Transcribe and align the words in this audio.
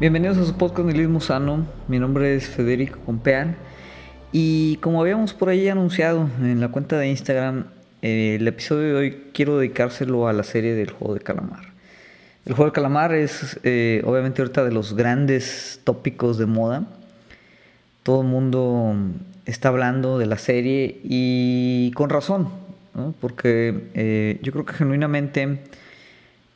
Bienvenidos 0.00 0.38
a 0.38 0.46
su 0.46 0.54
podcast 0.54 0.86
Nihilismo 0.86 1.20
Sano. 1.20 1.66
Mi 1.86 1.98
nombre 1.98 2.34
es 2.34 2.48
Federico 2.48 2.98
Compean. 3.04 3.54
Y 4.32 4.76
como 4.76 4.98
habíamos 5.02 5.34
por 5.34 5.50
ahí 5.50 5.68
anunciado 5.68 6.26
en 6.40 6.58
la 6.58 6.68
cuenta 6.68 6.96
de 6.96 7.10
Instagram, 7.10 7.66
eh, 8.00 8.36
el 8.40 8.48
episodio 8.48 8.86
de 8.86 8.94
hoy 8.94 9.24
quiero 9.34 9.58
dedicárselo 9.58 10.26
a 10.26 10.32
la 10.32 10.42
serie 10.42 10.74
del 10.74 10.90
juego 10.90 11.12
de 11.12 11.20
calamar. 11.20 11.74
El 12.46 12.54
juego 12.54 12.70
de 12.70 12.72
calamar 12.72 13.12
es 13.12 13.60
eh, 13.62 14.00
obviamente 14.06 14.40
ahorita 14.40 14.64
de 14.64 14.72
los 14.72 14.96
grandes 14.96 15.82
tópicos 15.84 16.38
de 16.38 16.46
moda. 16.46 16.86
Todo 18.02 18.22
el 18.22 18.28
mundo 18.28 18.94
está 19.44 19.68
hablando 19.68 20.16
de 20.16 20.24
la 20.24 20.38
serie 20.38 20.98
y 21.04 21.90
con 21.90 22.08
razón, 22.08 22.48
porque 23.20 23.90
eh, 23.92 24.38
yo 24.40 24.50
creo 24.50 24.64
que 24.64 24.72
genuinamente 24.72 25.58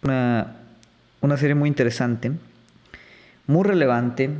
una, 0.02 0.56
una 1.20 1.36
serie 1.36 1.54
muy 1.54 1.68
interesante 1.68 2.32
muy 3.46 3.64
relevante. 3.64 4.30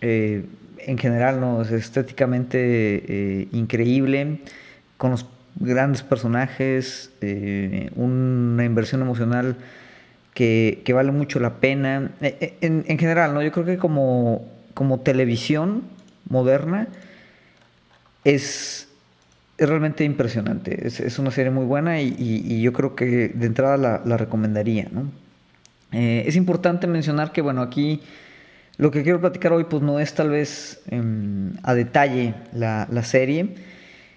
Eh, 0.00 0.44
en 0.78 0.96
general, 0.96 1.40
¿no? 1.40 1.60
es 1.60 1.72
estéticamente 1.72 2.58
eh, 2.60 3.48
increíble, 3.52 4.40
con 4.96 5.10
los 5.10 5.26
grandes 5.56 6.02
personajes, 6.02 7.10
eh, 7.20 7.90
una 7.96 8.64
inversión 8.64 9.02
emocional 9.02 9.56
que, 10.34 10.80
vale 10.94 11.10
mucho 11.10 11.40
la 11.40 11.54
pena. 11.56 12.12
En, 12.20 12.98
general, 12.98 13.34
¿no? 13.34 13.42
yo 13.42 13.50
creo 13.50 13.66
que 13.66 13.76
como, 13.76 14.46
como 14.72 15.00
televisión 15.00 15.82
moderna 16.28 16.86
es, 18.22 18.88
realmente 19.58 20.04
impresionante. 20.04 20.86
Es, 20.86 21.18
una 21.18 21.32
serie 21.32 21.50
muy 21.50 21.66
buena 21.66 22.00
y, 22.00 22.62
yo 22.62 22.72
creo 22.72 22.94
que 22.94 23.28
de 23.28 23.46
entrada 23.46 23.76
la, 23.76 24.02
la 24.04 24.16
recomendaría. 24.16 24.88
¿no? 24.92 25.10
es 25.90 26.36
importante 26.36 26.86
mencionar 26.86 27.32
que, 27.32 27.40
bueno, 27.40 27.62
aquí 27.62 28.00
lo 28.78 28.92
que 28.92 29.02
quiero 29.02 29.20
platicar 29.20 29.52
hoy 29.52 29.64
pues 29.64 29.82
no 29.82 29.98
es 29.98 30.14
tal 30.14 30.30
vez 30.30 30.80
em, 30.88 31.52
a 31.64 31.74
detalle 31.74 32.34
la, 32.52 32.86
serie. 33.02 33.56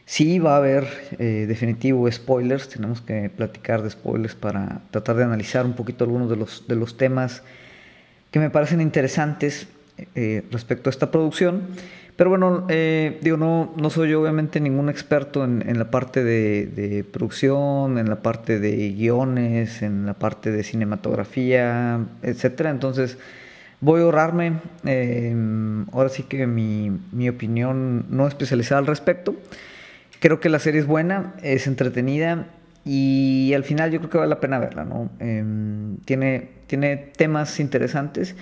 Sí 0.05 0.39
va 0.39 0.53
a 0.53 0.57
haber 0.57 0.87
eh, 1.17 1.45
definitivo 1.47 2.09
spoilers, 2.11 2.69
tenemos 2.69 3.01
que 3.01 3.29
platicar 3.29 3.81
de 3.81 3.89
spoilers 3.89 4.35
para 4.35 4.81
tratar 4.91 5.15
de 5.15 5.23
analizar 5.23 5.65
un 5.65 5.73
poquito 5.73 6.03
algunos 6.03 6.29
de 6.29 6.35
los, 6.35 6.67
de 6.67 6.75
los 6.75 6.95
temas 6.95 7.43
que 8.29 8.39
me 8.39 8.49
parecen 8.49 8.81
interesantes 8.81 9.67
eh, 10.15 10.43
respecto 10.51 10.89
a 10.89 10.91
esta 10.91 11.11
producción. 11.11 11.63
Pero 12.15 12.29
bueno, 12.29 12.67
eh, 12.69 13.19
digo, 13.21 13.37
no, 13.37 13.73
no 13.77 13.89
soy 13.89 14.09
yo 14.09 14.21
obviamente 14.21 14.59
ningún 14.59 14.89
experto 14.89 15.43
en, 15.43 15.79
la 15.79 15.89
parte 15.89 16.23
de, 16.23 16.67
de, 16.67 17.03
producción, 17.03 17.97
en 17.97 18.09
la 18.09 18.21
parte 18.21 18.59
de 18.59 18.91
guiones, 18.91 19.81
en 19.81 20.05
la 20.05 20.13
parte 20.13 20.51
de 20.51 20.61
cinematografía, 20.61 21.99
etcétera. 22.21 22.69
Entonces, 22.69 23.17
Voy 23.83 24.01
a 24.01 24.03
ahorrarme, 24.03 24.59
eh, 24.85 25.35
ahora 25.91 26.09
sí 26.09 26.21
que 26.21 26.45
mi, 26.45 26.91
mi, 27.11 27.27
opinión 27.29 28.05
no 28.09 28.27
especializada 28.27 28.77
al 28.77 28.85
respecto. 28.85 29.35
Creo 30.19 30.39
que 30.39 30.49
la 30.49 30.59
serie 30.59 30.79
es 30.79 30.85
buena, 30.85 31.33
es 31.41 31.65
entretenida 31.65 32.47
y 32.85 33.53
al 33.55 33.63
final 33.63 33.89
yo 33.89 33.97
creo 33.97 34.11
que 34.11 34.17
vale 34.19 34.29
la 34.29 34.39
pena 34.39 34.59
verla. 34.59 34.85
¿no? 34.85 35.09
Em, 35.19 35.97
tiene, 36.05 36.49
tiene 36.67 36.95
temas 36.95 37.59
interesantes. 37.59 38.35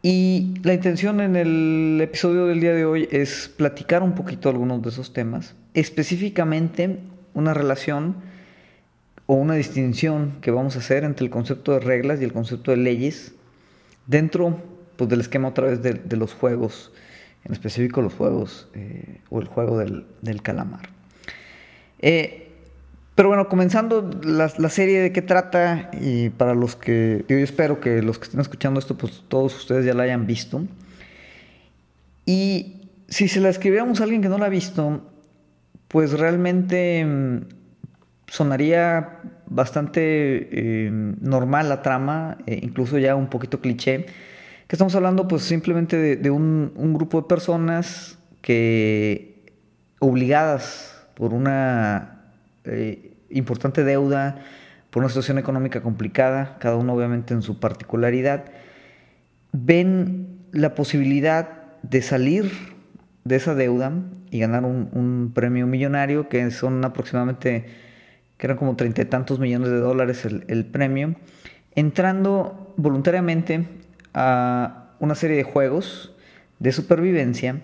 Y 0.00 0.54
la 0.62 0.72
intención 0.72 1.20
en 1.20 1.36
el 1.36 2.00
episodio 2.00 2.46
del 2.46 2.60
día 2.60 2.72
de 2.72 2.86
hoy 2.86 3.08
es 3.10 3.52
platicar 3.54 4.02
un 4.02 4.14
poquito 4.14 4.48
algunos 4.48 4.80
de 4.80 4.88
esos 4.88 5.12
temas, 5.12 5.54
específicamente 5.74 7.00
una 7.34 7.52
relación 7.52 8.16
o 9.26 9.34
una 9.34 9.54
distinción 9.54 10.36
que 10.40 10.50
vamos 10.50 10.76
a 10.76 10.78
hacer 10.78 11.04
entre 11.04 11.26
el 11.26 11.30
concepto 11.30 11.72
de 11.72 11.80
reglas 11.80 12.22
y 12.22 12.24
el 12.24 12.32
concepto 12.32 12.70
de 12.70 12.78
leyes 12.78 13.34
Dentro 14.08 14.58
pues, 14.96 15.08
del 15.08 15.20
esquema 15.20 15.48
otra 15.48 15.68
vez 15.68 15.82
de, 15.82 16.16
los 16.16 16.34
juegos, 16.34 16.90
en 17.44 17.52
específico 17.52 18.02
los 18.02 18.14
juegos 18.14 18.68
eh, 18.74 19.20
o 19.30 19.40
el 19.40 19.46
juego 19.46 19.78
del, 19.78 20.42
calamar. 20.42 20.88
Eh, 22.00 22.48
pero 23.14 23.28
bueno, 23.28 23.48
comenzando 23.48 24.10
la, 24.22 24.48
serie 24.70 25.00
de 25.00 25.12
qué 25.12 25.22
trata, 25.22 25.90
y 26.00 26.30
para 26.30 26.54
los 26.54 26.74
que, 26.74 27.24
yo 27.28 27.36
espero 27.36 27.80
que 27.80 28.00
los 28.00 28.18
que 28.18 28.24
estén 28.24 28.40
escuchando 28.40 28.80
esto, 28.80 28.96
pues 28.96 29.24
todos 29.28 29.54
ustedes 29.56 29.84
ya 29.84 29.92
la 29.92 30.04
hayan 30.04 30.26
visto. 30.26 30.62
Y 32.24 32.88
si 33.08 33.28
se 33.28 33.40
la 33.40 33.50
escribiéramos 33.50 34.00
a 34.00 34.04
alguien 34.04 34.22
que 34.22 34.28
no 34.28 34.38
la 34.38 34.46
ha 34.46 34.50
visto, 34.50 35.02
pues 35.88 36.12
realmente 36.12 37.04
mm, 37.04 37.57
sonaría 38.28 39.20
bastante 39.46 40.00
eh, 40.52 40.90
normal 41.20 41.68
la 41.68 41.82
trama, 41.82 42.38
eh, 42.46 42.60
incluso 42.62 42.98
ya 42.98 43.16
un 43.16 43.28
poquito 43.28 43.60
cliché, 43.60 44.06
que 44.66 44.76
estamos 44.76 44.94
hablando 44.94 45.26
pues 45.26 45.42
simplemente 45.42 46.16
de, 46.16 46.30
un, 46.30 46.72
grupo 46.94 47.22
de 47.22 47.28
personas 47.28 48.18
que 48.42 49.42
obligadas 49.98 50.94
por 51.14 51.32
una 51.32 52.20
eh, 52.64 53.14
importante 53.30 53.82
deuda, 53.82 54.42
por 54.90 55.02
una 55.02 55.08
situación 55.08 55.38
económica 55.38 55.80
complicada, 55.82 56.58
cada 56.60 56.76
uno 56.76 56.92
obviamente 56.92 57.32
en 57.32 57.40
su 57.40 57.58
particularidad, 57.58 58.44
ven 59.52 60.38
la 60.52 60.74
posibilidad 60.74 61.48
de 61.82 62.02
salir 62.02 62.52
de 63.24 63.36
esa 63.36 63.54
deuda 63.54 63.92
y 64.30 64.38
ganar 64.38 64.64
un, 64.64 64.90
un 64.92 65.32
premio 65.34 65.66
millonario 65.66 66.28
que 66.28 66.50
son 66.50 66.84
aproximadamente 66.84 67.87
que 68.38 68.46
eran 68.46 68.56
como 68.56 68.76
treinta 68.76 69.02
y 69.02 69.04
tantos 69.04 69.38
millones 69.38 69.68
de 69.68 69.80
dólares 69.80 70.24
el, 70.24 70.64
premio, 70.66 71.16
entrando 71.74 72.72
voluntariamente 72.76 73.66
a 74.14 74.94
una 75.00 75.14
serie 75.14 75.36
de 75.36 75.42
juegos 75.42 76.14
de 76.60 76.72
supervivencia 76.72 77.60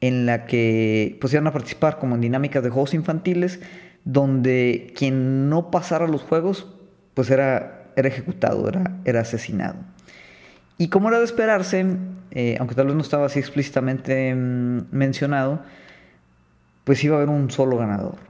en 0.00 0.26
la 0.26 0.46
que 0.46 1.18
pues 1.20 1.32
iban 1.32 1.46
a 1.48 1.52
participar 1.52 1.98
como 1.98 2.14
en 2.14 2.22
dinámicas 2.22 2.62
de 2.62 2.70
juegos 2.70 2.94
infantiles 2.94 3.60
donde 4.04 4.92
quien 4.96 5.50
no 5.50 5.70
pasara 5.70 6.06
los 6.06 6.22
juegos 6.22 6.66
pues 7.14 7.30
era, 7.30 7.90
era 7.96 8.08
ejecutado, 8.08 8.68
era, 8.68 8.96
era 9.04 9.20
asesinado. 9.20 9.76
Y 10.78 10.88
como 10.88 11.08
era 11.08 11.18
de 11.18 11.24
esperarse, 11.24 11.84
eh, 12.30 12.56
aunque 12.58 12.74
tal 12.74 12.86
vez 12.86 12.94
no 12.94 13.02
estaba 13.02 13.26
así 13.26 13.38
explícitamente 13.38 14.34
mm, 14.34 14.86
mencionado, 14.92 15.60
pues 16.84 17.04
iba 17.04 17.16
a 17.16 17.18
haber 17.18 17.28
un 17.28 17.50
solo 17.50 17.76
ganador. 17.76 18.29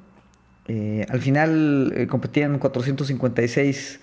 Eh, 0.73 1.05
al 1.09 1.21
final 1.21 1.93
eh, 1.97 2.07
competían 2.07 2.61
456 2.61 3.99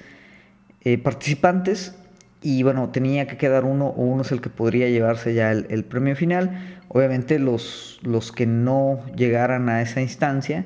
eh, 0.82 0.98
participantes 0.98 1.96
y 2.42 2.62
bueno, 2.62 2.90
tenía 2.90 3.26
que 3.26 3.38
quedar 3.38 3.64
uno 3.64 3.88
o 3.88 4.04
uno 4.04 4.24
es 4.24 4.34
el 4.34 4.42
que 4.42 4.50
podría 4.50 4.90
llevarse 4.90 5.34
ya 5.34 5.54
el, 5.54 5.86
premio 5.86 6.14
final. 6.18 6.82
Obviamente 6.90 7.40
los, 7.40 8.02
los 8.04 8.34
que 8.34 8.46
no 8.46 9.00
llegaran 9.16 9.70
a 9.70 9.82
esa 9.82 10.02
instancia 10.02 10.66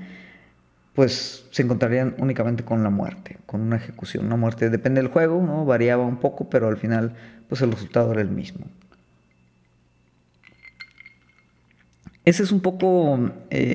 pues 0.95 1.45
se 1.51 1.61
encontrarían 1.61 2.15
únicamente 2.17 2.65
con 2.65 2.81
la 2.81 2.89
muerte, 2.89 3.37
con 3.45 3.61
una 3.61 3.75
ejecución. 3.75 4.25
Una 4.25 4.37
muerte 4.37 4.71
depende 4.71 5.03
del 5.03 5.11
juego, 5.11 5.39
¿no? 5.43 5.65
variaba 5.65 6.03
un 6.03 6.17
poco, 6.17 6.49
pero 6.49 6.67
al 6.67 6.77
final 6.77 7.13
pues 7.47 7.61
el 7.61 7.71
resultado 7.71 8.11
era 8.11 8.21
el 8.21 8.31
mismo. 8.31 8.65
Ese 12.23 12.43
es 12.43 12.51
un 12.51 12.61
poco 12.61 13.19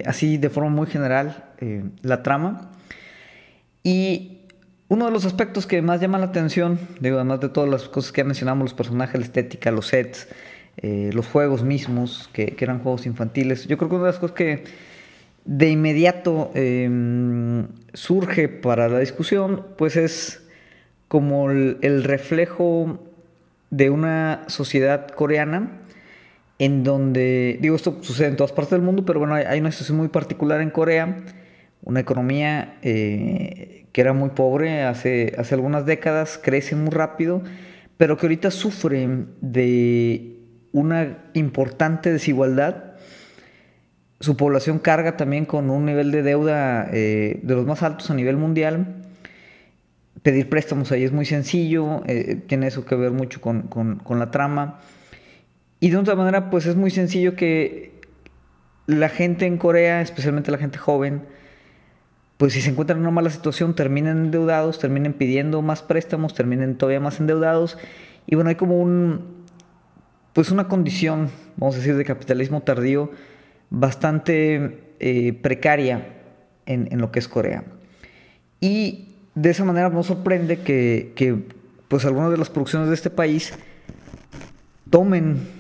así 0.06 0.38
de 0.38 0.50
forma 0.50 0.70
muy 0.70 0.86
general 0.86 1.46
eh, 1.60 1.84
la 2.02 2.22
trama. 2.22 2.70
Y 3.82 4.40
uno 4.88 5.06
de 5.06 5.10
los 5.10 5.24
aspectos 5.24 5.66
que 5.66 5.80
más 5.82 6.00
llama 6.00 6.18
la 6.18 6.26
atención, 6.26 6.78
digo, 7.00 7.16
además 7.16 7.40
de 7.40 7.48
todas 7.48 7.68
las 7.68 7.88
cosas 7.88 8.12
que 8.12 8.20
ya 8.20 8.24
mencionamos, 8.24 8.64
los 8.64 8.74
personajes, 8.74 9.18
la 9.18 9.26
estética, 9.26 9.70
los 9.70 9.88
sets, 9.88 10.28
eh, 10.76 11.10
los 11.12 11.26
juegos 11.26 11.62
mismos, 11.62 12.28
que, 12.32 12.54
eran 12.58 12.80
juegos 12.80 13.06
infantiles, 13.06 13.66
yo 13.66 13.78
creo 13.78 13.88
que 13.88 13.94
una 13.96 14.04
de 14.04 14.10
las 14.10 14.20
cosas 14.20 14.36
que 14.36 14.64
de 15.44 15.70
inmediato 15.70 16.50
em, 16.54 17.68
surge 17.94 18.48
para 18.48 18.88
la 18.88 18.98
discusión, 18.98 19.64
pues 19.78 19.96
es 19.96 20.42
como 21.08 21.50
el, 21.50 22.04
reflejo 22.04 23.00
de 23.70 23.90
una 23.90 24.44
sociedad 24.48 25.08
coreana 25.08 25.80
en 26.58 26.84
donde, 26.84 27.58
digo, 27.60 27.76
esto 27.76 27.98
sucede 28.00 28.28
en 28.28 28.36
todas 28.36 28.52
partes 28.52 28.72
del 28.72 28.82
mundo, 28.82 29.04
pero 29.04 29.18
bueno, 29.18 29.34
hay 29.34 29.60
una 29.60 29.70
situación 29.70 29.98
muy 29.98 30.08
particular 30.08 30.60
en 30.60 30.70
Corea, 30.70 31.18
una 31.82 32.00
economía 32.00 32.78
eh, 32.82 33.86
que 33.92 34.00
era 34.00 34.12
muy 34.12 34.30
pobre 34.30 34.82
hace, 34.82 35.34
hace 35.38 35.54
algunas 35.54 35.84
décadas, 35.84 36.40
crece 36.42 36.74
muy 36.74 36.90
rápido, 36.90 37.42
pero 37.98 38.16
que 38.16 38.26
ahorita 38.26 38.50
sufre 38.50 39.08
de 39.40 40.38
una 40.72 41.18
importante 41.34 42.12
desigualdad. 42.12 42.84
Su 44.20 44.36
población 44.36 44.78
carga 44.78 45.16
también 45.18 45.44
con 45.44 45.68
un 45.68 45.84
nivel 45.84 46.10
de 46.10 46.22
deuda 46.22 46.88
eh, 46.90 47.40
de 47.42 47.54
los 47.54 47.66
más 47.66 47.82
altos 47.82 48.10
a 48.10 48.14
nivel 48.14 48.38
mundial. 48.38 49.02
Pedir 50.22 50.48
préstamos 50.48 50.90
ahí 50.90 51.04
es 51.04 51.12
muy 51.12 51.26
sencillo, 51.26 52.02
eh, 52.06 52.42
tiene 52.46 52.66
eso 52.66 52.86
que 52.86 52.94
ver 52.96 53.12
mucho 53.12 53.42
con, 53.42 53.62
con 53.62 54.18
la 54.18 54.30
trama. 54.30 54.80
Y 55.80 55.90
de 55.90 55.96
otra 55.96 56.14
manera, 56.14 56.50
pues 56.50 56.66
es 56.66 56.76
muy 56.76 56.90
sencillo 56.90 57.36
que 57.36 58.00
la 58.86 59.08
gente 59.08 59.46
en 59.46 59.58
Corea, 59.58 60.00
especialmente 60.00 60.50
la 60.50 60.58
gente 60.58 60.78
joven, 60.78 61.22
pues 62.36 62.52
si 62.52 62.60
se 62.60 62.70
encuentran 62.70 62.98
en 62.98 63.02
una 63.02 63.10
mala 63.10 63.30
situación, 63.30 63.74
terminen 63.74 64.18
endeudados, 64.18 64.78
terminen 64.78 65.12
pidiendo 65.14 65.62
más 65.62 65.82
préstamos, 65.82 66.34
terminen 66.34 66.76
todavía 66.76 67.00
más 67.00 67.18
endeudados 67.18 67.78
Y 68.26 68.34
bueno, 68.34 68.50
hay 68.50 68.56
como 68.56 68.78
un, 68.78 69.44
pues 70.32 70.50
una 70.50 70.68
condición, 70.68 71.30
vamos 71.56 71.76
a 71.76 71.78
decir, 71.78 71.96
de 71.96 72.04
capitalismo 72.04 72.60
tardío 72.62 73.10
bastante 73.70 74.92
eh, 75.00 75.32
precaria 75.32 76.08
en, 76.66 76.88
en, 76.90 77.00
lo 77.00 77.10
que 77.10 77.18
es 77.18 77.28
Corea. 77.28 77.64
Y 78.60 79.14
de 79.34 79.50
esa 79.50 79.64
manera 79.64 79.88
nos 79.88 80.06
sorprende 80.06 80.60
que, 80.60 81.12
que 81.16 81.36
pues 81.88 82.04
algunas 82.04 82.30
de 82.30 82.36
las 82.36 82.50
producciones 82.50 82.88
de 82.88 82.94
este 82.94 83.10
país 83.10 83.54
tomen 84.90 85.55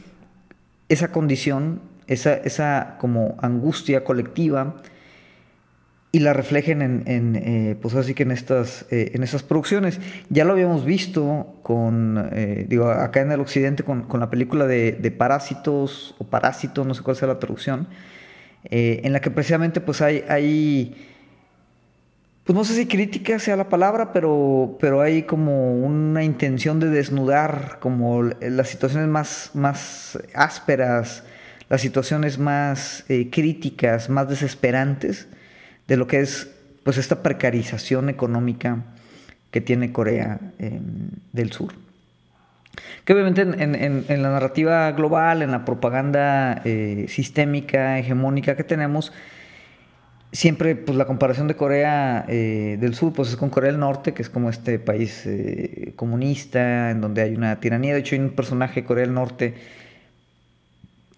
esa 0.88 1.12
condición, 1.12 1.80
esa, 2.06 2.34
esa 2.34 2.96
como 2.98 3.36
angustia 3.40 4.04
colectiva 4.04 4.76
y 6.12 6.20
la 6.20 6.32
reflejen 6.32 6.80
en, 6.80 7.02
en 7.06 7.36
eh, 7.36 7.76
pues 7.80 7.94
así 7.94 8.14
que 8.14 8.22
en 8.22 8.30
estas, 8.30 8.86
eh, 8.90 9.10
en 9.12 9.22
estas 9.22 9.42
producciones. 9.42 10.00
Ya 10.30 10.44
lo 10.46 10.52
habíamos 10.52 10.84
visto 10.84 11.58
con, 11.62 12.30
eh, 12.32 12.64
digo, 12.68 12.88
acá 12.90 13.20
en 13.20 13.32
el 13.32 13.40
occidente 13.40 13.82
con, 13.82 14.04
con 14.04 14.20
la 14.20 14.30
película 14.30 14.66
de, 14.66 14.92
de, 14.92 15.10
Parásitos 15.10 16.14
o 16.18 16.24
Parásitos, 16.24 16.86
no 16.86 16.94
sé 16.94 17.02
cuál 17.02 17.16
sea 17.16 17.28
la 17.28 17.38
traducción, 17.38 17.88
en 18.68 19.12
la 19.12 19.20
que 19.20 19.30
precisamente 19.30 19.80
pues 19.80 20.00
hay, 20.00 20.24
hay 20.28 20.96
pues 22.46 22.54
no 22.56 22.64
sé 22.64 22.74
si 22.74 22.86
crítica 22.86 23.40
sea 23.40 23.56
la 23.56 23.68
palabra, 23.68 24.12
pero, 24.12 24.78
pero 24.80 25.00
hay 25.00 25.24
como 25.24 25.74
una 25.74 26.22
intención 26.22 26.78
de 26.78 26.88
desnudar 26.90 27.78
como 27.80 28.22
las 28.22 28.68
situaciones 28.68 29.08
más, 29.08 29.50
más 29.54 30.16
ásperas, 30.32 31.24
las 31.68 31.80
situaciones 31.80 32.38
más 32.38 33.04
eh, 33.08 33.30
críticas, 33.30 34.08
más 34.08 34.28
desesperantes 34.28 35.26
de 35.88 35.96
lo 35.96 36.06
que 36.06 36.20
es 36.20 36.48
pues 36.84 36.98
esta 36.98 37.20
precarización 37.20 38.08
económica 38.08 38.84
que 39.50 39.60
tiene 39.60 39.90
Corea 39.90 40.38
eh, 40.60 40.80
del 41.32 41.50
Sur. 41.50 41.74
Que 43.04 43.12
obviamente 43.12 43.42
en, 43.42 43.74
en, 43.74 44.04
en, 44.06 44.22
la 44.22 44.30
narrativa 44.30 44.92
global, 44.92 45.42
en 45.42 45.50
la 45.50 45.64
propaganda 45.64 46.62
eh, 46.64 47.06
sistémica, 47.08 47.98
hegemónica 47.98 48.54
que 48.54 48.62
tenemos, 48.62 49.12
siempre 50.32 50.76
pues 50.76 50.96
la 50.96 51.06
comparación 51.06 51.48
de 51.48 51.56
Corea 51.56 52.24
eh, 52.28 52.76
del 52.80 52.94
Sur 52.94 53.12
pues 53.12 53.30
es 53.30 53.36
con 53.36 53.50
Corea 53.50 53.70
del 53.70 53.80
Norte, 53.80 54.14
que 54.14 54.22
es 54.22 54.30
como 54.30 54.50
este 54.50 54.78
país 54.78 55.22
eh, 55.26 55.92
comunista 55.96 56.90
en 56.90 57.00
donde 57.00 57.22
hay 57.22 57.34
una 57.34 57.60
tiranía. 57.60 57.94
De 57.94 58.00
hecho 58.00 58.14
hay 58.14 58.20
un 58.20 58.30
personaje 58.30 58.82
de 58.82 58.86
Corea 58.86 59.04
del 59.04 59.14
Norte 59.14 59.54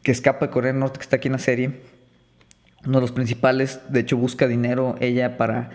que 0.03 0.13
escapa 0.13 0.47
de 0.47 0.53
Corea 0.53 0.73
del 0.73 0.81
Norte 0.81 0.99
que 0.99 1.03
está 1.03 1.17
aquí 1.17 1.29
en 1.29 1.33
la 1.33 1.39
serie. 1.39 1.73
Uno 2.87 2.99
de 2.99 3.01
los 3.01 3.13
principales, 3.13 3.81
de 3.89 4.01
hecho 4.01 4.17
busca 4.17 4.47
dinero 4.47 4.95
ella 5.01 5.37
para 5.37 5.71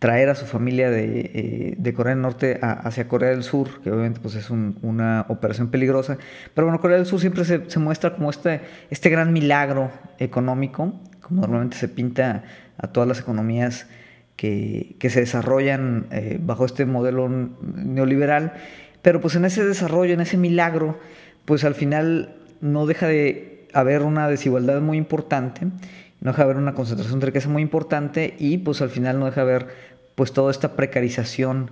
traer 0.00 0.30
a 0.30 0.34
su 0.34 0.46
familia 0.46 0.90
de, 0.90 1.30
eh, 1.34 1.74
de 1.76 1.94
Corea 1.94 2.14
del 2.14 2.22
Norte 2.22 2.58
hacia 2.62 3.06
Corea 3.06 3.30
del 3.30 3.42
Sur, 3.42 3.82
que 3.82 3.90
obviamente 3.90 4.18
pues, 4.20 4.34
es 4.34 4.48
un, 4.50 4.78
una 4.82 5.26
operación 5.28 5.68
peligrosa. 5.68 6.16
Pero 6.54 6.66
bueno, 6.66 6.80
Corea 6.80 6.96
del 6.96 7.06
Sur 7.06 7.20
siempre 7.20 7.44
se, 7.44 7.70
se 7.70 7.78
muestra 7.78 8.14
como 8.14 8.30
este, 8.30 8.62
este 8.88 9.10
gran 9.10 9.32
milagro 9.32 9.92
económico, 10.18 10.98
como 11.20 11.42
normalmente 11.42 11.76
se 11.76 11.86
pinta 11.86 12.44
a 12.80 12.88
todas 12.88 13.08
las 13.08 13.20
economías 13.20 13.86
que, 14.36 14.96
que 14.98 15.10
se 15.10 15.20
desarrollan 15.20 16.06
eh, 16.10 16.38
bajo 16.40 16.64
este 16.64 16.86
modelo 16.86 17.28
neoliberal. 17.28 18.54
Pero 19.02 19.20
pues 19.20 19.34
en 19.34 19.44
ese 19.44 19.64
desarrollo, 19.64 20.14
en 20.14 20.20
ese 20.20 20.36
milagro, 20.36 20.98
pues 21.44 21.64
al 21.64 21.74
final 21.74 22.36
no 22.60 22.86
deja 22.86 23.06
de 23.06 23.66
haber 23.72 24.02
una 24.02 24.28
desigualdad 24.28 24.80
muy 24.80 24.98
importante, 24.98 25.66
no 26.20 26.30
deja 26.30 26.38
de 26.38 26.44
haber 26.44 26.56
una 26.56 26.74
concentración 26.74 27.20
de 27.20 27.26
riqueza 27.26 27.48
muy 27.48 27.62
importante 27.62 28.34
y 28.38 28.58
pues 28.58 28.82
al 28.82 28.90
final 28.90 29.18
no 29.18 29.26
deja 29.26 29.44
de 29.44 29.50
haber 29.50 29.68
pues 30.14 30.32
toda 30.32 30.50
esta 30.50 30.74
precarización 30.74 31.70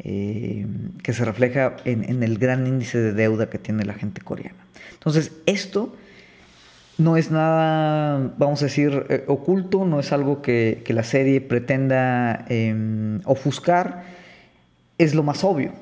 eh, 0.00 0.66
que 1.02 1.12
se 1.12 1.24
refleja 1.24 1.76
en, 1.84 2.04
en, 2.04 2.22
el 2.22 2.38
gran 2.38 2.66
índice 2.66 2.98
de 2.98 3.12
deuda 3.12 3.50
que 3.50 3.58
tiene 3.58 3.84
la 3.84 3.94
gente 3.94 4.20
coreana. 4.20 4.58
Entonces 4.92 5.32
esto 5.46 5.96
no 6.98 7.16
es 7.16 7.30
nada, 7.30 8.32
vamos 8.38 8.60
a 8.62 8.66
decir, 8.66 9.06
eh, 9.08 9.24
oculto, 9.28 9.84
no 9.84 10.00
es 10.00 10.12
algo 10.12 10.42
que, 10.42 10.82
que 10.84 10.92
la 10.92 11.04
serie 11.04 11.40
pretenda 11.40 12.44
eh, 12.48 13.18
ofuscar, 13.24 14.02
es 14.98 15.14
lo 15.14 15.22
más 15.22 15.44
obvio. 15.44 15.72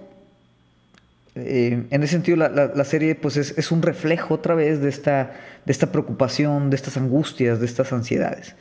Eh, 1.35 1.85
en 1.91 2.03
ese 2.03 2.13
sentido, 2.13 2.37
la, 2.37 2.49
la, 2.51 2.67
la 2.75 2.85
serie 2.85 3.15
pues 3.15 3.37
es, 3.37 3.57
es, 3.57 3.73
un 3.73 3.83
reflejo 3.83 4.35
otra 4.35 4.55
vez 4.55 4.81
de 4.81 4.89
esta, 4.89 5.33
de 5.65 5.73
esta 5.73 5.91
preocupación, 5.91 6.71
de 6.71 6.77
estas 6.77 6.97
angustias, 6.97 7.61
de 7.61 7.67
estas 7.67 7.93
ansiedades. 7.93 8.55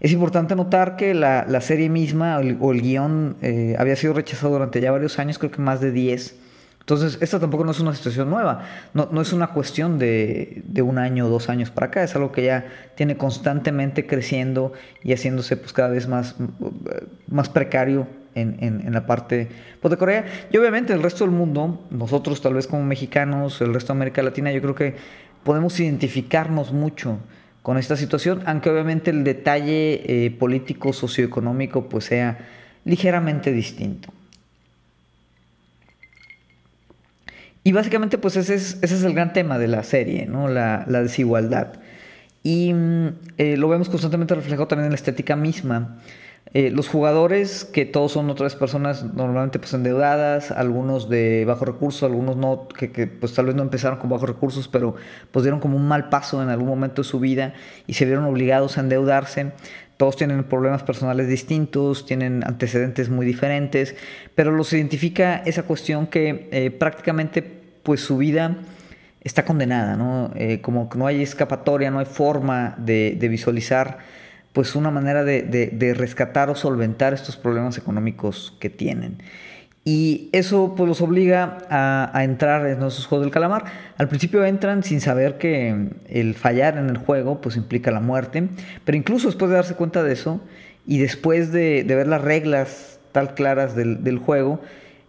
Es 0.00 0.12
importante 0.12 0.54
notar 0.54 0.96
que 0.96 1.14
la, 1.14 1.44
la 1.48 1.60
serie 1.60 1.88
misma 1.88 2.38
o 2.38 2.40
el, 2.40 2.56
o 2.60 2.72
el 2.72 2.82
guion 2.82 3.36
eh, 3.42 3.74
había 3.78 3.96
sido 3.96 4.14
rechazado 4.14 4.52
durante 4.52 4.80
ya 4.80 4.92
varios 4.92 5.18
años, 5.18 5.38
creo 5.38 5.50
que 5.50 5.60
más 5.60 5.80
de 5.80 5.90
10 5.90 6.36
entonces, 6.88 7.18
esta 7.20 7.38
tampoco 7.38 7.64
no 7.64 7.72
es 7.72 7.80
una 7.80 7.94
situación 7.94 8.30
nueva, 8.30 8.62
no, 8.94 9.10
no 9.12 9.20
es 9.20 9.34
una 9.34 9.48
cuestión 9.48 9.98
de, 9.98 10.62
de, 10.64 10.80
un 10.80 10.96
año 10.96 11.26
o 11.26 11.28
dos 11.28 11.50
años 11.50 11.70
para 11.70 11.88
acá, 11.88 12.02
es 12.02 12.16
algo 12.16 12.32
que 12.32 12.44
ya 12.44 12.64
tiene 12.94 13.18
constantemente 13.18 14.06
creciendo 14.06 14.72
y 15.02 15.12
haciéndose 15.12 15.58
pues 15.58 15.74
cada 15.74 15.90
vez 15.90 16.08
más, 16.08 16.36
más 17.26 17.50
precario 17.50 18.06
en, 18.34 18.56
en, 18.60 18.90
la 18.90 19.04
parte 19.04 19.48
pues, 19.82 19.90
de 19.90 19.98
Corea. 19.98 20.24
Y 20.50 20.56
obviamente 20.56 20.94
el 20.94 21.02
resto 21.02 21.24
del 21.24 21.34
mundo, 21.34 21.86
nosotros 21.90 22.40
tal 22.40 22.54
vez 22.54 22.66
como 22.66 22.84
mexicanos, 22.84 23.60
el 23.60 23.74
resto 23.74 23.92
de 23.92 23.98
América 23.98 24.22
Latina, 24.22 24.50
yo 24.50 24.62
creo 24.62 24.74
que 24.74 24.94
podemos 25.44 25.78
identificarnos 25.78 26.72
mucho 26.72 27.18
con 27.60 27.76
esta 27.76 27.98
situación, 27.98 28.40
aunque 28.46 28.70
obviamente 28.70 29.10
el 29.10 29.24
detalle 29.24 30.24
eh, 30.24 30.30
político, 30.30 30.94
socioeconómico, 30.94 31.86
pues 31.90 32.06
sea 32.06 32.38
ligeramente 32.86 33.52
distinto. 33.52 34.08
Y 37.64 37.72
básicamente 37.72 38.18
pues 38.18 38.36
ese 38.36 38.54
es, 38.54 38.78
ese 38.82 38.94
es 38.94 39.04
el 39.04 39.14
gran 39.14 39.32
tema 39.32 39.58
de 39.58 39.68
la 39.68 39.82
serie, 39.82 40.26
¿no? 40.26 40.48
la, 40.48 40.84
la 40.88 41.02
desigualdad. 41.02 41.74
Y 42.42 42.72
eh, 43.36 43.56
lo 43.56 43.68
vemos 43.68 43.88
constantemente 43.88 44.34
reflejado 44.34 44.68
también 44.68 44.86
en 44.86 44.92
la 44.92 44.96
estética 44.96 45.36
misma. 45.36 45.98
Eh, 46.54 46.70
los 46.70 46.88
jugadores, 46.88 47.66
que 47.66 47.84
todos 47.84 48.12
son 48.12 48.30
otras 48.30 48.56
personas 48.56 49.04
normalmente 49.04 49.58
pues 49.58 49.74
endeudadas, 49.74 50.50
algunos 50.50 51.10
de 51.10 51.44
bajo 51.44 51.66
recursos, 51.66 52.04
algunos 52.04 52.36
no, 52.36 52.68
que, 52.68 52.90
que, 52.90 53.06
pues 53.06 53.34
tal 53.34 53.46
vez 53.46 53.54
no 53.54 53.62
empezaron 53.62 53.98
con 53.98 54.08
bajos 54.08 54.30
recursos, 54.30 54.66
pero 54.66 54.94
pues 55.30 55.42
dieron 55.42 55.60
como 55.60 55.76
un 55.76 55.86
mal 55.86 56.08
paso 56.08 56.42
en 56.42 56.48
algún 56.48 56.68
momento 56.68 57.02
de 57.02 57.08
su 57.08 57.20
vida 57.20 57.52
y 57.86 57.94
se 57.94 58.06
vieron 58.06 58.24
obligados 58.24 58.78
a 58.78 58.80
endeudarse. 58.80 59.52
Todos 59.98 60.16
tienen 60.16 60.44
problemas 60.44 60.84
personales 60.84 61.26
distintos, 61.26 62.06
tienen 62.06 62.44
antecedentes 62.46 63.10
muy 63.10 63.26
diferentes, 63.26 63.96
pero 64.36 64.52
los 64.52 64.72
identifica 64.72 65.42
esa 65.44 65.64
cuestión 65.64 66.06
que 66.06 66.48
eh, 66.52 66.70
prácticamente 66.70 67.42
pues 67.82 68.00
su 68.00 68.16
vida 68.16 68.58
está 69.22 69.44
condenada, 69.44 69.96
¿no? 69.96 70.30
Eh, 70.36 70.60
como 70.60 70.88
que 70.88 70.98
no 70.98 71.06
hay 71.08 71.20
escapatoria, 71.20 71.90
no 71.90 71.98
hay 71.98 72.06
forma 72.06 72.76
de, 72.78 73.18
visualizar 73.28 73.98
pues 74.52 74.76
una 74.76 74.92
manera 74.92 75.24
de, 75.24 75.94
rescatar 75.96 76.48
o 76.48 76.54
solventar 76.54 77.12
estos 77.12 77.36
problemas 77.36 77.76
económicos 77.76 78.56
que 78.60 78.70
tienen. 78.70 79.18
Y 79.90 80.28
eso 80.32 80.74
pues 80.76 80.86
los 80.86 81.00
obliga 81.00 81.56
a, 81.70 82.22
entrar 82.22 82.66
en 82.66 82.76
esos 82.82 83.06
juegos 83.06 83.24
del 83.24 83.32
calamar. 83.32 83.64
Al 83.96 84.06
principio 84.06 84.44
entran 84.44 84.82
sin 84.82 85.00
saber 85.00 85.38
que 85.38 85.88
el 86.06 86.34
fallar 86.34 86.76
en 86.76 86.90
el 86.90 86.98
juego 86.98 87.40
pues 87.40 87.56
implica 87.56 87.90
la 87.90 88.00
muerte, 88.00 88.50
pero 88.84 88.98
incluso 88.98 89.28
después 89.28 89.48
de 89.48 89.56
darse 89.56 89.76
cuenta 89.76 90.02
de 90.02 90.12
eso 90.12 90.42
y 90.86 90.98
después 90.98 91.52
de, 91.52 91.84
ver 91.88 92.06
las 92.06 92.20
reglas 92.20 93.00
tal 93.12 93.32
claras 93.32 93.74
del, 93.74 94.18
juego, 94.18 94.60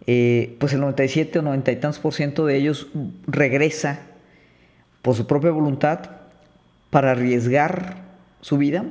eh, 0.06 0.56
pues 0.58 0.72
el 0.72 0.80
97 0.80 1.40
o 1.40 1.42
90 1.42 1.72
y 1.72 1.76
tantos 1.76 2.00
por 2.00 2.14
ciento 2.14 2.46
de 2.46 2.56
ellos 2.56 2.88
regresa 3.26 4.00
por 5.02 5.14
su 5.14 5.26
propia 5.26 5.50
voluntad 5.50 6.08
para 6.88 7.10
arriesgar 7.10 7.96
su 8.40 8.56
vida 8.56 8.86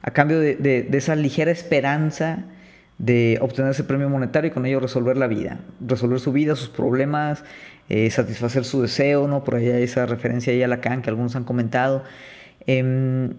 a 0.00 0.10
cambio 0.12 0.40
de, 0.40 0.88
esa 0.90 1.16
ligera 1.16 1.50
esperanza 1.50 2.46
de 2.98 3.38
obtener 3.40 3.70
ese 3.70 3.84
premio 3.84 4.08
monetario 4.08 4.50
y 4.50 4.50
con 4.52 4.66
ello 4.66 4.80
resolver 4.80 5.16
la 5.16 5.28
vida, 5.28 5.60
resolver 5.80 6.20
su 6.20 6.32
vida, 6.32 6.56
sus 6.56 6.68
problemas, 6.68 7.44
eh, 7.88 8.10
satisfacer 8.10 8.64
su 8.64 8.82
deseo, 8.82 9.28
¿no? 9.28 9.44
Por 9.44 9.54
ahí 9.54 9.68
hay 9.68 9.84
esa 9.84 10.04
referencia 10.06 10.52
ahí 10.52 10.62
a 10.62 10.68
Lacan 10.68 11.02
que 11.02 11.10
algunos 11.10 11.36
han 11.36 11.44
comentado. 11.44 12.02
Eh, 12.66 13.30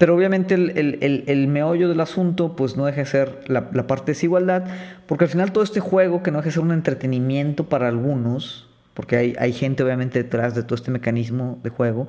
pero 0.00 0.16
obviamente 0.16 0.54
el, 0.54 0.70
el, 0.78 1.24
el, 1.26 1.46
meollo 1.48 1.86
del 1.86 2.00
asunto 2.00 2.56
pues 2.56 2.74
no 2.74 2.86
deja 2.86 3.00
de 3.00 3.06
ser 3.06 3.40
la, 3.48 3.68
la, 3.74 3.86
parte 3.86 4.06
de 4.06 4.12
desigualdad, 4.12 4.64
porque 5.06 5.24
al 5.24 5.30
final 5.30 5.52
todo 5.52 5.62
este 5.62 5.80
juego, 5.80 6.22
que 6.22 6.30
no 6.30 6.38
deja 6.38 6.46
de 6.46 6.52
ser 6.52 6.62
un 6.62 6.72
entretenimiento 6.72 7.68
para 7.68 7.88
algunos, 7.88 8.66
porque 8.94 9.16
hay, 9.16 9.36
hay 9.38 9.52
gente 9.52 9.82
obviamente 9.82 10.22
detrás 10.22 10.54
de 10.54 10.62
todo 10.62 10.74
este 10.76 10.90
mecanismo 10.90 11.58
de 11.62 11.68
juego, 11.68 12.08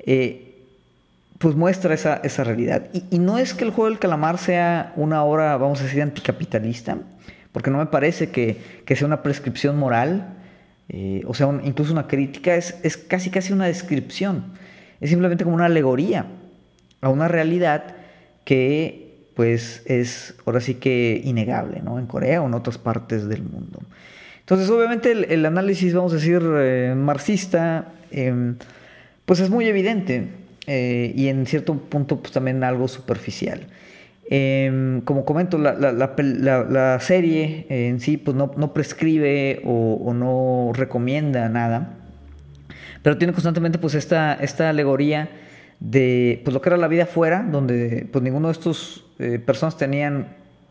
eh, 0.00 0.53
pues 1.44 1.56
muestra 1.56 1.92
esa, 1.92 2.22
esa 2.24 2.42
realidad. 2.42 2.86
Y, 3.10 3.18
no 3.18 3.36
es 3.36 3.52
que 3.52 3.64
el 3.64 3.70
juego 3.70 3.90
del 3.90 3.98
calamar 3.98 4.38
sea 4.38 4.94
una 4.96 5.24
obra, 5.24 5.58
vamos 5.58 5.78
a 5.82 5.84
decir, 5.84 6.00
anticapitalista, 6.00 6.96
porque 7.52 7.70
no 7.70 7.76
me 7.76 7.84
parece 7.84 8.30
que, 8.30 8.56
que 8.86 8.96
sea 8.96 9.06
una 9.06 9.22
prescripción 9.22 9.78
moral, 9.78 10.38
eh, 10.88 11.20
o 11.26 11.34
sea, 11.34 11.50
incluso 11.62 11.92
una 11.92 12.06
crítica, 12.06 12.54
es, 12.54 12.80
es 12.82 12.96
casi 12.96 13.28
casi 13.28 13.52
una 13.52 13.66
descripción, 13.66 14.54
es 15.02 15.10
simplemente 15.10 15.44
como 15.44 15.54
una 15.54 15.66
alegoría 15.66 16.24
a 17.02 17.10
una 17.10 17.28
realidad 17.28 17.94
que 18.46 19.28
pues 19.36 19.82
es 19.84 20.36
ahora 20.46 20.62
sí 20.62 20.76
que 20.76 21.20
innegable, 21.26 21.82
¿no? 21.82 21.98
En 21.98 22.06
Corea 22.06 22.40
o 22.40 22.46
en 22.46 22.54
otras 22.54 22.78
partes 22.78 23.28
del 23.28 23.42
mundo. 23.42 23.80
Entonces, 24.40 24.70
obviamente, 24.70 25.12
el, 25.12 25.44
análisis, 25.44 25.92
vamos 25.92 26.12
a 26.12 26.16
decir, 26.16 26.40
eh, 26.42 26.94
marxista, 26.96 27.92
em, 28.10 28.56
pues 29.26 29.40
es 29.40 29.50
muy 29.50 29.66
evidente 29.66 30.42
eh, 30.66 31.12
y 31.14 31.28
en 31.28 31.46
cierto 31.46 31.74
punto, 31.74 32.20
pues 32.20 32.32
también 32.32 32.62
algo 32.64 32.88
superficial. 32.88 33.66
Em, 34.30 35.02
como 35.02 35.24
comento, 35.24 35.58
la, 35.58 36.98
serie 37.00 37.66
en 37.68 38.00
sí 38.00 38.16
pues 38.16 38.34
no, 38.36 38.72
prescribe 38.72 39.60
o, 39.64 40.14
no 40.14 40.72
recomienda 40.74 41.48
nada, 41.50 41.98
pero 43.02 43.18
tiene 43.18 43.34
constantemente 43.34 43.78
pues 43.78 43.94
esta, 43.94 44.34
esta 44.34 44.70
alegoría 44.70 45.28
de 45.78 46.40
pues, 46.42 46.54
lo 46.54 46.62
que 46.62 46.70
era 46.70 46.78
la 46.78 46.88
vida 46.88 47.02
afuera, 47.02 47.46
donde 47.50 48.08
pues 48.10 48.24
ninguno 48.24 48.48
de 48.48 48.52
estos 48.52 49.04
eh, 49.18 49.38
personas 49.38 49.76
tenían 49.76 50.28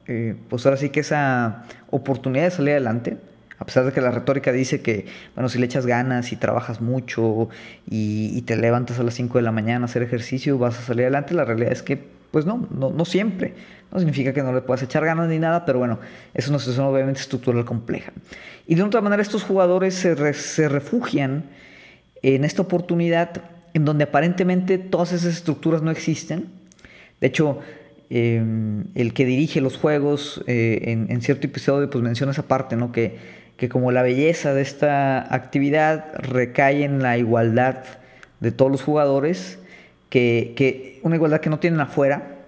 eh, 0.08 0.36
pues 0.50 0.66
ahora 0.66 0.78
sí 0.78 0.90
que 0.90 1.00
esa 1.00 1.64
oportunidad 1.90 2.46
de 2.46 2.52
salir 2.52 2.72
adelante, 2.72 3.18
a 3.64 3.66
pesar 3.66 3.86
de 3.86 3.94
que 3.94 4.02
la 4.02 4.12
retórica 4.12 4.52
dice 4.52 4.82
que, 4.82 5.06
bueno, 5.36 5.48
si 5.48 5.58
le 5.58 5.66
echas 5.68 5.86
ganas 5.86 6.34
y 6.34 6.36
trabajas 6.36 6.82
mucho 6.82 7.48
y, 7.90 8.42
te 8.42 8.58
levantas 8.58 9.00
a 9.00 9.04
las 9.04 9.14
5 9.14 9.38
de 9.38 9.42
la 9.42 9.54
mañana 9.54 9.86
a 9.86 9.88
hacer 9.88 10.04
ejercicio, 10.04 10.58
vas 10.58 10.78
a 10.78 10.82
salir 10.82 11.04
adelante, 11.04 11.34
la 11.34 11.46
realidad 11.46 11.72
es 11.72 11.82
que 11.82 12.12
pues 12.32 12.46
no, 12.46 12.68
no, 12.70 13.06
siempre. 13.06 13.54
No 13.90 14.00
significa 14.00 14.34
que 14.34 14.44
no 14.44 14.52
le 14.52 14.60
puedas 14.60 14.84
echar 14.84 15.06
ganas 15.06 15.30
ni 15.30 15.40
nada, 15.40 15.64
pero 15.64 15.80
bueno, 15.80 16.00
es 16.34 16.50
una 16.50 16.60
situación 16.60 16.88
obviamente 16.88 17.22
estructural 17.22 17.64
compleja. 17.64 18.12
Y 18.68 18.76
de 18.76 18.84
otra 18.84 19.00
manera 19.00 19.22
estos 19.22 19.44
jugadores 19.44 19.94
se, 19.94 20.34
se 20.34 20.68
refugian 20.68 21.46
en 22.22 22.44
esta 22.44 22.64
oportunidad 22.64 23.44
en 23.74 23.86
donde 23.86 24.04
aparentemente 24.04 24.78
todas 24.78 25.14
esas 25.14 25.36
estructuras 25.36 25.82
no 25.82 25.90
existen. 25.90 26.50
De 27.22 27.28
hecho, 27.28 27.60
em, 28.10 28.88
el 28.94 29.14
que 29.14 29.26
dirige 29.26 29.62
los 29.62 29.78
juegos 29.78 30.44
eh, 30.48 31.06
en, 31.08 31.22
cierto 31.22 31.48
episodio 31.48 31.90
pues 31.90 32.04
menciona 32.04 32.34
esa 32.34 32.46
parte, 32.46 32.76
¿no? 32.76 32.92
Que, 32.92 33.43
que 33.64 33.70
como 33.70 33.94
la 33.94 34.02
belleza 34.02 34.54
de 34.54 34.62
esta 34.62 35.34
actividad 35.34 36.16
recae 36.16 36.84
en 36.84 37.02
la 37.02 37.18
igualdad 37.18 37.78
de 38.42 38.52
todos 38.52 38.70
los 38.70 38.82
jugadores, 38.82 39.58
que, 40.10 41.00
una 41.02 41.16
igualdad 41.16 41.40
que 41.40 41.50
no 41.50 41.60
tienen 41.60 41.80
afuera 41.80 42.40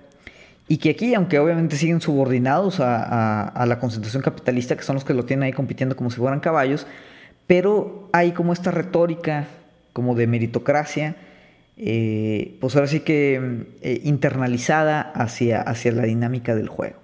y 0.68 0.76
que 0.76 0.90
aquí, 0.90 1.14
aunque 1.14 1.40
obviamente 1.40 1.78
siguen 1.78 2.02
subordinados 2.02 2.82
a, 2.82 3.64
la 3.66 3.80
concentración 3.80 4.24
capitalista, 4.24 4.76
que 4.76 4.84
son 4.84 4.96
los 4.96 5.06
que 5.06 5.14
lo 5.14 5.24
tienen 5.24 5.44
ahí 5.44 5.54
compitiendo 5.54 5.96
como 5.96 6.12
si 6.12 6.18
fueran 6.18 6.42
caballos, 6.42 6.86
pero 7.48 8.10
hay 8.12 8.34
como 8.34 8.52
esta 8.52 8.72
retórica 8.72 9.48
como 9.94 10.16
de 10.16 10.28
meritocracia, 10.28 11.16
eh, 11.78 12.58
pues 12.60 12.76
ahora 12.76 12.88
sí 12.88 13.00
que 13.00 13.68
eh, 13.82 14.02
internalizada 14.04 15.00
hacia, 15.00 15.62
hacia 15.62 15.94
la 15.94 16.04
dinámica 16.04 16.56
del 16.56 16.68
juego. 16.68 16.98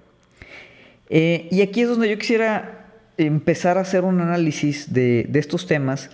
Eh, 1.10 1.48
y 1.50 1.62
aquí 1.62 1.80
es 1.80 1.88
donde 1.88 2.10
yo 2.10 2.18
quisiera 2.18 2.81
empezar 3.26 3.78
a 3.78 3.82
hacer 3.82 4.04
un 4.04 4.22
análisis 4.22 4.94
de, 4.94 5.26
de 5.30 5.40
estos 5.40 5.68
temas 5.68 6.10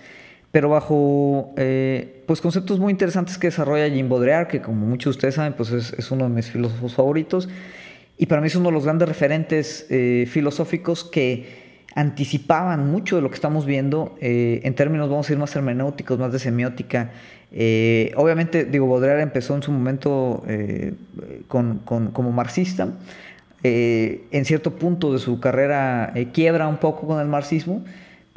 pero 0.50 0.70
bajo 0.70 1.52
eh, 1.56 2.22
pues 2.26 2.40
conceptos 2.40 2.78
muy 2.78 2.90
interesantes 2.90 3.38
que 3.38 3.48
desarrolla 3.48 3.86
Jean 3.88 4.08
Baudrillard, 4.08 4.48
que 4.48 4.60
como 4.60 4.86
muchos 4.86 5.14
de 5.14 5.18
ustedes 5.18 5.34
saben, 5.34 5.52
pues 5.52 5.70
es, 5.70 6.10
uno 6.10 6.24
de 6.24 6.30
mis 6.30 6.50
filósofos 6.50 6.94
favoritos, 6.94 7.48
y 8.16 8.26
para 8.26 8.40
mí 8.40 8.46
es 8.46 8.56
uno 8.56 8.70
de 8.70 8.72
los 8.72 8.84
grandes 8.84 9.08
referentes 9.08 9.86
eh, 9.90 10.26
filosóficos 10.28 11.04
que 11.04 11.68
anticipaban 11.94 12.90
mucho 12.90 13.16
de 13.16 13.22
lo 13.22 13.28
que 13.28 13.34
estamos 13.34 13.66
viendo 13.66 14.16
eh, 14.20 14.60
en 14.62 14.74
términos, 14.74 15.10
vamos 15.10 15.28
a 15.28 15.32
ir 15.32 15.38
más 15.38 15.54
hermenéuticos, 15.54 16.18
más 16.18 16.32
de 16.32 16.38
semiótica. 16.38 17.10
obviamente, 18.16 18.64
digo, 18.64 18.88
Baudrillard 18.88 19.20
empezó 19.20 19.54
en 19.54 19.62
su 19.62 19.72
momento 19.72 20.44
con, 21.48 21.78
como 21.84 22.32
marxista, 22.32 22.88
en 23.62 24.44
cierto 24.44 24.76
punto 24.76 25.12
de 25.12 25.18
su 25.18 25.40
carrera 25.40 26.12
quiebra 26.32 26.68
un 26.68 26.78
poco 26.78 27.06
con 27.06 27.20
el 27.20 27.26
marxismo, 27.26 27.84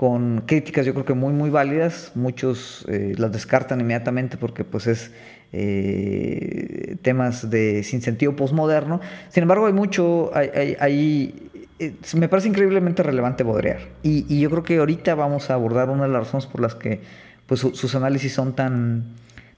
con 0.01 0.42
críticas 0.48 0.84
yo 0.84 0.94
creo 0.94 1.06
que 1.06 1.13
muy 1.13 1.32
muy 1.32 1.51
válidas, 1.51 2.13
muchos 2.16 2.86
eh, 2.90 3.13
las 3.20 3.32
descartan 3.32 3.82
inmediatamente 3.82 4.36
porque 4.36 4.63
pues 4.63 4.88
es 4.88 5.12
eh, 5.54 6.96
temas 7.04 7.51
de 7.51 7.84
sin 7.84 8.01
sentido 8.01 8.36
postmoderno, 8.36 9.00
sin 9.30 9.44
embargo 9.44 9.68
hay 9.68 9.74
mucho, 9.74 10.32
hay, 10.34 11.36
eh, 11.78 11.94
me 12.16 12.28
parece 12.28 12.48
increíblemente 12.48 13.04
relevante 13.04 13.44
Baudrillard. 13.44 13.90
Y, 14.01 14.40
yo 14.40 14.50
creo 14.50 14.63
que 14.63 14.78
ahorita 14.78 15.13
vamos 15.13 15.51
a 15.51 15.54
abordar 15.54 15.92
una 15.92 16.08
de 16.08 16.10
las 16.10 16.24
razones 16.24 16.48
por 16.48 16.62
las 16.62 16.74
que 16.74 17.01
pues 17.46 17.60
sus 17.60 17.94
análisis 17.94 18.34
son 18.34 18.56
tan, 18.56 19.04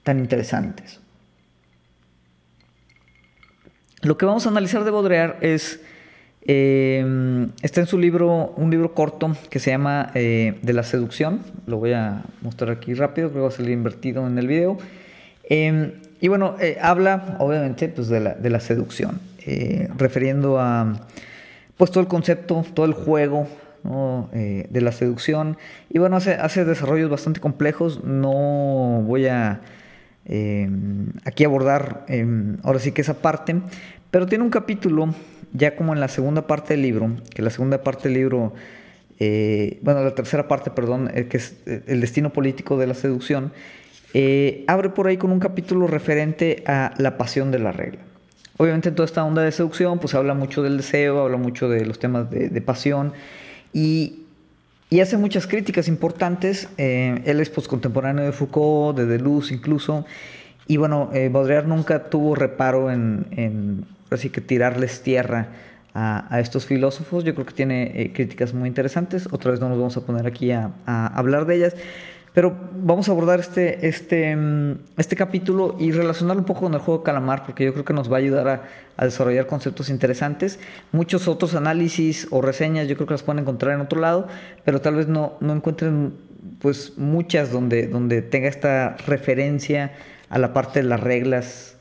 tan 0.03 0.19
interesantes. 0.19 0.99
Lo 4.03 4.17
que 4.17 4.25
vamos 4.25 4.45
a 4.45 4.49
analizar 4.49 4.83
de 4.83 4.91
Baudrillard 4.91 5.43
es 5.43 5.79
eh, 6.45 7.47
está 7.61 7.79
en 7.79 7.87
su 7.87 7.97
libro, 7.97 8.53
un 8.57 8.69
libro 8.69 8.93
corto 8.93 9.35
que 9.49 9.59
se 9.59 9.71
llama 9.71 10.11
eh, 10.13 10.59
De 10.61 10.73
la 10.73 10.83
seducción. 10.83 11.39
Lo 11.67 11.77
voy 11.77 11.93
a 11.93 12.23
mostrar 12.41 12.69
aquí 12.71 12.93
rápido, 12.93 13.29
creo 13.29 13.41
que 13.41 13.43
va 13.43 13.47
a 13.47 13.51
salir 13.51 13.71
invertido 13.71 14.27
en 14.27 14.37
el 14.37 14.47
video. 14.47 14.77
Em, 15.49 15.93
y 16.19 16.27
bueno, 16.27 16.55
eh, 16.59 16.77
habla 16.81 17.37
obviamente 17.39 17.87
pues, 17.87 18.09
de, 18.09 18.19
la, 18.19 18.33
de 18.33 18.49
la 18.49 18.59
seducción, 18.59 19.19
refiriendo 19.97 20.59
a 20.59 21.07
pues, 21.77 21.91
todo 21.91 22.01
el 22.01 22.07
concepto, 22.07 22.65
todo 22.73 22.85
el 22.85 22.93
juego 22.93 23.47
de 23.83 24.81
la 24.81 24.93
seducción. 24.93 25.57
Y 25.89 25.99
bueno, 25.99 26.15
hace, 26.15 26.35
hace 26.35 26.63
desarrollos 26.63 27.09
bastante 27.09 27.41
complejos. 27.41 28.03
No 28.05 29.01
voy 29.05 29.27
a 29.27 29.59
em, 30.23 31.11
aquí 31.25 31.43
abordar 31.43 32.05
em, 32.07 32.57
ahora 32.63 32.79
sí 32.79 32.93
que 32.93 33.01
esa 33.01 33.15
parte, 33.15 33.57
pero 34.13 34.27
tiene 34.27 34.43
un 34.43 34.51
capítulo 34.51 35.11
ya 35.53 35.75
como 35.75 35.91
en 35.91 35.99
la 35.99 36.07
segunda 36.07 36.45
parte 36.45 36.75
del 36.75 36.83
libro, 36.83 37.15
que 37.33 37.41
la 37.41 37.49
segunda 37.49 37.81
parte 37.81 38.09
del 38.09 38.19
libro, 38.19 38.53
eh, 39.17 39.79
bueno, 39.81 40.03
la 40.03 40.13
tercera 40.13 40.47
parte, 40.47 40.69
perdón, 40.69 41.09
eh, 41.15 41.25
que 41.25 41.37
es 41.37 41.55
eh, 41.65 41.81
el 41.87 41.99
destino 41.99 42.31
político 42.31 42.77
de 42.77 42.85
la 42.85 42.93
seducción, 42.93 43.51
abre 44.67 44.89
por 44.89 45.07
ahí 45.07 45.17
con 45.17 45.31
un 45.31 45.39
capítulo 45.39 45.87
referente 45.87 46.63
a 46.67 46.93
la 46.99 47.17
pasión 47.17 47.49
de 47.49 47.57
la 47.57 47.71
regla. 47.71 48.01
Obviamente 48.57 48.89
en 48.89 48.93
toda 48.93 49.07
esta 49.07 49.25
onda 49.25 49.41
de 49.41 49.51
seducción, 49.51 49.97
pues 49.97 50.13
habla 50.13 50.35
mucho 50.35 50.61
del 50.61 50.77
deseo, 50.77 51.19
habla 51.19 51.37
mucho 51.37 51.67
de 51.67 51.83
los 51.83 51.97
temas 51.97 52.29
de, 52.29 52.61
pasión 52.61 53.13
y, 53.73 54.19
hace 55.01 55.17
muchas 55.17 55.47
críticas 55.47 55.87
importantes. 55.87 56.69
él 56.77 57.39
es 57.39 57.49
pues, 57.49 57.67
contemporáneo 57.67 58.23
de 58.25 58.31
Foucault, 58.31 58.95
de 58.95 59.07
Deleuze 59.07 59.55
incluso, 59.55 60.05
y 60.67 60.77
bueno, 60.77 61.09
Baudrillard 61.31 61.65
nunca 61.65 62.11
tuvo 62.11 62.35
reparo 62.35 62.91
en 62.91 63.85
así 64.13 64.29
que 64.29 64.41
tirarles 64.41 65.01
tierra 65.01 65.47
a, 65.93 66.39
estos 66.39 66.65
filósofos. 66.65 67.23
Yo 67.23 67.33
creo 67.33 67.45
que 67.45 67.53
tiene 67.53 67.91
eh, 67.95 68.11
críticas 68.13 68.53
muy 68.53 68.67
interesantes. 68.67 69.27
Otra 69.31 69.51
vez 69.51 69.59
no 69.59 69.69
nos 69.69 69.77
vamos 69.77 69.97
a 69.97 70.01
poner 70.05 70.25
aquí 70.25 70.51
a, 70.51 70.71
hablar 70.85 71.45
de 71.45 71.55
ellas. 71.55 71.75
Pero 72.33 72.55
vamos 72.75 73.09
a 73.09 73.11
abordar 73.11 73.39
este, 73.39 73.87
este, 73.87 74.35
mm, 74.35 74.79
este 74.97 75.15
capítulo 75.15 75.75
y 75.79 75.91
relacionarlo 75.91 76.41
un 76.41 76.47
poco 76.47 76.61
con 76.61 76.73
el 76.73 76.79
juego 76.79 76.99
de 76.99 77.05
calamar, 77.05 77.45
porque 77.45 77.63
yo 77.63 77.73
creo 77.73 77.85
que 77.85 77.93
nos 77.93 78.11
va 78.11 78.15
a 78.17 78.19
ayudar 78.19 78.47
a, 78.97 79.05
desarrollar 79.05 79.45
conceptos 79.45 79.89
interesantes. 79.89 80.59
Muchos 80.91 81.27
otros 81.27 81.53
análisis 81.53 82.27
o 82.31 82.41
reseñas 82.41 82.87
yo 82.87 82.95
creo 82.95 83.07
que 83.07 83.13
las 83.13 83.23
pueden 83.23 83.41
encontrar 83.41 83.75
en 83.75 83.81
otro 83.81 83.99
lado, 83.99 84.27
pero 84.65 84.81
tal 84.81 84.95
vez 84.95 85.07
no, 85.07 85.33
no 85.41 85.53
encuentren 85.53 86.13
pues 86.59 86.93
muchas 86.97 87.51
donde, 87.51 87.87
donde 87.87 88.21
tenga 88.21 88.47
esta 88.47 88.97
referencia 89.07 89.93
a 90.29 90.39
la 90.39 90.53
parte 90.53 90.81
de 90.81 90.89
las 90.89 90.99
reglas 90.99 91.75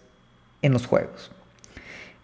en 0.60 0.72
los 0.72 0.86
juegos. 0.86 1.31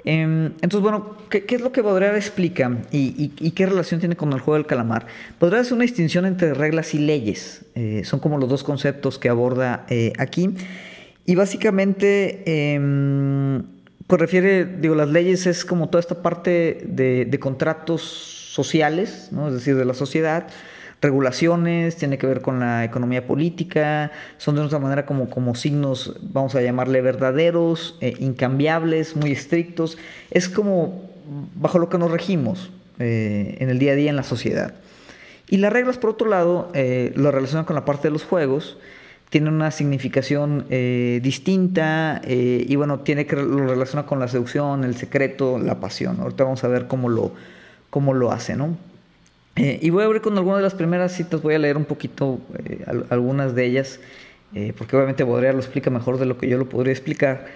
Em, 0.05 0.53
entonces, 0.63 0.81
bueno, 0.81 1.17
¿qué, 1.29 1.45
es 1.49 1.61
lo 1.61 1.73
que 1.73 1.83
Baudrillard 1.83 2.17
explica 2.17 2.79
y, 2.91 3.29
qué 3.51 3.67
relación 3.67 4.01
tiene 4.01 4.17
con 4.17 4.33
el 4.33 4.41
juego 4.41 4.55
del 4.55 4.67
calamar? 4.67 5.07
Baudrillard 5.41 5.67
hace 5.67 5.75
una 5.75 5.83
distinción 5.83 6.25
entre 6.25 6.55
reglas 6.55 6.95
y 6.95 6.99
leyes. 6.99 7.65
Eh, 7.75 8.03
son 8.05 8.21
como 8.21 8.39
los 8.39 8.49
dos 8.49 8.65
conceptos 8.65 9.19
que 9.19 9.29
aborda 9.29 9.87
eh, 9.89 10.13
aquí. 10.19 10.51
Y 11.27 11.35
básicamente, 11.35 12.43
eh, 12.47 13.61
pues 14.07 14.21
refiere, 14.21 14.65
digo, 14.65 14.95
las 14.95 15.09
leyes 15.09 15.47
es 15.47 15.65
como 15.65 15.89
toda 15.89 16.01
esta 16.01 16.23
parte 16.23 16.81
de, 16.87 17.27
de 17.27 17.39
contratos 17.39 18.03
sociales, 18.03 19.29
¿no? 19.31 19.49
es 19.49 19.55
decir, 19.55 19.77
de 19.77 19.85
la 19.85 19.95
sociedad 19.95 20.49
regulaciones, 21.01 21.97
tiene 21.97 22.19
que 22.19 22.27
ver 22.27 22.41
con 22.41 22.59
la 22.59 22.85
economía 22.85 23.27
política, 23.27 24.11
son 24.37 24.57
de 24.57 24.63
otra 24.63 24.79
manera 24.79 25.07
como, 25.07 25.31
como 25.31 25.55
signos, 25.55 26.17
vamos 26.21 26.55
a 26.55 26.63
llamarle 26.63 27.01
verdaderos, 27.01 27.97
eh, 28.01 28.15
incambiables, 28.19 29.15
muy 29.15 29.31
estrictos. 29.31 29.97
Es 30.31 30.49
como 30.49 31.09
bajo 31.55 31.79
lo 31.79 31.89
que 31.89 31.99
nos 31.99 32.11
regimos 32.11 32.71
eh, 32.99 33.57
en 33.61 33.71
el 33.71 33.79
día 33.79 33.93
a 33.93 33.95
día 33.95 34.11
en 34.11 34.17
la 34.17 34.25
sociedad. 34.25 34.75
Y 35.49 35.59
las 35.59 35.73
reglas, 35.73 35.99
por 35.99 36.11
otro 36.11 36.29
lado, 36.29 36.71
eh, 36.75 37.13
lo 37.15 37.31
relacionan 37.31 37.65
con 37.65 37.77
la 37.77 37.85
parte 37.85 38.09
de 38.09 38.13
los 38.13 38.25
juegos, 38.25 38.77
tienen 39.31 39.53
una 39.53 39.71
significación 39.71 40.65
distinta 40.71 42.23
y 42.27 42.75
bueno, 42.77 43.01
tiene 43.01 43.27
que 43.27 43.37
lo 43.37 43.67
relaciona 43.67 44.07
con 44.07 44.19
la 44.21 44.27
seducción, 44.27 44.85
el 44.85 44.97
secreto, 44.97 45.59
la 45.59 45.81
pasión. 45.81 46.19
Ahorita 46.19 46.45
vamos 46.45 46.65
a 46.65 46.69
ver 46.69 46.87
cómo 46.87 47.11
lo, 47.11 47.33
cómo 47.91 48.15
lo 48.15 48.33
hace, 48.33 48.57
¿no? 48.57 48.79
Eh, 49.59 49.81
y 49.83 49.91
voy 49.91 50.05
a 50.05 50.07
abrir 50.07 50.23
con 50.23 50.39
algunas 50.39 50.59
de 50.59 50.63
las 50.63 50.75
primeras 50.75 51.13
citas, 51.13 51.43
voy 51.43 51.55
a 51.55 51.59
leer 51.59 51.77
un 51.77 51.85
poquito 51.85 52.39
eh, 52.65 52.85
algunas 53.11 53.57
de 53.57 53.67
ellas, 53.67 53.99
eh, 54.55 54.73
porque 54.79 54.95
obviamente 54.95 55.25
Baudrillard 55.25 55.57
lo 55.57 55.61
explica 55.61 55.91
mejor 55.91 56.17
de 56.19 56.27
lo 56.27 56.39
que 56.39 56.49
yo 56.49 56.59
lo 56.59 56.69
podría 56.69 56.93
explicar. 56.93 57.47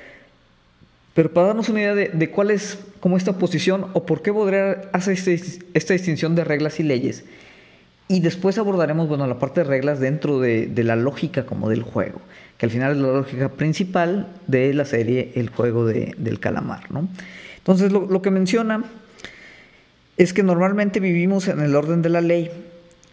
Pero 1.15 1.33
para 1.33 1.49
darnos 1.49 1.69
una 1.69 1.81
idea 1.81 1.95
de, 1.95 2.31
cuál 2.31 2.51
es 2.51 2.77
como 2.99 3.17
esta 3.17 3.39
posición 3.39 3.87
o 3.93 4.05
por 4.05 4.21
qué 4.21 4.33
Baudrillard 4.33 4.89
hace 4.93 5.13
este 5.13 5.41
esta 5.75 5.93
distinción 5.93 6.35
de 6.35 6.43
reglas 6.43 6.81
y 6.81 6.83
leyes, 6.83 7.25
Y 8.09 8.19
después 8.19 8.59
abordaremos, 8.59 9.09
bueno, 9.09 9.27
la 9.29 9.39
parte 9.39 9.61
de 9.61 9.65
reglas 9.65 10.01
dentro 10.01 10.41
de, 10.41 10.69
la 10.83 10.97
lógica 10.97 11.47
como 11.47 11.71
del 11.71 11.83
juego, 11.83 12.21
que 12.59 12.67
al 12.67 12.73
final 12.73 12.93
es 12.93 12.99
la 12.99 13.13
lógica 13.13 13.49
principal 13.51 14.27
de 14.49 14.75
la 14.75 14.85
serie 14.85 15.31
El 15.37 15.51
juego 15.51 15.87
del 15.87 16.41
calamar, 16.41 16.91
¿no? 16.91 17.09
Entonces, 17.59 17.93
lo, 17.93 18.07
lo 18.07 18.23
que 18.23 18.33
menciona 18.33 18.85
es 20.17 20.33
que 20.33 20.43
normalmente 20.43 21.01
vivimos 21.01 21.49
en 21.49 21.61
el 21.61 21.75
orden 21.75 22.03
de 22.03 22.09
la 22.09 22.21
ley, 22.21 22.51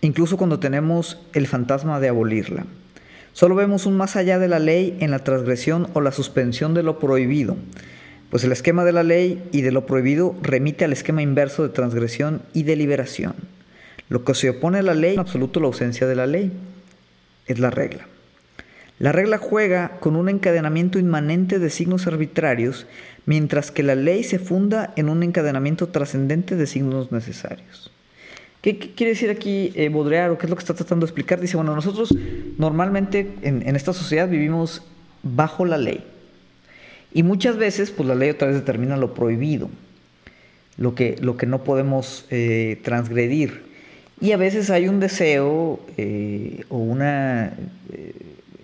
incluso 0.01 0.38
cuando 0.38 0.60
tenemos 0.60 1.20
el 1.34 1.48
fantasma 1.48 2.00
de 2.00 2.10
abolirla. 2.10 2.65
Solo 3.34 3.56
vemos 3.56 3.86
un 3.86 3.96
más 3.96 4.15
allá 4.15 4.39
de 4.39 4.48
la 4.48 4.60
ley 4.60 4.98
en 5.00 5.12
la 5.12 5.24
transgresión 5.24 5.88
o 5.94 6.01
la 6.01 6.12
suspensión 6.12 6.74
de 6.74 6.84
lo 6.84 7.00
prohibido, 7.00 7.58
pues 8.29 8.44
el 8.44 8.51
esquema 8.51 8.84
de 8.86 8.91
la 8.91 9.03
ley 9.03 9.44
y 9.51 9.62
de 9.62 9.72
lo 9.72 9.86
prohibido 9.86 10.36
remite 10.41 10.86
al 10.86 10.94
esquema 10.94 11.22
inverso 11.22 11.63
de 11.63 11.70
transgresión 11.70 12.41
y 12.53 12.63
de 12.63 12.75
liberación. 12.75 13.34
Lo 14.10 14.24
que 14.24 14.34
se 14.34 14.50
opone 14.50 14.79
a 14.79 14.84
la 14.84 14.94
ley, 14.94 15.13
en 15.13 15.20
absoluto 15.20 15.60
la 15.60 15.68
ausencia 15.68 16.08
de 16.08 16.15
la 16.15 16.27
ley, 16.27 16.51
es 17.48 17.60
la 17.60 17.70
regla. 17.70 18.08
La 19.00 19.13
regla 19.13 19.38
juega 19.38 19.98
con 20.01 20.18
un 20.18 20.27
encadenamiento 20.27 21.00
inmanente 21.00 21.58
de 21.58 21.70
signos 21.70 22.06
arbitrarios, 22.06 22.86
mientras 23.29 23.69
que 23.69 23.83
la 23.83 23.93
ley 23.93 24.24
se 24.24 24.39
funda 24.39 24.91
en 24.95 25.07
un 25.07 25.21
encadenamiento 25.21 25.89
trascendente 25.89 26.55
de 26.55 26.65
signos 26.65 27.12
necesarios. 27.12 27.91
¿Qué, 28.63 28.79
quiere 28.79 29.12
decir 29.12 29.29
aquí 29.29 29.71
eh, 29.75 29.89
Baudrillard 29.89 30.31
o 30.31 30.39
qué 30.39 30.48
es 30.48 30.50
lo 30.50 30.55
que 30.55 30.63
está 30.63 30.74
tratando 30.74 31.05
de 31.05 31.12
explicar? 31.12 31.39
Dice, 31.39 31.55
bueno, 31.55 31.75
nosotros 31.75 32.12
normalmente 32.57 33.31
en, 33.43 33.62
en, 33.67 33.75
esta 33.75 33.93
sociedad 33.93 34.27
vivimos 34.27 34.81
bajo 35.21 35.63
la 35.63 35.77
ley. 35.77 36.03
Y 37.13 37.21
muchas 37.21 37.55
veces, 37.57 37.91
pues 37.91 38.09
la 38.09 38.15
ley 38.15 38.31
otra 38.31 38.48
vez 38.48 38.57
determina 38.57 38.98
lo 38.98 39.13
prohibido, 39.13 39.69
lo 40.77 40.95
que, 40.95 41.15
lo 41.21 41.38
que 41.38 41.45
no 41.45 41.63
podemos 41.63 42.25
eh, 42.31 42.79
transgredir. 42.83 43.62
Y 44.19 44.31
a 44.31 44.38
veces 44.38 44.71
hay 44.71 44.88
un 44.88 45.00
deseo 45.00 45.79
eh, 45.98 46.63
o 46.69 46.77
una, 46.77 47.53
eh, 47.93 48.13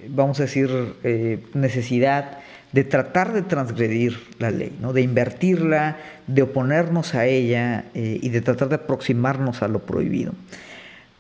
vamos 0.10 0.40
a 0.40 0.44
decir, 0.44 0.72
eh, 1.04 1.38
necesidad 1.54 2.40
de 2.76 2.84
tratar 2.84 3.32
de 3.32 3.42
transgredir 3.42 4.20
la 4.38 4.52
ley, 4.52 4.76
¿no? 4.82 4.92
de 4.92 5.02
invertirla, 5.02 5.96
de 6.28 6.42
oponernos 6.42 7.16
a 7.16 7.26
ella 7.26 7.86
y 7.94 8.28
de 8.28 8.42
tratar 8.42 8.68
de 8.68 8.76
aproximarnos 8.76 9.62
a 9.62 9.70
lo 9.70 9.80
prohibido. 9.80 10.34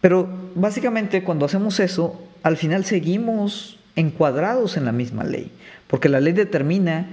Pero 0.01 0.27
básicamente 0.53 1.23
cuando 1.23 1.45
hacemos 1.45 1.79
eso, 1.79 2.21
al 2.43 2.57
final 2.57 2.83
seguimos 2.83 3.79
encuadrados 3.95 4.75
en 4.75 4.83
la 4.83 4.91
misma 4.91 5.23
ley, 5.23 5.49
porque 5.87 6.09
la 6.09 6.19
ley 6.19 6.33
determina 6.33 7.07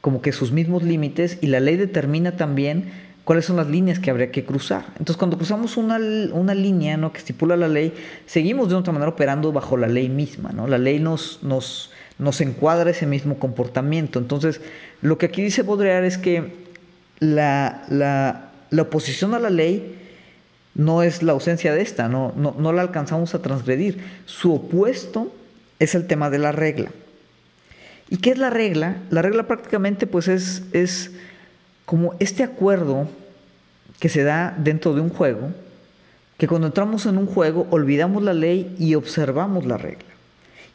como 0.00 0.20
que 0.20 0.32
sus 0.32 0.50
mismos 0.50 0.82
límites 0.82 1.38
y 1.40 1.46
la 1.46 1.60
ley 1.60 1.76
determina 1.76 2.32
también 2.32 2.90
cuáles 3.22 3.44
son 3.44 3.54
las 3.54 3.68
líneas 3.68 4.00
que 4.00 4.10
habría 4.10 4.32
que 4.32 4.44
cruzar. 4.44 4.86
Entonces, 4.98 5.16
cuando 5.16 5.36
cruzamos 5.36 5.76
una, 5.76 6.00
una 6.32 6.54
línea 6.56 6.96
¿no? 6.96 7.12
que 7.12 7.18
estipula 7.18 7.56
la 7.56 7.68
ley, 7.68 7.94
seguimos 8.26 8.68
de 8.68 8.74
otra 8.74 8.92
manera 8.92 9.12
operando 9.12 9.52
bajo 9.52 9.76
la 9.76 9.86
ley 9.86 10.08
misma. 10.08 10.50
¿no? 10.50 10.66
La 10.66 10.78
ley 10.78 10.98
nos, 10.98 11.38
nos, 11.44 11.92
nos 12.18 12.40
encuadra 12.40 12.90
ese 12.90 13.06
mismo 13.06 13.38
comportamiento. 13.38 14.18
Entonces, 14.18 14.60
lo 15.02 15.18
que 15.18 15.26
aquí 15.26 15.42
dice 15.42 15.62
Baudrillard 15.62 16.04
es 16.04 16.18
que 16.18 16.52
la, 17.18 17.84
la, 17.88 18.50
la, 18.70 18.82
oposición 18.82 19.34
a 19.34 19.38
la 19.38 19.50
ley 19.50 19.98
no 20.74 21.02
es 21.02 21.22
la 21.22 21.32
ausencia 21.32 21.74
de 21.74 21.82
esta, 21.82 22.08
no, 22.08 22.32
no, 22.36 22.54
no 22.58 22.72
la 22.72 22.82
alcanzamos 22.82 23.34
a 23.34 23.42
transgredir. 23.42 23.98
Su 24.26 24.54
opuesto 24.54 25.32
es 25.78 25.94
el 25.94 26.06
tema 26.06 26.30
de 26.30 26.38
la 26.38 26.52
regla. 26.52 26.90
¿Y 28.08 28.18
qué 28.18 28.30
es 28.30 28.38
la 28.38 28.50
regla? 28.50 28.96
La 29.10 29.22
regla 29.22 29.46
prácticamente 29.46 30.06
pues 30.06 30.28
es, 30.28 30.62
es 30.72 31.10
como 31.84 32.14
este 32.18 32.42
acuerdo 32.42 33.08
que 33.98 34.08
se 34.08 34.22
da 34.22 34.54
dentro 34.58 34.94
de 34.94 35.00
un 35.00 35.08
juego, 35.08 35.50
que 36.36 36.46
cuando 36.46 36.66
entramos 36.68 37.06
en 37.06 37.16
un 37.16 37.26
juego 37.26 37.66
olvidamos 37.70 38.22
la 38.22 38.34
ley 38.34 38.74
y 38.78 38.94
observamos 38.94 39.66
la 39.66 39.78
regla. 39.78 40.04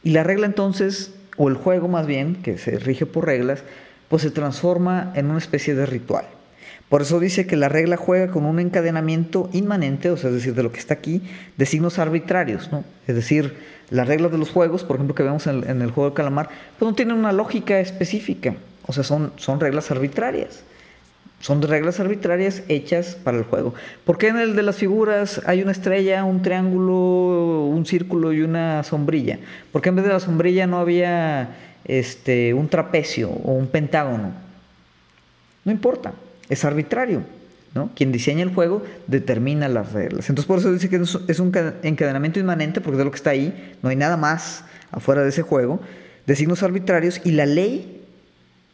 Y 0.03 0.11
la 0.11 0.23
regla 0.23 0.47
entonces, 0.47 1.13
o 1.37 1.49
el 1.49 1.55
juego 1.55 1.87
más 1.87 2.07
bien, 2.07 2.35
que 2.35 2.57
se 2.57 2.77
rige 2.79 3.05
por 3.05 3.25
reglas, 3.25 3.63
pues 4.09 4.21
se 4.23 4.31
transforma 4.31 5.11
en 5.15 5.29
una 5.29 5.37
especie 5.39 5.75
de 5.75 5.85
ritual. 5.85 6.25
Por 6.89 7.01
eso 7.01 7.21
dice 7.21 7.47
que 7.47 7.55
la 7.55 7.69
regla 7.69 7.95
juega 7.95 8.31
con 8.31 8.45
un 8.45 8.59
encadenamiento 8.59 9.49
inmanente, 9.53 10.09
o 10.11 10.17
sea, 10.17 10.29
es 10.29 10.35
decir, 10.35 10.53
de 10.55 10.63
lo 10.63 10.73
que 10.73 10.79
está 10.79 10.93
aquí, 10.93 11.21
de 11.55 11.65
signos 11.65 11.99
arbitrarios, 11.99 12.69
¿no? 12.73 12.83
Es 13.07 13.15
decir, 13.15 13.55
las 13.89 14.07
reglas 14.07 14.33
de 14.33 14.37
los 14.37 14.49
juegos, 14.49 14.83
por 14.83 14.97
ejemplo, 14.97 15.15
que 15.15 15.23
vemos 15.23 15.47
en, 15.47 15.81
el 15.81 15.91
juego 15.91 16.09
de 16.09 16.15
calamar, 16.15 16.49
pues 16.77 16.91
no 16.91 16.93
tienen 16.93 17.15
una 17.15 17.31
lógica 17.31 17.79
específica, 17.79 18.55
o 18.85 18.91
sea, 18.91 19.05
son, 19.05 19.31
son 19.37 19.61
reglas 19.61 19.89
arbitrarias. 19.89 20.63
Son 21.41 21.61
reglas 21.61 21.99
arbitrarias 21.99 22.63
hechas 22.69 23.15
para 23.15 23.37
el 23.37 23.43
juego. 23.43 23.73
¿Por 24.05 24.17
qué 24.17 24.27
en 24.27 24.37
el 24.37 24.55
de 24.55 24.61
las 24.61 24.75
figuras 24.77 25.41
hay 25.45 25.61
una 25.63 25.71
estrella, 25.71 26.23
un 26.23 26.41
triángulo, 26.43 27.65
un 27.65 27.85
círculo 27.85 28.31
y 28.31 28.41
una 28.41 28.83
sombrilla? 28.83 29.39
¿Por 29.71 29.81
qué 29.81 29.89
en 29.89 29.95
vez 29.95 30.05
de 30.05 30.13
la 30.13 30.19
sombrilla 30.19 30.67
no 30.67 30.77
había 30.77 31.57
este, 31.83 32.53
un 32.53 32.69
trapecio 32.69 33.29
o 33.29 33.53
un 33.53 33.67
pentágono? 33.67 34.31
No 35.65 35.71
importa, 35.71 36.13
es 36.47 36.63
arbitrario. 36.63 37.23
¿no? 37.73 37.89
Quien 37.95 38.11
diseña 38.11 38.43
el 38.43 38.53
juego 38.53 38.83
determina 39.07 39.67
las 39.69 39.93
reglas. 39.93 40.29
Entonces 40.29 40.45
por 40.47 40.59
eso 40.59 40.71
dice 40.71 40.89
que 40.89 40.97
es 40.97 41.39
un 41.39 41.51
encadenamiento 41.83 42.39
inmanente, 42.39 42.81
porque 42.81 42.97
de 42.97 43.05
lo 43.05 43.11
que 43.11 43.17
está 43.17 43.29
ahí, 43.31 43.75
no 43.81 43.89
hay 43.89 43.95
nada 43.95 44.17
más 44.17 44.65
afuera 44.91 45.23
de 45.23 45.29
ese 45.29 45.41
juego, 45.41 45.79
de 46.27 46.35
signos 46.35 46.63
arbitrarios 46.63 47.21
y 47.23 47.31
la 47.31 47.45
ley, 47.45 48.00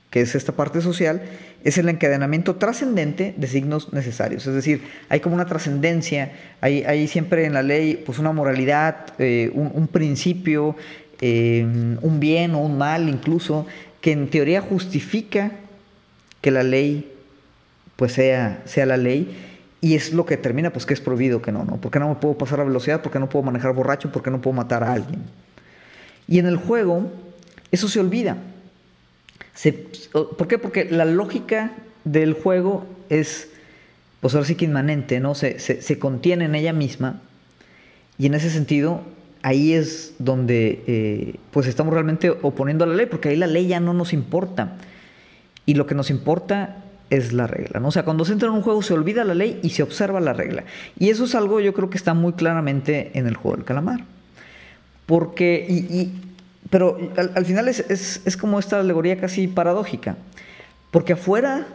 que 0.09 0.21
es 0.21 0.35
esta 0.35 0.53
parte 0.53 0.81
social, 0.81 1.21
es 1.63 1.77
el 1.77 1.89
encadenamiento 1.89 2.55
trascendente 2.55 3.33
de 3.35 3.47
signos 3.47 3.91
necesarios. 3.91 4.47
Es 4.47 4.53
decir, 4.53 4.81
hay 5.09 5.19
como 5.19 5.35
una 5.35 5.45
trascendencia, 5.45 6.31
hay, 6.61 7.07
siempre 7.07 7.45
en 7.45 7.53
la 7.53 7.63
ley 7.63 8.01
pues 8.05 8.19
una 8.19 8.31
moralidad, 8.31 9.13
eh, 9.19 9.51
un, 9.53 9.87
principio, 9.87 10.75
eh, 11.19 11.65
un 12.01 12.19
bien 12.19 12.55
o 12.55 12.59
un 12.59 12.77
mal 12.77 13.09
incluso, 13.09 13.67
que 13.99 14.13
en 14.13 14.29
teoría 14.29 14.61
justifica 14.61 15.51
que 16.41 16.51
la 16.51 16.63
ley 16.63 17.11
pues 17.97 18.13
sea, 18.13 18.61
sea 18.65 18.85
la 18.85 18.97
ley. 18.97 19.43
Y 19.79 19.95
es 19.95 20.13
lo 20.13 20.25
que 20.25 20.37
determina 20.37 20.71
pues 20.71 20.85
que 20.85 20.93
es 20.93 21.01
prohibido, 21.01 21.41
que 21.41 21.51
no, 21.51 21.65
¿no? 21.65 21.77
Porque 21.77 21.99
no 21.99 22.09
me 22.09 22.15
puedo 22.15 22.37
pasar 22.37 22.61
a 22.61 22.63
velocidad, 22.63 23.01
porque 23.01 23.19
no 23.19 23.29
puedo 23.29 23.43
manejar 23.43 23.73
borracho, 23.73 24.11
porque 24.11 24.31
no 24.31 24.41
puedo 24.41 24.55
matar 24.55 24.83
a 24.83 24.93
alguien. 24.93 25.21
Y 26.27 26.39
en 26.39 26.45
el 26.45 26.57
juego 26.57 27.11
eso 27.71 27.87
se 27.87 27.99
olvida. 27.99 28.37
¿Por 30.11 30.47
qué? 30.47 30.57
Porque 30.57 30.85
la 30.85 31.05
lógica 31.05 31.71
del 32.03 32.33
juego 32.33 32.85
es, 33.09 33.49
pues 34.21 34.33
ahora 34.35 34.45
sí 34.45 34.55
que 34.55 34.65
inmanente, 34.65 35.19
¿no? 35.19 35.35
Se, 35.35 35.59
se, 35.59 35.99
contiene 35.99 36.45
en 36.45 36.55
ella 36.55 36.73
misma. 36.73 37.21
Y 38.17 38.27
en 38.27 38.33
ese 38.33 38.49
sentido, 38.49 39.01
ahí 39.41 39.73
es 39.73 40.13
donde 40.19 40.83
eh, 40.87 41.35
pues 41.51 41.67
estamos 41.67 41.93
realmente 41.93 42.29
oponiendo 42.29 42.83
a 42.83 42.87
la 42.87 42.95
ley, 42.95 43.05
porque 43.07 43.29
ahí 43.29 43.35
la 43.35 43.47
ley 43.47 43.67
ya 43.67 43.79
no 43.79 43.93
nos 43.93 44.13
importa. 44.13 44.77
Y 45.65 45.73
lo 45.73 45.85
que 45.85 45.95
nos 45.95 46.09
importa 46.09 46.83
es 47.09 47.33
la 47.33 47.47
regla. 47.47 47.79
¿no? 47.79 47.89
O 47.89 47.91
sea, 47.91 48.03
cuando 48.03 48.25
se 48.25 48.33
entra 48.33 48.49
en 48.49 48.55
un 48.55 48.61
juego 48.61 48.81
se 48.81 48.93
olvida 48.93 49.23
la 49.23 49.35
ley 49.35 49.59
y 49.63 49.69
se 49.71 49.83
observa 49.83 50.19
la 50.19 50.33
regla. 50.33 50.65
Y 50.99 51.09
eso 51.09 51.25
es 51.25 51.35
algo 51.35 51.59
yo 51.59 51.73
creo 51.73 51.89
que 51.89 51.97
está 51.97 52.13
muy 52.13 52.33
claramente 52.33 53.11
en 53.13 53.27
el 53.27 53.35
juego 53.35 53.57
del 53.57 53.65
calamar. 53.65 54.01
Porque, 55.05 55.65
y, 55.69 56.11
pero 56.69 56.97
al, 57.15 57.45
final 57.45 57.67
es, 57.67 57.79
es, 58.25 58.37
como 58.37 58.59
esta 58.59 58.79
alegoría 58.79 59.17
casi 59.19 59.47
paradójica. 59.47 60.17
Porque 60.91 61.13
afuera, 61.13 61.67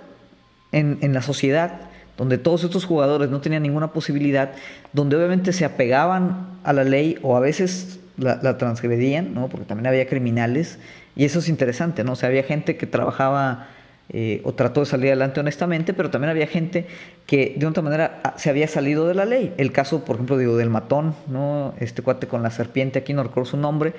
en, 0.70 0.98
en, 1.00 1.14
la 1.14 1.22
sociedad, 1.22 1.80
donde 2.18 2.38
todos 2.38 2.64
estos 2.64 2.84
jugadores 2.84 3.30
no 3.30 3.40
tenían 3.40 3.62
ninguna 3.62 3.92
posibilidad, 3.92 4.52
donde 4.92 5.16
obviamente 5.16 5.52
se 5.52 5.64
apegaban 5.64 6.46
a 6.64 6.72
la 6.72 6.84
ley 6.84 7.18
o 7.22 7.36
a 7.36 7.40
veces 7.40 8.00
la, 8.18 8.38
la 8.42 8.58
transgredían, 8.58 9.34
¿no? 9.34 9.48
porque 9.48 9.66
también 9.66 9.86
había 9.86 10.06
criminales, 10.06 10.78
y 11.14 11.24
eso 11.24 11.40
es 11.40 11.48
interesante, 11.48 12.04
¿no? 12.04 12.12
O 12.12 12.16
sea, 12.16 12.28
había 12.28 12.42
gente 12.42 12.76
que 12.76 12.86
trabajaba 12.86 13.68
eh, 14.08 14.40
o 14.44 14.52
trató 14.52 14.80
de 14.80 14.86
salir 14.86 15.08
adelante 15.08 15.40
honestamente, 15.40 15.94
pero 15.94 16.10
también 16.10 16.30
había 16.30 16.46
gente 16.46 16.86
que 17.26 17.54
de 17.56 17.66
otra 17.66 17.82
manera 17.82 18.20
se 18.36 18.50
había 18.50 18.66
salido 18.66 19.06
de 19.06 19.14
la 19.14 19.24
ley. 19.24 19.54
El 19.58 19.72
caso, 19.72 20.04
por 20.04 20.16
ejemplo, 20.16 20.38
digo, 20.38 20.56
del 20.56 20.70
matón, 20.70 21.14
¿no? 21.28 21.74
Este 21.80 22.02
cuate 22.02 22.26
con 22.26 22.42
la 22.42 22.50
serpiente, 22.50 22.98
aquí 22.98 23.12
no 23.12 23.22
recuerdo 23.22 23.50
su 23.50 23.56
nombre. 23.56 23.92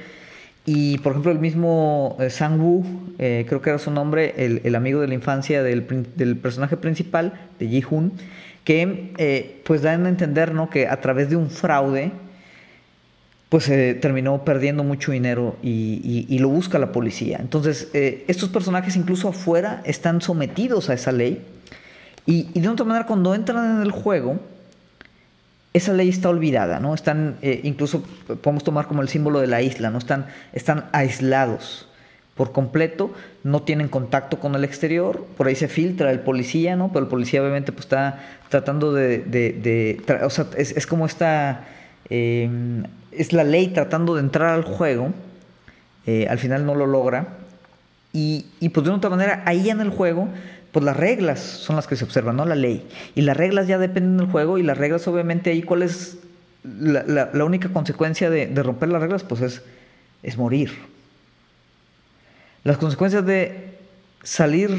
Y 0.65 0.97
por 0.99 1.12
ejemplo, 1.12 1.32
el 1.32 1.39
mismo 1.39 2.15
eh, 2.19 2.30
Sang 2.30 2.60
Woo, 2.60 2.86
eh, 3.19 3.45
creo 3.47 3.62
que 3.62 3.69
era 3.69 3.80
su 3.80 3.91
nombre, 3.91 4.34
el, 4.38 4.76
amigo 4.76 5.02
de 5.02 5.08
la 5.08 5.13
infancia 5.13 5.62
del, 5.62 5.86
del 6.15 6.38
personaje 6.38 6.78
principal, 6.78 7.34
de 7.60 7.67
Ji 7.67 7.84
Hoon, 7.89 8.13
que 8.63 9.62
pues 9.65 9.82
dan 9.82 10.06
a 10.06 10.10
entender 10.10 10.54
¿no? 10.54 10.69
que 10.69 10.88
a 10.88 11.02
través 11.02 11.30
de 11.30 11.36
un 11.36 11.49
fraude, 11.49 12.13
pues 13.54 13.65
se 13.65 13.93
terminó 13.93 14.43
perdiendo 14.43 14.84
mucho 14.84 15.12
dinero 15.12 15.58
y, 15.62 16.39
lo 16.39 16.49
busca 16.49 16.80
la 16.80 16.91
policía. 16.91 17.38
Entonces, 17.39 17.88
eh, 17.93 18.26
estos 18.28 18.49
personajes 18.49 18.95
incluso 18.95 19.28
afuera 19.28 19.84
están 19.86 20.21
sometidos 20.21 20.89
a 20.89 20.95
esa 20.95 21.12
ley 21.12 21.39
y, 22.26 22.60
de 22.60 22.67
otra 22.67 22.84
manera 22.84 23.06
cuando 23.06 23.36
entran 23.36 23.76
en 23.76 23.84
el 23.84 23.91
juego, 23.91 24.39
esa 25.74 25.94
ley 25.94 26.10
está 26.10 26.30
olvidada, 26.30 26.80
¿no? 26.80 26.94
Están, 26.94 27.38
eh, 27.42 27.62
incluso 27.64 28.04
podemos 28.42 28.64
tomar 28.64 28.88
como 28.88 29.02
el 29.02 29.10
símbolo 29.10 29.40
de 29.40 29.48
la 29.48 29.62
isla, 29.62 29.90
¿no? 29.90 29.98
Están, 29.98 30.28
están 30.54 30.86
aislados 30.92 31.90
por 32.36 32.52
completo, 32.52 33.14
no 33.44 33.62
tienen 33.62 33.90
contacto 33.90 34.40
con 34.40 34.56
el 34.56 34.64
exterior, 34.64 35.26
por 35.38 35.48
ahí 35.48 35.56
se 35.56 35.68
filtra 35.68 36.12
el 36.12 36.20
policía, 36.20 36.76
¿no? 36.76 36.90
Pero 36.92 37.06
el 37.06 37.10
policía 37.10 37.42
obviamente 37.42 37.72
pues 37.72 37.86
está 37.86 38.20
tratando 38.50 38.94
de, 38.94 40.02
o 40.24 40.30
sea, 40.30 40.48
es, 40.58 40.72
es 40.72 40.88
como 40.88 41.06
esta 41.06 41.66
Em, 42.10 42.84
es 43.12 43.34
la 43.34 43.44
ley 43.44 43.70
tratando 43.70 44.16
de 44.16 44.22
entrar 44.22 44.50
al 44.50 44.64
juego. 44.64 45.12
Eh, 46.06 46.28
al 46.30 46.40
final 46.40 46.66
no 46.66 46.76
lo 46.76 46.86
logra. 46.86 47.38
Y, 48.12 48.46
y 48.60 48.70
pues 48.70 48.86
de 48.86 48.92
otra 48.92 49.10
manera, 49.10 49.42
ahí 49.46 49.70
en 49.70 49.82
el 49.82 49.90
juego, 49.90 50.28
pues 50.74 50.84
las 50.84 50.98
reglas 50.98 51.40
son 51.40 51.76
las 51.76 51.86
que 51.86 51.96
se 51.96 52.04
observan, 52.04 52.36
no 52.36 52.46
la 52.46 52.56
ley. 52.56 52.86
Y 53.14 53.22
las 53.22 53.38
reglas 53.38 53.68
ya 53.68 53.78
dependen 53.78 54.18
del 54.18 54.28
juego 54.28 54.58
y 54.58 54.64
las 54.64 54.76
reglas 54.76 55.08
obviamente 55.08 55.52
ahí 55.52 55.62
cuál 55.62 55.84
es 55.84 56.18
la, 56.64 57.46
única 57.46 57.70
consecuencia 57.70 58.32
de, 58.32 58.48
romper 58.64 58.90
las 58.90 59.00
reglas, 59.00 59.24
pues 59.24 59.42
es, 59.42 59.62
es 60.24 60.36
morir. 60.36 60.72
Las 62.64 62.78
consecuencias 62.78 63.24
de 63.24 63.78
salir 64.24 64.72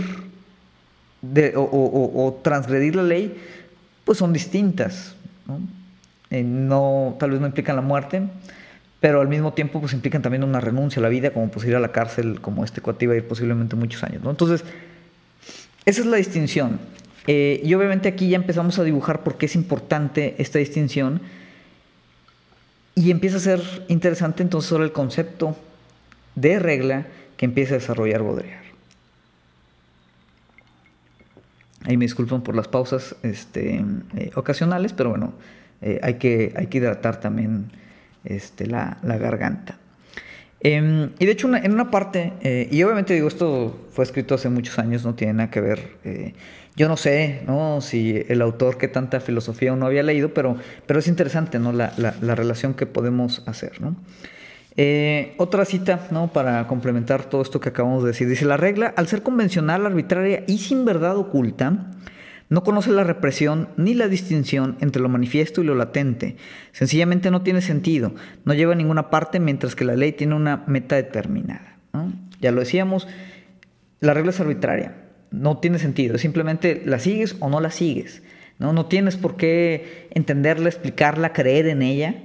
de, 1.22 1.52
o, 1.54 2.40
transgredir 2.42 2.96
la 2.96 3.04
ley, 3.04 3.40
pues 4.04 4.18
son 4.18 4.32
distintas. 4.32 5.14
Eh, 6.30 6.42
¿no? 6.42 7.14
tal 7.20 7.30
vez 7.30 7.40
no 7.40 7.46
implican 7.46 7.76
la 7.76 7.82
muerte, 7.82 8.22
pero 8.98 9.20
al 9.20 9.28
mismo 9.28 9.52
tiempo 9.52 9.80
pues 9.80 9.92
implican 9.92 10.22
también 10.22 10.42
una 10.42 10.58
renuncia 10.58 10.98
a 10.98 11.04
la 11.04 11.08
vida, 11.08 11.30
como 11.30 11.48
pues 11.50 11.64
ir 11.66 11.76
a 11.76 11.80
la 11.80 11.92
cárcel, 11.92 12.40
como 12.40 12.64
este 12.64 12.80
cuate 12.80 13.04
iba 13.04 13.14
a 13.14 13.16
ir 13.16 13.28
posiblemente 13.28 13.76
muchos 13.76 14.02
años. 14.02 14.24
¿no? 14.24 14.30
Entonces, 14.30 14.64
esa 15.86 16.00
es 16.00 16.06
la 16.06 16.16
distinción. 16.16 16.80
Eh, 17.26 17.60
y 17.64 17.72
obviamente 17.74 18.08
aquí 18.08 18.28
ya 18.28 18.36
empezamos 18.36 18.78
a 18.78 18.84
dibujar 18.84 19.22
por 19.22 19.38
qué 19.38 19.46
es 19.46 19.54
importante 19.54 20.34
esta 20.38 20.58
distinción. 20.58 21.20
Y 22.94 23.10
empieza 23.10 23.38
a 23.38 23.40
ser 23.40 23.60
interesante 23.88 24.42
entonces 24.42 24.68
sobre 24.68 24.84
el 24.84 24.92
concepto 24.92 25.56
de 26.34 26.58
regla 26.58 27.06
que 27.36 27.44
empieza 27.46 27.74
a 27.74 27.78
desarrollar 27.78 28.22
Baudrillard. 28.22 28.64
Ahí 31.84 31.96
me 31.96 32.06
disculpan 32.06 32.42
por 32.42 32.54
las 32.54 32.66
pausas 32.66 33.14
este, 33.22 33.84
eh, 34.16 34.30
ocasionales, 34.34 34.94
pero 34.94 35.10
bueno, 35.10 35.34
eh, 35.82 36.00
hay, 36.02 36.14
que, 36.14 36.54
hay 36.56 36.68
que 36.68 36.78
hidratar 36.78 37.20
también 37.20 37.70
este, 38.24 38.66
la, 38.66 38.98
garganta. 39.02 39.76
Em, 40.64 41.10
y 41.20 41.26
de 41.26 41.32
hecho, 41.32 41.54
en 41.54 41.72
una 41.72 41.92
parte, 41.92 42.32
eh, 42.40 42.68
y 42.72 42.82
obviamente 42.82 43.14
digo, 43.14 43.28
esto 43.28 43.86
fue 43.92 44.04
escrito 44.04 44.34
hace 44.34 44.48
muchos 44.48 44.78
años, 44.80 45.04
no 45.04 45.14
tiene 45.14 45.34
nada 45.34 45.50
que 45.50 45.60
ver. 45.60 45.78
yo 46.74 46.88
no 46.88 46.96
sé 46.96 47.42
¿no? 47.46 47.80
si 47.80 48.24
el 48.28 48.42
autor 48.42 48.78
que 48.78 48.88
tanta 48.88 49.20
filosofía 49.20 49.72
uno 49.72 49.86
había 49.86 50.02
leído, 50.02 50.34
pero, 50.34 50.56
pero 50.86 50.98
es 50.98 51.06
interesante 51.06 51.60
¿no? 51.60 51.72
la, 51.72 51.92
la 51.96 52.34
relación 52.34 52.74
que 52.74 52.86
podemos 52.86 53.46
hacer. 53.46 53.80
¿no? 53.80 53.94
Eh, 54.76 55.34
otra 55.36 55.64
cita, 55.64 56.08
¿no? 56.10 56.32
Para 56.32 56.66
complementar 56.66 57.24
todo 57.24 57.42
esto 57.42 57.60
que 57.60 57.68
acabamos 57.68 58.02
de 58.02 58.08
decir. 58.08 58.28
Dice, 58.28 58.44
la 58.44 58.56
regla, 58.56 58.92
al 58.96 59.06
ser 59.06 59.22
convencional, 59.22 59.86
arbitraria 59.86 60.44
y 60.48 60.58
sin 60.58 60.84
verdad 60.84 61.16
oculta, 61.16 61.92
no 62.48 62.62
conoce 62.62 62.90
la 62.90 63.04
represión 63.04 63.68
ni 63.76 63.94
la 63.94 64.08
distinción 64.08 64.76
entre 64.80 65.02
lo 65.02 65.08
manifiesto 65.08 65.62
y 65.62 65.64
lo 65.64 65.74
latente. 65.74 66.36
Sencillamente 66.72 67.30
no 67.30 67.42
tiene 67.42 67.62
sentido, 67.62 68.14
no 68.44 68.54
lleva 68.54 68.72
a 68.72 68.76
ninguna 68.76 69.10
parte 69.10 69.40
mientras 69.40 69.74
que 69.74 69.84
la 69.84 69.96
ley 69.96 70.12
tiene 70.12 70.34
una 70.34 70.64
meta 70.66 70.96
determinada. 70.96 71.78
Ya 72.40 72.50
lo 72.50 72.60
decíamos, 72.60 73.08
la 74.00 74.14
regla 74.14 74.30
es 74.30 74.40
arbitraria, 74.40 74.94
no 75.30 75.58
tiene 75.58 75.78
sentido, 75.78 76.18
simplemente 76.18 76.82
la 76.84 76.98
sigues 76.98 77.36
o 77.40 77.48
no 77.48 77.60
la 77.60 77.70
sigues. 77.70 78.22
No, 78.58 78.86
tienes 78.86 79.16
por 79.16 79.36
qué 79.36 80.08
entenderla, 80.12 80.68
explicarla, 80.68 81.32
creer 81.32 81.66
en 81.66 81.82
ella. 81.82 82.22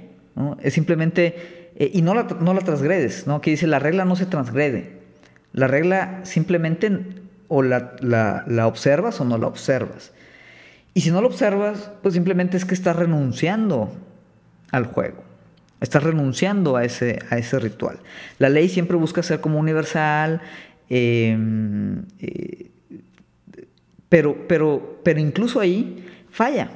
Es 0.62 0.74
simplemente 0.74 1.70
eh, 1.76 1.90
y 1.92 2.02
no 2.02 2.14
la, 2.14 2.22
no 2.40 2.54
la 2.54 2.60
transgredes, 2.60 3.26
¿no? 3.26 3.40
Que 3.40 3.50
dice, 3.50 3.66
la 3.66 3.78
regla 3.78 4.04
no 4.04 4.16
se 4.16 4.26
transgrede. 4.26 5.00
La 5.52 5.66
regla 5.66 6.20
simplemente 6.22 6.90
o 7.52 7.62
la, 7.62 7.96
la, 8.00 8.66
observas 8.68 9.20
o 9.20 9.24
no 9.24 9.36
la 9.36 9.48
observas. 9.48 10.12
Y 10.94 11.00
si 11.00 11.10
no 11.10 11.20
la 11.20 11.26
observas, 11.26 11.90
pues 12.00 12.14
simplemente 12.14 12.56
es 12.56 12.64
que 12.64 12.74
estás 12.74 12.94
renunciando 12.94 13.92
al 14.70 14.86
juego. 14.86 15.24
Estás 15.80 16.04
renunciando 16.04 16.76
a 16.76 16.84
ese, 16.84 17.18
a 17.28 17.38
ese 17.38 17.58
ritual. 17.58 17.98
La 18.38 18.48
ley 18.48 18.68
siempre 18.68 18.96
busca 18.96 19.24
ser 19.24 19.40
como 19.40 19.58
universal, 19.58 20.40
em, 20.88 22.04
eh, 22.20 22.70
pero, 24.08 24.46
pero, 24.46 25.00
pero 25.02 25.18
incluso 25.18 25.58
ahí 25.58 26.06
falla. 26.30 26.70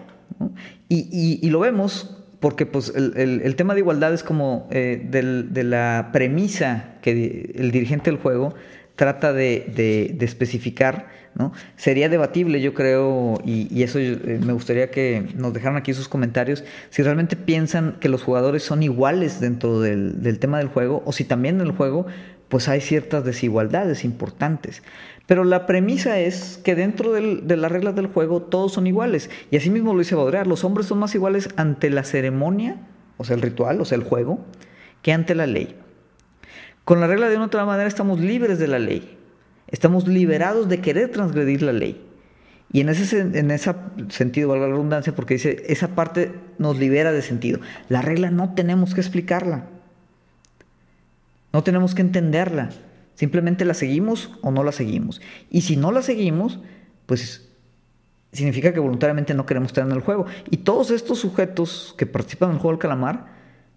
Y, 0.89 1.39
y, 1.41 1.51
lo 1.51 1.61
vemos 1.61 2.19
porque 2.41 2.67
pues, 2.67 2.93
el, 2.97 3.55
tema 3.55 3.75
de 3.75 3.81
igualdad 3.81 4.13
es 4.13 4.25
como 4.25 4.69
eh, 4.73 5.01
de 5.09 5.63
la 5.63 6.11
premisa 6.13 6.97
que 7.01 7.53
el 7.55 7.71
dirigente 7.71 8.11
del 8.11 8.19
juego 8.19 8.55
trata 8.97 9.33
de, 9.33 10.17
especificar, 10.21 11.09
¿no? 11.35 11.53
Sería 11.77 12.09
debatible, 12.09 12.61
yo 12.61 12.75
creo, 12.75 13.41
y, 13.45 13.83
eso 13.83 13.99
eh, 13.99 14.41
me 14.45 14.53
gustaría 14.53 14.91
que 14.91 15.27
nos 15.35 15.53
dejaran 15.53 15.77
aquí 15.77 15.93
sus 15.95 16.09
comentarios, 16.09 16.65
si 16.91 17.03
realmente 17.03 17.37
piensan 17.37 17.97
que 18.01 18.09
los 18.09 18.23
jugadores 18.23 18.63
son 18.63 18.83
iguales 18.83 19.41
dentro 19.41 19.81
del, 19.81 20.23
del 20.23 20.39
tema 20.39 20.59
del 20.59 20.69
juego, 20.69 21.03
o 21.07 21.13
si 21.13 21.25
también 21.25 21.57
en 21.57 21.67
el 21.67 21.73
juego 21.73 22.07
pues 22.49 22.69
hay 22.69 22.81
ciertas 22.81 23.25
desigualdades 23.25 24.05
importantes. 24.05 24.83
Pero 25.27 25.45
la 25.45 25.67
premisa 25.67 26.21
es 26.21 26.61
que 26.63 26.75
dentro 26.75 27.13
de 27.13 27.57
las 27.57 27.73
reglas 27.73 27.97
del 27.97 28.09
juego 28.09 28.43
todos 28.43 28.73
son 28.73 28.87
iguales. 28.87 29.31
Y 29.51 29.57
así 29.57 29.71
mismo 29.71 29.95
lo 29.95 29.99
dice 29.99 30.15
Baudrillard, 30.15 30.47
los 30.47 30.65
hombres 30.65 30.87
son 30.87 30.99
más 30.99 31.15
iguales 31.15 31.49
ante 31.57 31.89
la 31.89 32.05
ceremonia, 32.05 32.77
o 33.17 33.25
sea, 33.25 33.35
el 33.35 33.43
ritual, 33.43 33.81
o 33.81 33.85
sea, 33.85 33.97
el 33.97 34.05
juego, 34.05 34.45
que 35.03 35.13
ante 35.13 35.35
la 35.35 35.47
ley. 35.47 35.77
Con 36.85 37.01
la 37.01 37.07
regla 37.07 37.29
de 37.29 37.37
una 37.37 37.47
otra 37.47 37.65
manera 37.65 37.89
estamos 37.89 38.21
libres 38.21 38.59
de 38.59 38.69
la 38.69 38.79
ley. 38.79 39.19
Estamos 39.69 40.07
liberados 40.07 40.69
de 40.69 40.81
querer 40.81 41.11
transgredir 41.11 41.63
la 41.63 41.73
ley. 41.73 42.05
Y 42.73 42.81
en 42.81 42.89
ese, 42.89 43.21
en 43.21 43.51
ese 43.51 43.75
sentido, 44.09 44.49
valga 44.49 44.67
la 44.67 44.73
redundancia, 44.73 45.15
porque 45.15 45.35
dice, 45.35 45.65
esa 45.69 45.95
parte 45.95 46.35
nos 46.59 46.79
libera 46.79 47.13
de 47.13 47.23
sentido. 47.23 47.61
La 47.89 48.03
regla 48.03 48.31
no 48.31 48.55
tenemos 48.55 48.95
que 48.95 49.01
explicarla. 49.01 49.67
No 51.53 51.63
tenemos 51.63 51.95
que 51.95 52.03
entenderla. 52.03 52.71
Simplemente 53.15 53.65
la 53.65 53.75
seguimos 53.75 54.33
o 54.43 54.51
no 54.51 54.65
la 54.65 54.73
seguimos. 54.73 55.23
Y 55.51 55.63
si 55.63 55.77
no 55.77 55.93
la 55.93 56.03
seguimos, 56.03 56.59
pues 57.07 57.49
significa 58.33 58.73
que 58.75 58.81
voluntariamente 58.81 59.35
no 59.35 59.47
queremos 59.47 59.69
estar 59.69 59.87
en 59.87 59.93
el 59.93 60.01
juego. 60.01 60.27
Y 60.51 60.59
todos 60.59 60.91
estos 60.91 61.21
sujetos 61.21 61.95
que 61.97 62.07
participan 62.07 62.51
en 62.51 62.57
el 62.57 62.61
juego 62.61 62.73
del 62.73 62.81
calamar, 62.81 63.27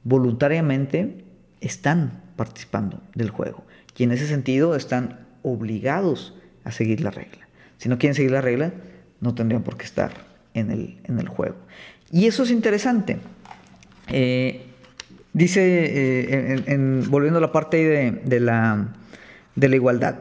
voluntariamente 0.04 1.24
están 1.62 2.27
participando 2.38 3.02
del 3.16 3.30
juego. 3.30 3.66
Y 3.98 4.04
en 4.04 4.14
ese 4.14 4.28
sentido 4.28 4.76
están 4.76 5.28
obligados 5.44 6.34
a 6.64 6.72
seguir 6.72 7.02
la 7.02 7.12
regla. 7.12 7.48
Si 7.78 7.90
no 7.90 7.98
quieren 7.98 8.16
seguir 8.16 8.32
la 8.32 8.42
regla, 8.42 8.72
no 9.20 9.36
tendrían 9.36 9.64
por 9.64 9.76
qué 9.76 9.84
estar 9.84 10.12
en 10.54 10.72
el, 10.72 10.98
en 11.04 11.20
el 11.20 11.28
juego. 11.28 11.58
Y 12.12 12.28
eso 12.28 12.44
es 12.44 12.52
interesante. 12.52 13.18
Eh, 14.08 14.66
dice, 15.34 15.62
eh, 15.62 16.64
en, 16.68 17.10
volviendo 17.10 17.40
a 17.40 17.42
la 17.42 17.52
parte 17.52 18.14
de 18.24 18.40
la 18.40 18.94
de 19.58 19.68
la 19.68 19.76
igualdad, 19.76 20.20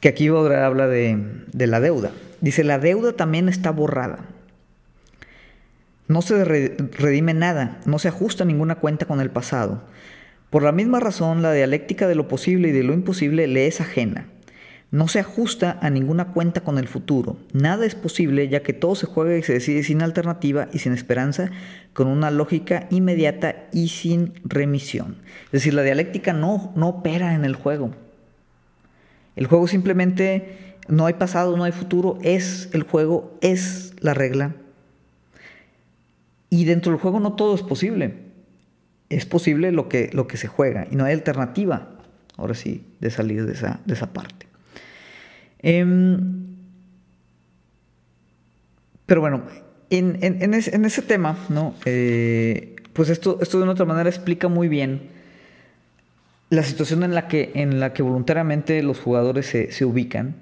que 0.00 0.08
aquí 0.08 0.28
habla 0.28 0.88
de, 0.88 1.16
de 1.52 1.66
la 1.66 1.80
deuda. 1.80 2.10
Dice, 2.40 2.64
la 2.64 2.78
deuda 2.78 3.12
también 3.12 3.48
está 3.48 3.70
borrada. 3.70 4.18
No 6.08 6.22
se 6.22 6.44
redime 6.44 7.34
nada, 7.34 7.80
no 7.86 7.98
se 7.98 8.08
ajusta 8.08 8.44
ninguna 8.44 8.74
cuenta 8.74 9.06
con 9.06 9.20
el 9.20 9.30
pasado. 9.30 9.84
Por 10.50 10.62
la 10.62 10.72
misma 10.72 11.00
razón, 11.00 11.42
la 11.42 11.52
dialéctica 11.52 12.06
de 12.06 12.14
lo 12.14 12.28
posible 12.28 12.68
y 12.68 12.72
de 12.72 12.84
lo 12.84 12.94
imposible 12.94 13.46
le 13.46 13.66
es 13.66 13.80
ajena. 13.80 14.28
No 14.92 15.08
se 15.08 15.18
ajusta 15.18 15.78
a 15.82 15.90
ninguna 15.90 16.32
cuenta 16.32 16.60
con 16.60 16.78
el 16.78 16.86
futuro. 16.86 17.36
Nada 17.52 17.84
es 17.84 17.96
posible 17.96 18.48
ya 18.48 18.62
que 18.62 18.72
todo 18.72 18.94
se 18.94 19.06
juega 19.06 19.36
y 19.36 19.42
se 19.42 19.54
decide 19.54 19.82
sin 19.82 20.00
alternativa 20.00 20.68
y 20.72 20.78
sin 20.78 20.92
esperanza, 20.92 21.50
con 21.92 22.06
una 22.06 22.30
lógica 22.30 22.86
inmediata 22.90 23.66
y 23.72 23.88
sin 23.88 24.34
remisión. 24.44 25.16
Es 25.46 25.52
decir, 25.52 25.74
la 25.74 25.82
dialéctica 25.82 26.32
no, 26.32 26.72
no 26.76 26.88
opera 26.88 27.34
en 27.34 27.44
el 27.44 27.56
juego. 27.56 27.90
El 29.34 29.46
juego 29.48 29.66
simplemente 29.66 30.76
no 30.88 31.06
hay 31.06 31.14
pasado, 31.14 31.56
no 31.56 31.64
hay 31.64 31.72
futuro, 31.72 32.18
es 32.22 32.68
el 32.72 32.84
juego, 32.84 33.36
es 33.40 33.94
la 34.00 34.14
regla. 34.14 34.54
Y 36.48 36.64
dentro 36.64 36.92
del 36.92 37.00
juego 37.00 37.18
no 37.18 37.34
todo 37.34 37.54
es 37.56 37.62
posible. 37.62 38.25
Es 39.08 39.26
posible 39.26 39.72
lo 39.72 39.88
que, 39.88 40.10
lo 40.12 40.26
que 40.26 40.36
se 40.36 40.48
juega 40.48 40.86
y 40.90 40.96
no 40.96 41.04
hay 41.04 41.12
alternativa, 41.14 41.90
ahora 42.36 42.54
sí, 42.54 42.84
de 43.00 43.10
salir 43.10 43.46
de 43.46 43.52
esa, 43.52 43.80
de 43.84 43.94
esa 43.94 44.12
parte. 44.12 44.46
Em, 45.60 46.56
pero 49.06 49.20
bueno, 49.20 49.44
en, 49.90 50.54
ese, 50.54 51.02
tema, 51.02 51.38
¿no? 51.48 51.74
Eh, 51.84 52.76
pues 52.92 53.08
esto, 53.08 53.38
esto 53.40 53.58
de 53.58 53.62
una 53.62 53.72
otra 53.72 53.84
manera 53.84 54.08
explica 54.08 54.48
muy 54.48 54.68
bien 54.68 55.16
la 56.50 56.62
situación 56.62 57.02
en 57.02 57.14
la 57.14 57.28
que, 57.28 57.52
en 57.54 57.80
la 57.80 57.92
que 57.92 58.02
voluntariamente 58.02 58.82
los 58.82 59.00
jugadores 59.00 59.46
se, 59.46 59.84
ubican. 59.84 60.36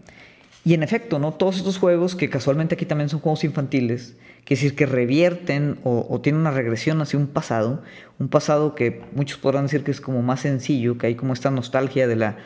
Y 0.64 0.74
en 0.74 0.82
efecto, 0.82 1.18
¿no? 1.18 1.32
Todos 1.32 1.58
estos 1.58 1.78
juegos, 1.78 2.14
que 2.14 2.30
casualmente 2.30 2.74
aquí 2.74 2.86
también 2.86 3.08
son 3.08 3.20
juegos 3.20 3.44
infantiles, 3.44 4.16
que 4.44 4.54
decir 4.54 4.74
que 4.74 4.86
revierten 4.86 5.78
o, 5.84 6.20
tienen 6.20 6.40
una 6.40 6.50
regresión 6.50 7.00
hacia 7.00 7.18
un 7.18 7.26
pasado, 7.26 7.82
un 8.18 8.28
pasado 8.28 8.74
que 8.74 9.02
muchos 9.14 9.38
podrán 9.38 9.64
decir 9.64 9.84
que 9.84 9.90
es 9.90 10.00
como 10.00 10.22
más 10.22 10.40
sencillo, 10.40 10.98
que 10.98 11.06
hay 11.06 11.14
como 11.14 11.32
esta 11.32 11.50
nostalgia 11.50 12.06
de 12.06 12.16
la, 12.16 12.36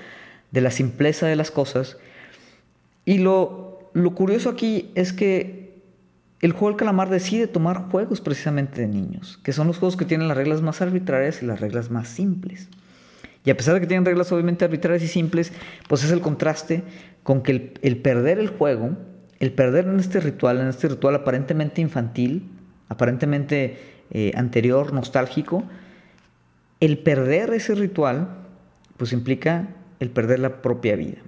de 0.52 0.60
la 0.60 0.70
simpleza 0.70 1.26
de 1.26 1.36
las 1.36 1.50
cosas. 1.50 1.96
Y 3.04 3.18
lo, 3.18 3.90
lo 3.94 4.14
curioso 4.14 4.50
aquí 4.50 4.90
es 4.94 5.12
que 5.12 5.68
el 6.40 6.52
juego 6.52 6.68
del 6.68 6.76
calamar 6.76 7.10
decide 7.10 7.48
tomar 7.48 7.90
juegos 7.90 8.20
precisamente 8.20 8.82
de 8.82 8.88
niños, 8.88 9.40
que 9.42 9.52
son 9.52 9.66
los 9.66 9.78
juegos 9.78 9.96
que 9.96 10.04
tienen 10.04 10.28
las 10.28 10.36
reglas 10.36 10.62
más 10.62 10.80
arbitrarias 10.80 11.42
y 11.42 11.46
las 11.46 11.60
reglas 11.60 11.90
más 11.90 12.08
simples. 12.08 12.68
Y 13.44 13.50
a 13.50 13.56
pesar 13.56 13.74
de 13.74 13.80
que 13.80 13.86
tienen 13.86 14.04
reglas 14.04 14.30
obviamente 14.30 14.64
arbitrarias 14.64 15.02
y 15.02 15.08
simples, 15.08 15.52
pues 15.88 16.04
es 16.04 16.10
el 16.10 16.20
contraste 16.20 16.82
con 17.22 17.42
que 17.42 17.72
el, 17.82 17.96
perder 17.98 18.38
el 18.38 18.48
juego, 18.48 18.96
el 19.40 19.52
perder 19.52 19.86
en 19.86 20.00
este 20.00 20.20
ritual, 20.20 20.60
en 20.60 20.68
este 20.68 20.88
ritual 20.88 21.14
aparentemente 21.14 21.80
infantil, 21.80 22.48
aparentemente 22.88 23.78
eh, 24.10 24.32
anterior, 24.34 24.92
nostálgico, 24.92 25.64
el 26.80 26.98
perder 26.98 27.52
ese 27.54 27.74
ritual, 27.74 28.28
pues 28.96 29.12
implica 29.12 29.68
el 30.00 30.10
perder 30.10 30.40
la 30.40 30.62
propia 30.62 30.96
vida. 30.96 31.18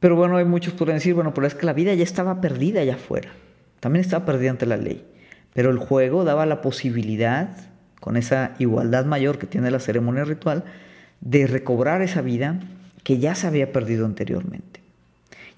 Pero 0.00 0.16
bueno, 0.16 0.36
hay 0.36 0.44
muchos 0.44 0.74
podrían 0.74 0.98
decir, 0.98 1.14
bueno, 1.14 1.34
pero 1.34 1.46
es 1.46 1.54
que 1.54 1.66
la 1.66 1.72
vida 1.72 1.94
ya 1.94 2.04
estaba 2.04 2.40
perdida 2.40 2.80
allá 2.80 2.94
afuera. 2.94 3.30
También 3.80 4.04
estaba 4.04 4.24
perdida 4.24 4.50
ante 4.50 4.66
la 4.66 4.76
ley. 4.76 5.04
Pero 5.54 5.70
el 5.70 5.78
juego 5.78 6.24
daba 6.24 6.46
la 6.46 6.60
posibilidad, 6.60 7.56
con 8.00 8.16
esa 8.16 8.54
igualdad 8.58 9.06
mayor 9.06 9.38
que 9.38 9.46
tiene 9.46 9.70
la 9.70 9.80
ceremonia 9.80 10.24
ritual, 10.24 10.64
de 11.20 11.46
recobrar 11.46 12.02
esa 12.02 12.20
vida 12.20 12.60
que 13.02 13.18
ya 13.18 13.34
se 13.34 13.46
había 13.46 13.72
perdido 13.72 14.04
anteriormente. 14.04 14.85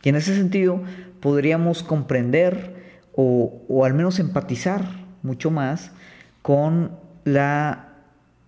Y 0.02 0.08
en 0.08 0.16
ese 0.16 0.34
sentido 0.34 0.82
podríamos 1.20 1.82
comprender 1.82 2.76
o, 3.14 3.84
al 3.84 3.94
menos 3.94 4.18
empatizar 4.20 4.84
mucho 5.22 5.50
más 5.50 5.90
con 6.42 6.92
la 7.24 7.88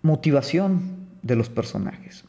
motivación 0.03 1.09
de 1.23 1.35
los 1.35 1.49
personajes. 1.49 2.25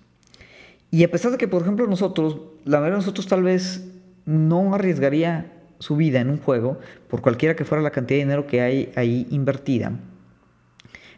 Y 0.89 1.03
a 1.03 1.11
pesar 1.11 1.31
de 1.31 1.37
que, 1.37 1.47
por 1.47 1.61
ejemplo, 1.61 1.87
nosotros, 1.87 2.37
la 2.65 2.79
mayoría 2.79 2.95
de 2.95 3.01
nosotros 3.01 3.27
tal 3.27 3.43
vez 3.43 3.87
no 4.25 4.73
arriesgaría 4.73 5.53
su 5.79 5.95
vida 5.95 6.19
en 6.19 6.29
un 6.29 6.37
juego, 6.37 6.79
por 7.07 7.21
cualquiera 7.21 7.55
que 7.55 7.63
fuera 7.63 7.83
la 7.83 7.91
cantidad 7.91 8.17
de 8.17 8.23
dinero 8.23 8.47
que 8.47 8.61
hay 8.61 8.91
ahí 8.95 9.27
invertida, 9.29 9.93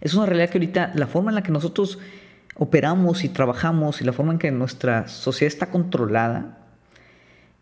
es 0.01 0.13
una 0.13 0.25
realidad 0.25 0.49
que 0.49 0.57
ahorita 0.57 0.91
la 0.95 1.07
forma 1.07 1.31
en 1.31 1.35
la 1.35 1.43
que 1.43 1.51
nosotros 1.53 1.97
operamos 2.55 3.23
y 3.23 3.29
trabajamos 3.29 4.01
y 4.01 4.03
la 4.03 4.11
forma 4.11 4.33
en 4.33 4.39
que 4.39 4.51
nuestra 4.51 5.07
sociedad 5.07 5.53
está 5.53 5.67
controlada, 5.67 6.62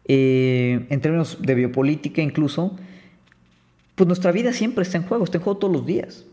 eh, 0.06 0.86
en 0.90 1.02
términos 1.02 1.38
de 1.42 1.56
biopolítica 1.56 2.22
incluso, 2.22 2.78
pues 3.96 4.08
nuestra 4.08 4.32
vida 4.32 4.54
siempre 4.54 4.84
está 4.84 4.98
en 4.98 5.04
juego, 5.04 5.24
está 5.24 5.38
en 5.38 5.44
juego 5.44 5.60
todos 5.60 5.74
los 5.74 5.86
días. 5.86 6.26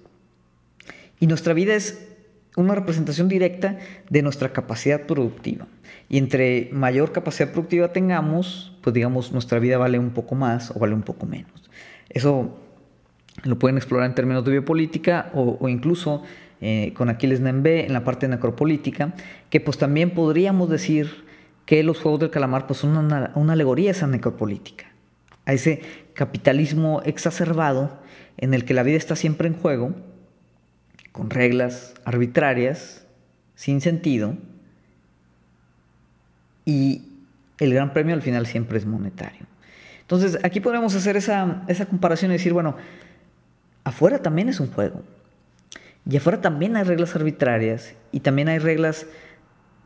Y 1.20 1.26
nuestra 1.26 1.52
vida 1.52 1.74
es 1.74 2.08
una 2.56 2.74
representación 2.74 3.28
directa 3.28 3.78
de 4.08 4.22
nuestra 4.22 4.52
capacidad 4.52 5.02
productiva. 5.02 5.66
Y 6.08 6.18
entre 6.18 6.70
mayor 6.72 7.12
capacidad 7.12 7.52
productiva 7.52 7.92
tengamos, 7.92 8.76
pues 8.82 8.94
digamos, 8.94 9.32
nuestra 9.32 9.58
vida 9.58 9.78
vale 9.78 9.98
un 9.98 10.10
poco 10.10 10.34
más 10.34 10.70
o 10.70 10.78
vale 10.78 10.94
un 10.94 11.02
poco 11.02 11.26
menos. 11.26 11.70
Eso 12.08 12.58
lo 13.44 13.58
pueden 13.58 13.76
explorar 13.76 14.08
en 14.08 14.14
términos 14.14 14.44
de 14.44 14.52
biopolítica 14.52 15.30
o, 15.34 15.68
incluso 15.68 16.22
eh, 16.60 16.92
con 16.96 17.08
Aquiles 17.08 17.40
Nembe 17.40 17.86
en 17.86 17.92
la 17.92 18.02
parte 18.02 18.26
necropolítica, 18.26 19.14
que 19.50 19.60
pues 19.60 19.78
también 19.78 20.10
podríamos 20.10 20.68
decir 20.68 21.27
que 21.68 21.82
los 21.82 21.98
Juegos 21.98 22.20
del 22.20 22.30
Calamar 22.30 22.66
pues 22.66 22.78
son 22.78 22.96
una, 22.96 23.30
una 23.34 23.52
alegoría 23.52 23.90
a 23.90 23.92
esa 23.92 24.06
necropolítica, 24.06 24.86
a 25.44 25.52
ese 25.52 25.82
capitalismo 26.14 27.02
exacerbado 27.04 27.98
en 28.38 28.54
el 28.54 28.64
que 28.64 28.72
la 28.72 28.82
vida 28.82 28.96
está 28.96 29.16
siempre 29.16 29.48
en 29.48 29.54
juego 29.54 29.94
con 31.12 31.28
reglas 31.28 31.92
arbitrarias, 32.06 33.04
sin 33.54 33.82
sentido, 33.82 34.34
y 36.64 37.02
el 37.58 37.74
gran 37.74 37.92
premio 37.92 38.14
al 38.14 38.22
final 38.22 38.46
siempre 38.46 38.78
es 38.78 38.86
monetario. 38.86 39.44
Entonces, 40.00 40.38
aquí 40.42 40.60
podemos 40.60 40.94
hacer 40.94 41.18
esa, 41.18 41.66
comparación 41.90 42.30
y 42.30 42.34
decir, 42.36 42.54
bueno, 42.54 42.76
afuera 43.84 44.22
también 44.22 44.48
es 44.48 44.58
un 44.58 44.68
juego. 44.70 45.02
Y 46.08 46.16
afuera 46.16 46.40
también 46.40 46.76
hay 46.76 46.84
reglas 46.84 47.14
arbitrarias 47.14 47.92
y 48.10 48.20
también 48.20 48.48
hay 48.48 48.58
reglas 48.58 49.04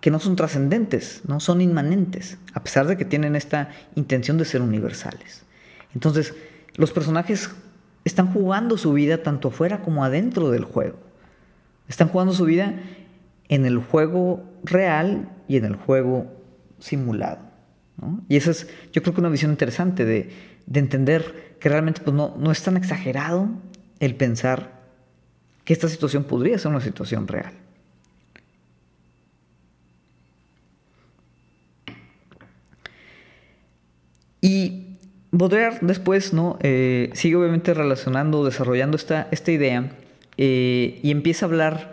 que 0.03 0.11
no 0.11 0.19
son 0.19 0.35
trascendentes, 0.35 1.23
no 1.29 1.39
son 1.39 1.61
inmanentes, 1.61 2.37
a 2.55 2.65
pesar 2.65 2.89
de 2.89 2.97
que 2.97 3.05
tienen 3.05 3.37
esta 3.37 3.71
intención 3.95 4.37
de 4.37 4.45
ser 4.45 4.61
universales. 4.61 5.45
Entonces, 5.95 6.35
los 6.75 6.91
personajes 6.91 7.51
están 8.05 8.33
jugando 8.33 8.77
su 8.77 8.93
vida 8.93 9.23
tanto 9.23 9.49
afuera 9.49 9.81
como 9.81 10.05
adentro 10.05 10.51
del 10.51 10.65
juego. 10.65 10.99
Están 11.87 12.09
jugando 12.09 12.33
su 12.35 12.45
vida 12.45 12.75
en 13.47 13.65
el 13.65 13.79
juego 13.79 14.43
real 14.65 15.29
y 15.47 15.57
en 15.57 15.67
el 15.67 15.77
juego 15.77 16.27
simulado. 16.81 17.39
Y 18.29 18.37
esa 18.37 18.51
es, 18.51 18.67
yo 18.93 19.03
creo 19.03 19.15
que 19.15 19.21
una 19.21 19.29
visión 19.29 19.53
interesante 19.53 20.05
de, 20.05 20.31
entender 20.75 21.57
que 21.61 21.69
realmente 21.69 22.01
pues, 22.01 22.17
no, 22.17 22.35
no 22.37 22.51
es 22.51 22.61
tan 22.61 22.77
exagerado 22.77 23.49
el 24.01 24.17
pensar 24.17 24.81
que 25.63 25.73
esta 25.73 25.89
situación 25.89 26.25
podría 26.25 26.59
ser 26.59 26.73
una 26.73 26.81
situación 26.81 27.29
real. 27.29 27.62
Y 34.43 34.99
Baudrillard 35.31 35.81
después 35.81 36.35
¿no? 36.35 36.59
Eh, 36.61 37.11
sigue 37.15 37.37
obviamente 37.37 37.73
relacionando, 37.73 38.45
desarrollando 38.45 38.97
esta, 38.99 39.29
esta 39.31 39.51
idea 39.51 39.93
eh, 40.37 41.01
y 41.03 41.11
empieza 41.11 41.47
a 41.47 41.49
hablar 41.49 41.93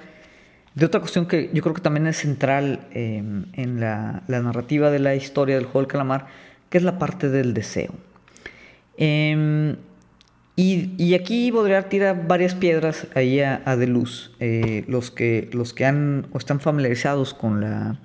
de 0.75 0.85
otra 0.85 0.99
cuestión 0.99 1.25
que 1.25 1.49
yo 1.53 1.61
creo 1.61 1.73
que 1.73 1.81
también 1.81 2.07
es 2.07 2.17
central 2.17 2.87
em, 2.91 3.45
en 3.53 3.79
la, 3.79 4.23
narrativa 4.27 4.91
de 4.91 4.99
la 4.99 5.15
historia 5.15 5.55
del 5.55 5.65
juego 5.65 5.81
del 5.81 5.87
calamar, 5.87 6.27
que 6.69 6.77
es 6.77 6.83
la 6.83 6.99
parte 6.99 7.29
del 7.29 7.53
deseo. 7.53 7.93
Em, 8.97 9.75
y, 10.55 11.13
aquí 11.13 11.51
Baudrillard 11.51 11.87
tira 11.87 12.13
varias 12.13 12.55
piedras 12.55 13.07
ahí 13.15 13.39
a, 13.39 13.61
a 13.65 13.77
Deleuze. 13.77 14.31
Eh, 14.39 14.83
los, 14.87 15.11
que, 15.11 15.49
los 15.53 15.73
que 15.73 15.85
han 15.85 16.27
o 16.33 16.37
están 16.37 16.59
familiarizados 16.59 17.33
con, 17.33 17.61
la, 17.61 17.97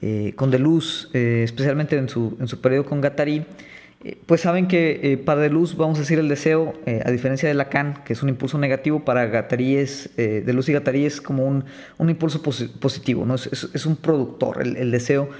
eh, 0.00 0.32
con 0.36 0.50
Deleuze, 0.50 1.08
especialmente 1.44 1.96
en 1.96 2.08
su, 2.08 2.36
en 2.40 2.48
su 2.48 2.60
periodo 2.60 2.84
con 2.84 3.00
Gattari, 3.00 3.44
eh, 4.04 4.16
pues 4.26 4.42
saben 4.42 4.68
que 4.68 5.00
eh, 5.02 5.16
para 5.16 5.40
de 5.40 5.50
luz, 5.50 5.76
vamos 5.76 5.98
a 5.98 6.02
decir, 6.02 6.20
el 6.20 6.28
deseo, 6.28 6.74
eh, 6.86 7.02
a 7.04 7.10
diferencia 7.10 7.48
de 7.48 7.54
Lacan, 7.54 8.04
que 8.04 8.12
es 8.12 8.22
un 8.22 8.28
impulso 8.28 8.56
negativo, 8.56 9.04
para 9.04 9.26
Gattari 9.26 9.74
de 9.74 10.52
luz 10.52 10.68
y 10.68 10.72
Gattari 10.72 11.04
es 11.04 11.20
como 11.20 11.44
un, 11.44 11.64
impulso 11.98 12.40
positivo, 12.42 13.26
¿no? 13.26 13.34
es, 13.34 13.86
un 13.86 13.96
productor, 13.96 14.62
el, 14.62 14.76
el 14.76 14.90
deseo 14.92 15.30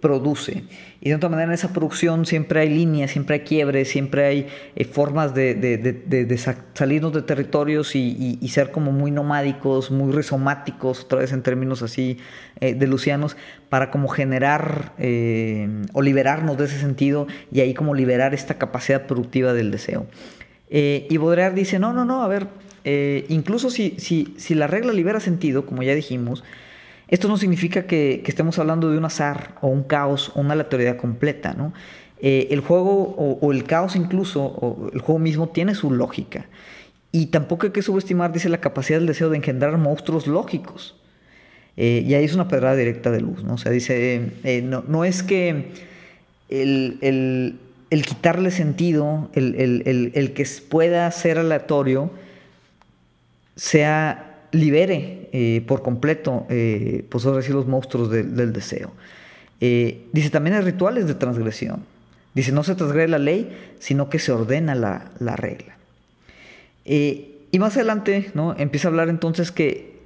produce. 0.00 0.64
Y 1.00 1.10
de 1.10 1.14
otra 1.14 1.28
manera 1.28 1.48
en 1.48 1.54
esa 1.54 1.72
producción 1.72 2.26
siempre 2.26 2.60
hay 2.60 2.68
líneas, 2.68 3.10
siempre 3.10 3.36
hay 3.36 3.40
quiebres, 3.40 3.88
siempre 3.88 4.26
hay 4.26 4.46
eh, 4.74 4.84
formas 4.84 5.34
de, 5.34 6.38
salirnos 6.74 7.12
de 7.12 7.22
territorios 7.22 7.94
y, 7.94 8.48
ser 8.48 8.70
como 8.70 8.92
muy 8.92 9.10
nomádicos, 9.10 9.90
muy 9.90 10.12
rizomáticos, 10.12 11.04
otra 11.04 11.20
vez 11.20 11.32
en 11.32 11.42
términos 11.42 11.82
así 11.82 12.18
eh, 12.60 12.74
de 12.74 12.86
lucianos, 12.86 13.36
para 13.68 13.90
como 13.90 14.08
generar 14.08 14.92
eh, 14.98 15.68
o 15.92 16.02
liberarnos 16.02 16.58
de 16.58 16.64
ese 16.64 16.78
sentido 16.78 17.26
y 17.52 17.60
ahí 17.60 17.74
como 17.74 17.94
liberar 17.94 18.34
esta 18.34 18.54
capacidad 18.54 19.06
productiva 19.06 19.52
del 19.52 19.70
deseo. 19.70 20.06
y 20.68 21.16
Baudrillard 21.16 21.54
dice, 21.54 21.78
no, 21.78 21.92
no, 21.92 22.04
no, 22.04 22.22
a 22.22 22.28
ver, 22.28 22.48
incluso 23.28 23.70
si, 23.70 23.94
si, 23.98 24.34
si 24.36 24.54
la 24.54 24.66
regla 24.66 24.92
libera 24.92 25.20
sentido, 25.20 25.66
como 25.66 25.82
ya 25.82 25.94
dijimos, 25.94 26.42
esto 27.10 27.26
no 27.26 27.36
significa 27.36 27.86
que, 27.86 28.22
estemos 28.24 28.58
hablando 28.60 28.90
de 28.90 28.96
un 28.96 29.04
azar 29.04 29.56
o 29.60 29.68
un 29.68 29.82
caos 29.82 30.30
o 30.34 30.40
una 30.40 30.52
aleatoriedad 30.52 30.96
completa, 30.96 31.54
¿no? 31.54 31.74
Eh, 32.22 32.48
el 32.50 32.60
juego 32.60 33.14
o, 33.16 33.52
el 33.52 33.64
caos 33.64 33.96
incluso, 33.96 34.44
o 34.44 34.90
el 34.92 35.00
juego 35.00 35.18
mismo 35.18 35.48
tiene 35.48 35.74
su 35.74 35.90
lógica. 35.90 36.46
Y 37.10 37.26
tampoco 37.26 37.66
hay 37.66 37.72
que 37.72 37.82
subestimar, 37.82 38.32
dice, 38.32 38.48
la 38.48 38.60
capacidad 38.60 38.98
del 39.00 39.08
deseo 39.08 39.28
de 39.28 39.38
engendrar 39.38 39.76
monstruos 39.76 40.28
lógicos. 40.28 40.94
Eh, 41.76 42.04
y 42.06 42.14
ahí 42.14 42.24
es 42.24 42.34
una 42.34 42.46
pedrada 42.46 42.76
directa 42.76 43.10
de 43.10 43.20
luz, 43.20 43.42
¿no? 43.42 43.54
O 43.54 43.58
sea, 43.58 43.72
dice, 43.72 44.30
eh, 44.44 44.62
no, 44.62 45.04
es 45.04 45.24
que 45.24 45.72
el, 46.48 47.58
quitarle 47.90 48.52
sentido, 48.52 49.30
el, 49.32 50.12
el 50.14 50.32
que 50.32 50.46
pueda 50.68 51.10
ser 51.10 51.38
aleatorio, 51.38 52.12
sea 53.56 54.29
libere 54.52 55.28
eh, 55.32 55.64
por 55.66 55.82
completo, 55.82 56.46
eh, 56.48 57.04
pues 57.08 57.24
ahora 57.26 57.46
los 57.48 57.66
monstruos 57.66 58.10
del 58.10 58.52
deseo. 58.52 58.92
Eh, 59.60 60.06
dice, 60.12 60.30
también 60.30 60.56
hay 60.56 60.62
rituales 60.62 61.06
de 61.06 61.14
transgresión. 61.14 61.84
Dice, 62.34 62.52
no 62.52 62.62
se 62.62 62.74
transgrede 62.74 63.08
la 63.08 63.18
ley, 63.18 63.56
sino 63.78 64.08
que 64.08 64.18
se 64.18 64.32
ordena 64.32 64.74
la, 64.74 65.36
regla. 65.36 65.76
y 66.84 67.58
más 67.58 67.76
adelante, 67.76 68.30
¿no? 68.34 68.56
Empieza 68.56 68.88
a 68.88 68.90
hablar 68.90 69.08
entonces 69.08 69.50
que 69.50 69.98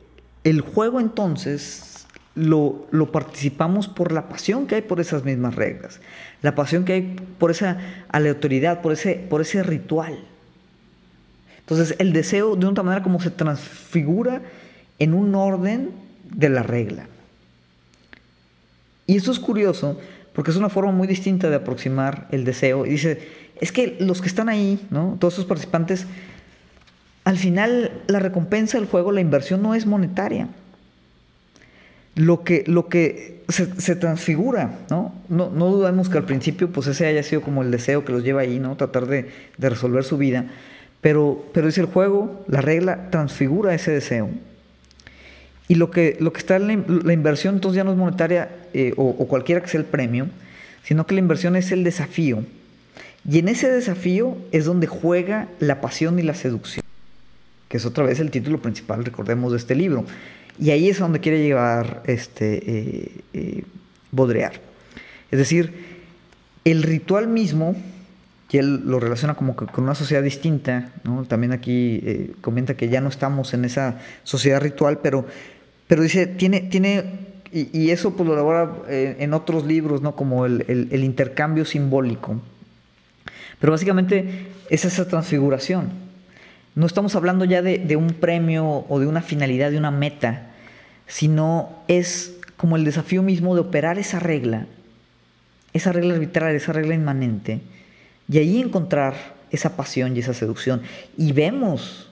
el 0.43 0.61
juego 0.61 1.01
entonces 1.01 2.07
lo, 2.35 2.87
lo, 2.91 3.13
participamos 3.13 3.89
por 3.89 4.11
la 4.11 4.29
pasión 4.29 4.67
que 4.67 4.77
hay 4.77 4.83
por 4.83 5.01
esas 5.01 5.25
mismas 5.25 5.55
reglas, 5.55 6.01
la 6.43 6.55
pasión 6.55 6.85
que 6.85 6.95
hay 6.95 7.17
por 7.39 7.51
esa 7.51 7.79
aleatoriedad, 8.09 8.81
por 8.81 8.93
ese, 8.93 9.15
por 9.15 9.41
ese 9.41 9.63
ritual. 9.63 10.19
Entonces 11.65 11.97
el 11.99 12.13
deseo 12.13 12.57
de 12.57 12.67
una 12.67 12.83
manera 12.83 13.03
como 13.03 13.21
se 13.21 13.31
transfigura 13.31 14.43
en 14.99 15.15
un 15.15 15.35
orden 15.35 15.91
de 16.25 16.49
la 16.49 16.63
regla. 16.63 17.09
Y 19.07 19.17
esto 19.17 19.33
es 19.33 19.39
curioso 19.39 19.99
porque 20.35 20.51
es 20.51 20.57
una 20.57 20.69
forma 20.69 20.93
muy 20.93 21.07
distinta 21.07 21.49
de 21.49 21.57
aproximar 21.57 22.27
el 22.33 22.45
deseo. 22.45 22.87
Y 22.87 22.91
dice, 22.91 23.21
es 23.61 23.73
que 23.73 23.97
los 24.01 24.21
que 24.21 24.29
están 24.29 24.49
ahí, 24.49 24.85
¿no? 24.91 25.17
Todos 25.21 25.35
esos 25.35 25.47
participantes, 25.47 26.07
al 27.25 27.39
final 27.39 28.03
la 28.09 28.19
recompensa 28.19 28.79
del 28.79 28.89
juego, 28.89 29.13
la 29.13 29.21
inversión 29.21 29.63
no 29.63 29.75
es 29.75 29.87
monetaria. 29.87 30.49
Lo 32.17 32.45
que, 32.45 32.65
lo 32.67 32.89
que 32.89 33.43
se, 33.49 33.97
transfigura, 33.97 34.79
¿no? 34.91 35.15
¿no? 35.29 35.51
No 35.51 35.71
dudamos 35.71 36.09
que 36.09 36.19
al 36.19 36.25
principio 36.25 36.71
pues 36.71 36.87
ese 36.87 37.07
haya 37.07 37.23
sido 37.23 37.41
como 37.41 37.63
el 37.63 37.71
deseo 37.71 38.05
que 38.05 38.13
los 38.13 38.25
lleva 38.25 38.43
ahí, 38.43 38.59
¿no? 38.59 38.77
Tratar 38.77 39.07
de, 39.07 39.31
resolver 39.59 40.05
su 40.05 40.17
vida. 40.17 40.47
Pero, 41.05 41.45
pero 41.53 41.69
es 41.69 41.77
el 41.77 41.85
juego, 41.85 42.43
la 42.49 42.63
regla 42.63 43.11
transfigura 43.11 43.75
ese 43.75 43.91
deseo. 43.91 44.31
Y 45.69 45.75
lo 45.75 45.91
que, 45.91 46.17
lo 46.19 46.33
que 46.33 46.39
está 46.39 46.57
en 46.57 46.87
la, 47.05 47.13
inversión 47.13 47.57
entonces 47.57 47.77
ya 47.77 47.85
no 47.85 47.93
es 47.93 47.99
monetaria 47.99 48.49
eh, 48.73 48.95
o, 48.97 49.11
o 49.11 49.29
cualquiera 49.29 49.61
que 49.61 49.69
sea 49.69 49.81
el 49.81 49.85
premio, 49.85 50.29
sino 50.83 51.07
que 51.07 51.15
la 51.15 51.21
inversión 51.21 51.57
es 51.57 51.73
el 51.73 51.85
desafío. 51.85 52.43
Y 53.31 53.39
en 53.39 53.49
ese 53.49 53.71
desafío 53.71 54.39
es 54.51 54.65
donde 54.65 54.87
juega 54.87 55.49
la 55.61 55.83
pasión 55.83 56.19
y 56.19 56.23
la 56.23 56.33
seducción, 56.33 56.83
que 57.69 57.77
es 57.77 57.85
otra 57.85 58.05
vez 58.05 58.19
el 58.19 58.31
título 58.31 58.63
principal, 58.63 59.05
recordemos, 59.05 59.53
de 59.53 59.59
este 59.59 59.75
libro. 59.75 60.07
Y 60.59 60.71
ahí 60.71 60.89
es 60.89 61.01
donde 61.01 61.21
quiere 61.21 61.43
llevar 61.43 62.03
este, 62.07 62.63
eh, 62.67 63.13
eh 63.35 63.65
Es 65.31 65.39
decir, 65.39 65.75
el 66.65 66.83
ritual 66.83 67.29
mismo, 67.29 67.77
que 68.55 68.61
él 68.61 68.83
lo 68.87 69.01
relaciona 69.01 69.35
como 69.35 69.57
con 69.57 69.83
una 69.83 69.97
sociedad 69.97 70.23
distinta, 70.23 70.93
también 71.27 71.51
aquí 71.51 72.01
eh, 72.05 72.35
comenta 72.41 72.77
que 72.77 72.89
ya 72.89 73.01
no 73.01 73.09
estamos 73.09 73.53
en 73.53 73.65
esa 73.65 73.99
sociedad 74.23 74.61
ritual, 74.61 75.01
pero, 75.03 75.27
pero 75.89 76.05
dice, 76.05 76.29
tiene, 76.29 76.61
tiene 76.61 77.03
y, 77.51 77.91
eso 77.91 78.15
pues 78.15 78.29
lo 78.29 78.35
elabora 78.35 78.71
eh, 78.89 79.17
en 79.19 79.35
otros 79.35 79.67
libros, 79.67 80.03
¿no? 80.03 80.15
como 80.15 80.47
el, 80.47 81.05
intercambio 81.05 81.65
simbólico. 81.65 82.41
Pero 83.59 83.73
básicamente 83.73 84.47
es 84.71 84.85
esa 84.85 85.09
transfiguración. 85.09 85.89
No 86.77 86.87
estamos 86.87 87.17
hablando 87.17 87.45
ya 87.45 87.61
de, 87.61 87.97
un 87.97 88.11
premio 88.11 88.85
o 88.89 89.01
de 89.01 89.09
una 89.09 89.23
finalidad, 89.23 89.73
de 89.73 89.79
una 89.79 89.91
meta, 89.91 90.53
sino 91.09 91.71
es 91.89 92.37
como 92.57 92.77
el 92.77 92.85
desafío 92.85 93.25
mismo 93.25 93.57
de 93.57 93.63
operar 93.63 93.99
esa 93.99 94.21
regla, 94.21 94.69
esa 95.73 95.91
regla 95.91 96.15
arbitral, 96.15 96.55
esa 96.55 96.73
regla 96.73 96.95
inmanente, 96.95 97.61
y 98.29 98.39
ahí 98.39 98.61
encontrar 98.61 99.15
esa 99.51 99.77
pasión 99.77 100.17
y 100.17 100.21
esa 100.21 100.35
seducción. 100.35 100.83
Y 101.17 101.33
vemos 101.33 102.09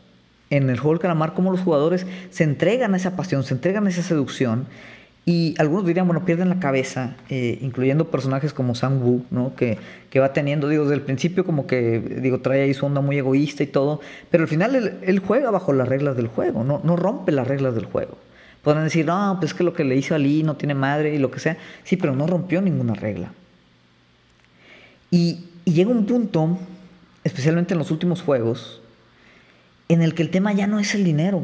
en 0.50 0.68
el 0.68 0.78
juego 0.78 0.94
del 0.94 1.00
calamar 1.00 1.34
cómo 1.34 1.50
los 1.50 1.60
jugadores 1.60 2.06
se 2.30 2.44
entregan 2.44 2.94
a 2.94 2.96
esa 2.96 3.16
pasión, 3.16 3.42
se 3.42 3.54
entregan 3.54 3.86
a 3.86 3.90
esa 3.90 4.02
seducción 4.02 4.66
y 5.24 5.54
algunos 5.58 5.86
dirían, 5.86 6.06
bueno, 6.06 6.24
pierden 6.24 6.48
la 6.48 6.58
cabeza, 6.58 7.14
eh, 7.30 7.58
incluyendo 7.62 8.10
personajes 8.10 8.52
como 8.52 8.74
Sang 8.74 9.00
Woo, 9.00 9.24
¿no? 9.30 9.54
Que, 9.54 9.78
que, 10.10 10.18
va 10.18 10.32
teniendo, 10.32 10.68
digo, 10.68 10.82
desde 10.82 10.96
el 10.96 11.02
principio 11.02 11.44
como 11.44 11.68
que, 11.68 12.00
digo, 12.00 12.40
trae 12.40 12.62
ahí 12.62 12.74
su 12.74 12.86
onda 12.86 13.00
muy 13.00 13.18
egoísta 13.18 13.62
y 13.62 13.68
todo, 13.68 14.00
pero 14.30 14.42
al 14.42 14.48
final 14.48 14.98
él, 15.00 15.18
juega 15.20 15.52
bajo 15.52 15.72
las 15.72 15.88
reglas 15.88 16.16
del 16.16 16.26
juego, 16.26 16.64
no, 16.64 16.80
no 16.82 16.96
rompe 16.96 17.30
las 17.30 17.46
reglas 17.46 17.74
del 17.76 17.84
juego. 17.84 18.18
Podrán 18.62 18.84
decir, 18.84 19.06
no, 19.06 19.36
pues 19.38 19.52
es 19.52 19.56
que 19.56 19.64
lo 19.64 19.74
que 19.74 19.84
le 19.84 19.96
hizo 19.96 20.14
a 20.14 20.18
Lee 20.18 20.42
no 20.42 20.56
tiene 20.56 20.74
madre 20.74 21.14
y 21.14 21.18
lo 21.18 21.30
que 21.30 21.40
sea. 21.40 21.56
Sí, 21.82 21.96
pero 21.96 22.14
no 22.14 22.26
rompió 22.26 22.60
ninguna 22.60 22.94
regla. 22.94 23.32
Y, 25.10 25.46
y 25.64 25.72
llega 25.72 25.90
un 25.90 26.06
punto, 26.06 26.58
especialmente 27.24 27.74
en 27.74 27.78
los 27.78 27.90
últimos 27.90 28.22
juegos, 28.22 28.80
en 29.88 30.02
el 30.02 30.14
que 30.14 30.22
el 30.22 30.30
tema 30.30 30.52
ya 30.52 30.66
no 30.66 30.78
es 30.78 30.94
el 30.94 31.04
dinero, 31.04 31.42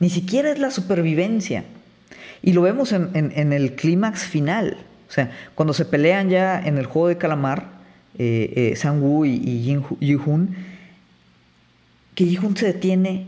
ni 0.00 0.10
siquiera 0.10 0.50
es 0.50 0.58
la 0.58 0.70
supervivencia 0.70 1.64
y 2.42 2.52
lo 2.52 2.62
vemos 2.62 2.92
en, 2.92 3.52
el 3.52 3.74
clímax 3.74 4.24
final. 4.24 4.76
O 5.08 5.12
sea, 5.12 5.32
cuando 5.54 5.72
se 5.72 5.84
pelean 5.84 6.28
ya 6.28 6.60
en 6.60 6.78
el 6.78 6.86
juego 6.86 7.08
de 7.08 7.18
calamar, 7.18 7.78
eh, 8.18 8.52
eh 8.72 8.76
Sang 8.76 9.02
Woo 9.02 9.24
y, 9.24 9.34
y 9.36 9.80
Yi-Hun, 10.00 10.54
que 12.14 12.24
Yi-Hun 12.24 12.56
se 12.56 12.66
detiene 12.66 13.26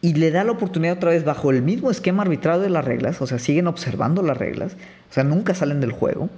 y 0.00 0.14
le 0.14 0.30
da 0.30 0.44
la 0.44 0.52
oportunidad 0.52 0.96
otra 0.96 1.10
vez 1.10 1.24
bajo 1.24 1.50
el 1.50 1.62
mismo 1.62 1.90
esquema 1.90 2.22
arbitrado 2.22 2.62
de 2.62 2.70
las 2.70 2.84
reglas, 2.84 3.20
o 3.20 3.26
sea, 3.26 3.38
siguen 3.38 3.66
observando 3.66 4.22
las 4.22 4.36
reglas, 4.36 4.74
o 5.10 5.14
sea, 5.14 5.24
nunca 5.24 5.54
salen 5.54 5.80
del 5.80 5.92
juego. 5.92 6.30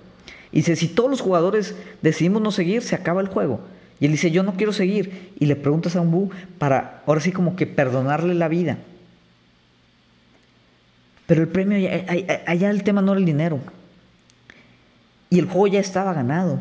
Y 0.52 0.58
dice, 0.58 0.76
si 0.76 0.88
todos 0.88 1.10
los 1.10 1.20
jugadores 1.20 1.76
decidimos 2.02 2.42
no 2.42 2.50
seguir, 2.50 2.82
se 2.82 2.94
acaba 2.94 3.20
el 3.20 3.28
juego. 3.28 3.60
Y 4.00 4.06
él 4.06 4.12
dice, 4.12 4.30
yo 4.30 4.42
no 4.42 4.54
quiero 4.54 4.72
seguir. 4.72 5.32
Y 5.38 5.46
le 5.46 5.56
pregunta 5.56 5.90
a 5.96 6.02
Woo 6.02 6.30
para, 6.58 7.02
ahora 7.06 7.20
sí, 7.20 7.32
como 7.32 7.54
que 7.54 7.66
perdonarle 7.66 8.34
la 8.34 8.48
vida. 8.48 8.78
Pero 11.26 11.42
el 11.42 11.48
premio, 11.48 11.88
allá 12.46 12.70
el 12.70 12.82
tema 12.82 13.02
no 13.02 13.12
era 13.12 13.20
el 13.20 13.26
dinero. 13.26 13.60
Y 15.28 15.38
el 15.38 15.46
juego 15.46 15.68
ya 15.68 15.80
estaba 15.80 16.12
ganado. 16.12 16.58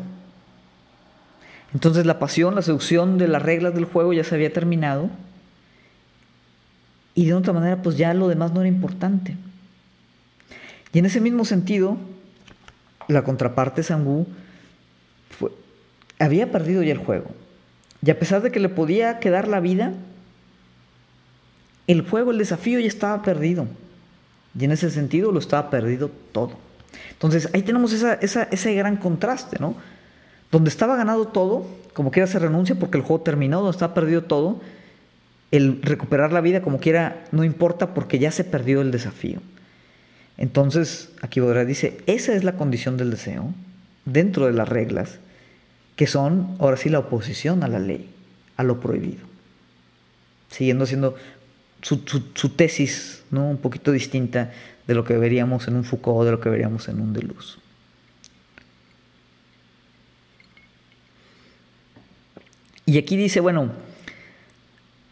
Entonces 1.74 2.06
la 2.06 2.18
pasión, 2.18 2.54
la 2.54 2.62
seducción 2.62 3.18
de 3.18 3.26
las 3.26 3.42
reglas 3.42 3.74
del 3.74 3.84
juego 3.84 4.12
ya 4.12 4.22
se 4.22 4.34
había 4.34 4.52
terminado. 4.52 5.10
Y 7.14 7.26
de 7.26 7.34
otra 7.34 7.52
manera, 7.52 7.82
pues 7.82 7.96
ya 7.96 8.14
lo 8.14 8.28
demás 8.28 8.52
no 8.52 8.60
era 8.60 8.68
importante. 8.68 9.36
Y 10.92 10.98
en 10.98 11.06
ese 11.06 11.20
mismo 11.20 11.44
sentido, 11.44 11.96
la 13.08 13.22
contraparte 13.22 13.82
Sangu 13.82 14.26
había 16.18 16.50
perdido 16.52 16.82
ya 16.82 16.92
el 16.92 16.98
juego. 16.98 17.30
Y 18.04 18.10
a 18.10 18.18
pesar 18.18 18.42
de 18.42 18.50
que 18.50 18.60
le 18.60 18.68
podía 18.68 19.18
quedar 19.18 19.48
la 19.48 19.60
vida, 19.60 19.94
el 21.86 22.02
juego, 22.02 22.30
el 22.30 22.38
desafío 22.38 22.78
ya 22.78 22.86
estaba 22.86 23.22
perdido. 23.22 23.66
Y 24.58 24.64
en 24.64 24.72
ese 24.72 24.90
sentido 24.90 25.32
lo 25.32 25.38
estaba 25.38 25.70
perdido 25.70 26.10
todo. 26.32 26.52
Entonces 27.12 27.48
ahí 27.52 27.62
tenemos 27.62 27.92
ese 27.92 28.74
gran 28.74 28.96
contraste, 28.96 29.58
¿no? 29.60 29.74
Donde 30.50 30.70
estaba 30.70 30.96
ganado 30.96 31.28
todo, 31.28 31.66
como 31.92 32.10
quiera 32.10 32.26
se 32.26 32.38
renuncia 32.38 32.74
porque 32.74 32.98
el 32.98 33.04
juego 33.04 33.22
terminó, 33.22 33.58
donde 33.58 33.72
estaba 33.72 33.94
perdido 33.94 34.24
todo, 34.24 34.60
el 35.50 35.82
recuperar 35.82 36.32
la 36.32 36.40
vida 36.40 36.62
como 36.62 36.78
quiera 36.78 37.24
no 37.32 37.44
importa 37.44 37.92
porque 37.94 38.18
ya 38.18 38.30
se 38.30 38.44
perdió 38.44 38.80
el 38.80 38.90
desafío. 38.90 39.40
Entonces, 40.40 41.10
aquí 41.20 41.38
Baudrillard 41.38 41.66
dice, 41.66 41.98
esa 42.06 42.34
es 42.34 42.44
la 42.44 42.56
condición 42.56 42.96
del 42.96 43.10
deseo, 43.10 43.52
dentro 44.06 44.46
de 44.46 44.54
las 44.54 44.68
reglas, 44.68 45.18
que 45.96 46.06
son, 46.06 46.56
ahora 46.58 46.78
sí, 46.78 46.88
la 46.88 46.98
oposición 46.98 47.62
a 47.62 47.68
la 47.68 47.78
ley, 47.78 48.08
a 48.56 48.62
lo 48.64 48.80
prohibido. 48.80 49.20
Siguiendo 50.48 50.86
siendo 50.86 51.14
su, 51.82 51.98
tesis 52.56 53.22
¿no? 53.30 53.50
un 53.50 53.58
poquito 53.58 53.92
distinta 53.92 54.50
de 54.86 54.94
lo 54.94 55.04
que 55.04 55.18
veríamos 55.18 55.68
en 55.68 55.76
un 55.76 55.84
Foucault, 55.84 56.24
de 56.24 56.32
lo 56.32 56.40
que 56.40 56.48
veríamos 56.48 56.88
en 56.88 57.02
un 57.02 57.12
Deleuze. 57.12 57.58
Y 62.86 62.96
aquí 62.96 63.18
dice, 63.18 63.40
bueno, 63.40 63.72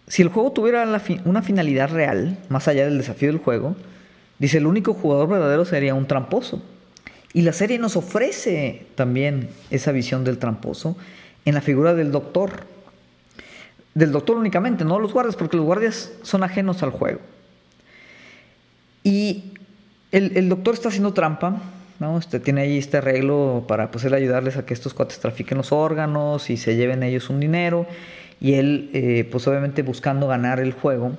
si 0.07 0.23
el 0.23 0.31
juego 0.31 0.53
tuviera 0.53 0.89
una 1.27 1.43
finalidad 1.43 1.91
real, 1.91 2.39
más 2.49 2.67
allá 2.67 2.87
del 2.87 2.97
desafío 2.97 3.29
del 3.29 3.39
juego, 3.39 3.77
dice, 4.39 4.59
el 4.59 4.67
único 4.67 4.95
jugador 4.95 5.29
verdadero 5.29 5.65
sería 5.65 5.95
un 5.95 6.07
tramposo. 6.07 6.63
Y 7.33 7.43
la 7.43 7.53
serie 7.53 7.79
nos 7.79 7.97
ofrece 7.97 8.87
también 8.95 9.51
esa 9.71 9.93
visión 9.93 10.25
del 10.25 10.39
tramposo 10.39 10.97
en 11.45 11.55
la 11.55 11.61
figura 11.61 11.95
del 11.95 12.11
doctor, 12.11 12.65
del 13.95 14.13
doctor 14.13 14.37
únicamente, 14.37 14.85
no 14.85 14.99
los 14.99 15.13
guardias, 15.13 15.37
porque 15.37 15.57
los 15.57 15.67
guardias 15.67 16.13
son 16.23 16.43
ajenos 16.43 16.83
al 16.83 16.91
juego. 16.91 17.21
Y 19.03 19.55
el, 20.13 20.49
doctor 20.49 20.75
está 20.75 20.89
haciendo 20.89 21.13
trampa, 21.13 21.61
¿no? 21.99 22.19
Este, 22.19 22.41
tiene 22.41 22.63
ahí 22.63 22.79
este 22.79 22.99
arreglo 22.99 23.65
para 23.67 23.91
pues, 23.91 24.05
ayudarles 24.05 24.57
a 24.57 24.67
que 24.67 24.75
estos 24.75 24.95
cuates 24.95 25.19
trafiquen 25.19 25.59
los 25.59 25.73
órganos 25.73 26.51
y 26.51 26.57
se 26.57 26.77
lleven 26.77 27.03
ellos 27.03 27.31
un 27.31 27.41
dinero. 27.41 27.87
Y 28.41 28.55
él, 28.55 28.91
eh, 28.93 29.29
pues 29.31 29.47
obviamente 29.49 29.83
buscando 29.83 30.29
ganar 30.29 30.61
el 30.61 30.73
juego, 30.73 31.13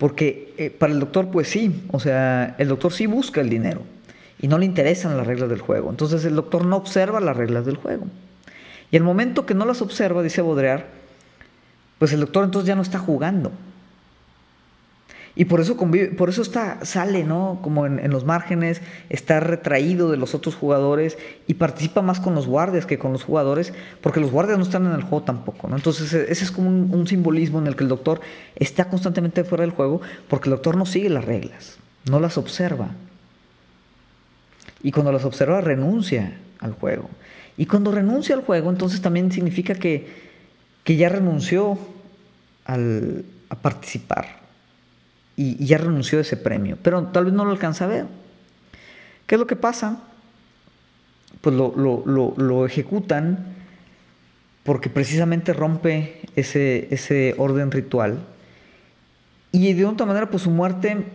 porque 0.00 0.54
eh, 0.56 0.70
para 0.70 0.94
el 0.94 0.98
doctor, 0.98 1.28
pues 1.30 1.46
sí, 1.48 1.84
o 1.92 2.00
sea, 2.00 2.54
el 2.56 2.68
doctor 2.68 2.90
sí 2.90 3.04
busca 3.04 3.42
el 3.42 3.50
dinero 3.50 3.82
y 4.40 4.48
no 4.48 4.56
le 4.56 4.64
interesan 4.64 5.14
las 5.14 5.26
reglas 5.26 5.50
del 5.50 5.60
juego. 5.60 5.90
Entonces 5.90 6.24
el 6.24 6.34
doctor 6.34 6.64
no 6.64 6.76
observa 6.76 7.20
las 7.20 7.36
reglas 7.36 7.66
del 7.66 7.76
juego. 7.76 8.06
Y 8.90 8.96
el 8.96 9.02
momento 9.02 9.44
que 9.44 9.52
no 9.52 9.66
las 9.66 9.82
observa, 9.82 10.22
dice 10.22 10.40
Baudrillard, 10.40 10.86
pues 11.98 12.14
el 12.14 12.20
doctor 12.20 12.44
entonces 12.44 12.66
ya 12.66 12.76
no 12.76 12.80
está 12.80 12.98
jugando. 12.98 13.52
Y 15.36 15.44
por 15.44 15.60
eso 15.60 15.76
por 15.76 16.28
eso 16.28 16.42
está, 16.42 16.84
sale, 16.84 17.24
¿no? 17.24 17.60
Como 17.62 17.86
en, 17.86 18.10
los 18.10 18.24
márgenes, 18.24 18.82
está 19.08 19.40
retraído 19.40 20.10
de 20.10 20.16
los 20.16 20.34
otros 20.34 20.54
jugadores 20.54 21.18
y 21.46 21.54
participa 21.54 22.02
más 22.02 22.20
con 22.20 22.34
los 22.34 22.46
guardias 22.46 22.84
que 22.84 22.98
con 22.98 23.12
los 23.12 23.22
jugadores, 23.22 23.72
porque 24.00 24.20
los 24.20 24.30
guardias 24.30 24.58
no 24.58 24.64
están 24.64 24.86
en 24.86 24.92
el 24.92 25.02
juego 25.02 25.24
tampoco, 25.24 25.68
¿no? 25.68 25.76
Entonces 25.76 26.12
e, 26.12 26.30
ese 26.30 26.44
es 26.44 26.50
como 26.50 26.68
un, 26.68 26.90
un 26.92 27.06
simbolismo 27.06 27.58
en 27.58 27.68
el 27.68 27.76
que 27.76 27.84
el 27.84 27.88
doctor 27.88 28.20
está 28.56 28.86
constantemente 28.86 29.44
fuera 29.44 29.62
del 29.62 29.70
juego, 29.70 30.00
porque 30.28 30.48
el 30.48 30.56
doctor 30.56 30.76
no 30.76 30.84
sigue 30.84 31.08
las 31.08 31.24
reglas, 31.24 31.78
no 32.08 32.18
las 32.20 32.36
observa. 32.36 32.90
Y 34.82 34.92
cuando 34.92 35.12
las 35.12 35.24
observa 35.24 35.60
renuncia 35.60 36.38
al 36.58 36.72
juego. 36.72 37.08
Y 37.56 37.66
cuando 37.66 37.92
renuncia 37.92 38.34
al 38.34 38.42
juego, 38.42 38.70
entonces 38.70 39.00
también 39.00 39.30
significa 39.30 39.74
que 39.74 40.30
que 40.84 40.96
ya 40.96 41.08
renunció 41.08 41.78
a 42.64 43.56
participar 43.56 44.39
y, 45.40 45.64
ya 45.64 45.78
renunció 45.78 46.18
a 46.18 46.20
ese 46.20 46.36
premio, 46.36 46.76
pero 46.82 47.04
tal 47.04 47.24
vez 47.24 47.32
no 47.32 47.46
lo 47.46 47.52
alcanza 47.52 47.86
a 47.86 47.88
ver. 47.88 48.06
¿Qué 49.26 49.36
es 49.36 49.38
lo 49.38 49.46
que 49.46 49.56
pasa? 49.56 50.02
Pues 51.40 51.56
lo, 51.56 52.66
ejecutan 52.66 53.56
porque 54.64 54.90
precisamente 54.90 55.54
rompe 55.54 56.20
ese, 56.36 56.88
ese 56.90 57.34
orden 57.38 57.70
ritual. 57.70 58.18
Y 59.50 59.72
de 59.72 59.86
otra 59.86 60.04
manera, 60.04 60.28
pues 60.28 60.42
su 60.42 60.50
muerte, 60.50 61.06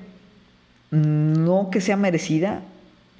no 0.89 1.69
que 1.71 1.79
sea 1.79 1.95
merecida, 1.95 2.63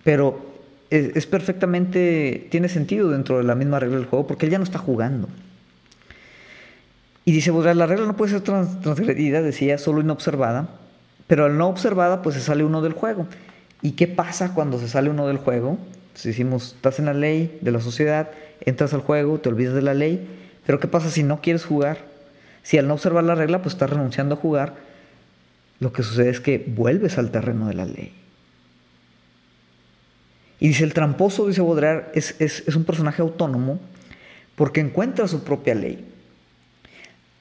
pero 0.03 0.55
es, 0.89 1.27
perfectamente, 1.27 2.47
tiene 2.49 2.67
sentido 2.67 3.11
dentro 3.11 3.37
de 3.37 3.43
la 3.43 3.53
misma 3.53 3.79
regla 3.79 3.97
del 3.97 4.07
juego, 4.07 4.25
porque 4.25 4.47
él 4.47 4.51
ya 4.51 4.57
no 4.57 4.63
está 4.63 4.79
jugando. 4.79 5.29
Y 7.25 7.31
dice, 7.31 7.51
pues 7.51 7.75
la 7.75 7.85
regla 7.85 8.07
no 8.07 8.17
puede 8.17 8.31
ser 8.31 8.41
transgredida, 8.41 9.41
decía, 9.43 9.77
solo 9.77 10.01
inobservada, 10.01 10.69
pero 11.27 11.45
al 11.45 11.57
no 11.57 11.67
observada, 11.67 12.21
pues 12.21 12.35
se 12.35 12.41
sale 12.41 12.63
uno 12.63 12.81
del 12.81 12.93
juego. 12.93 13.27
¿Y 13.81 13.91
qué 13.91 14.07
pasa 14.07 14.53
cuando 14.53 14.79
se 14.79 14.87
sale 14.87 15.09
uno 15.09 15.27
del 15.27 15.37
juego? 15.37 15.77
Si 16.13 16.29
decimos, 16.29 16.73
estás 16.75 16.99
en 16.99 17.05
la 17.05 17.13
ley 17.13 17.57
de 17.61 17.71
la 17.71 17.81
sociedad, 17.81 18.31
entras 18.61 18.93
al 18.93 19.01
juego, 19.01 19.39
te 19.39 19.49
olvidas 19.49 19.73
de 19.73 19.81
la 19.81 19.93
ley, 19.93 20.27
pero 20.65 20.79
¿qué 20.79 20.87
pasa 20.87 21.09
si 21.09 21.23
no 21.23 21.41
quieres 21.41 21.65
jugar? 21.65 21.99
Si 22.63 22.77
al 22.77 22.87
no 22.87 22.93
observar 22.95 23.23
la 23.23 23.35
regla, 23.35 23.61
pues 23.61 23.73
estás 23.75 23.89
renunciando 23.89 24.35
a 24.35 24.37
jugar, 24.37 24.75
lo 25.79 25.93
que 25.93 26.03
sucede 26.03 26.29
es 26.29 26.39
que 26.39 26.63
vuelves 26.65 27.17
al 27.17 27.31
terreno 27.31 27.67
de 27.67 27.73
la 27.73 27.85
ley. 27.85 28.13
Y 30.59 30.69
dice, 30.69 30.83
el 30.83 30.93
tramposo, 30.93 31.47
dice 31.47 31.61
Baudrillard, 31.61 32.05
es, 32.13 32.35
es, 32.39 32.75
un 32.75 32.85
personaje 32.85 33.21
autónomo 33.21 33.79
porque 34.55 34.79
encuentra 34.79 35.27
su 35.27 35.43
propia 35.43 35.75
ley. 35.75 36.05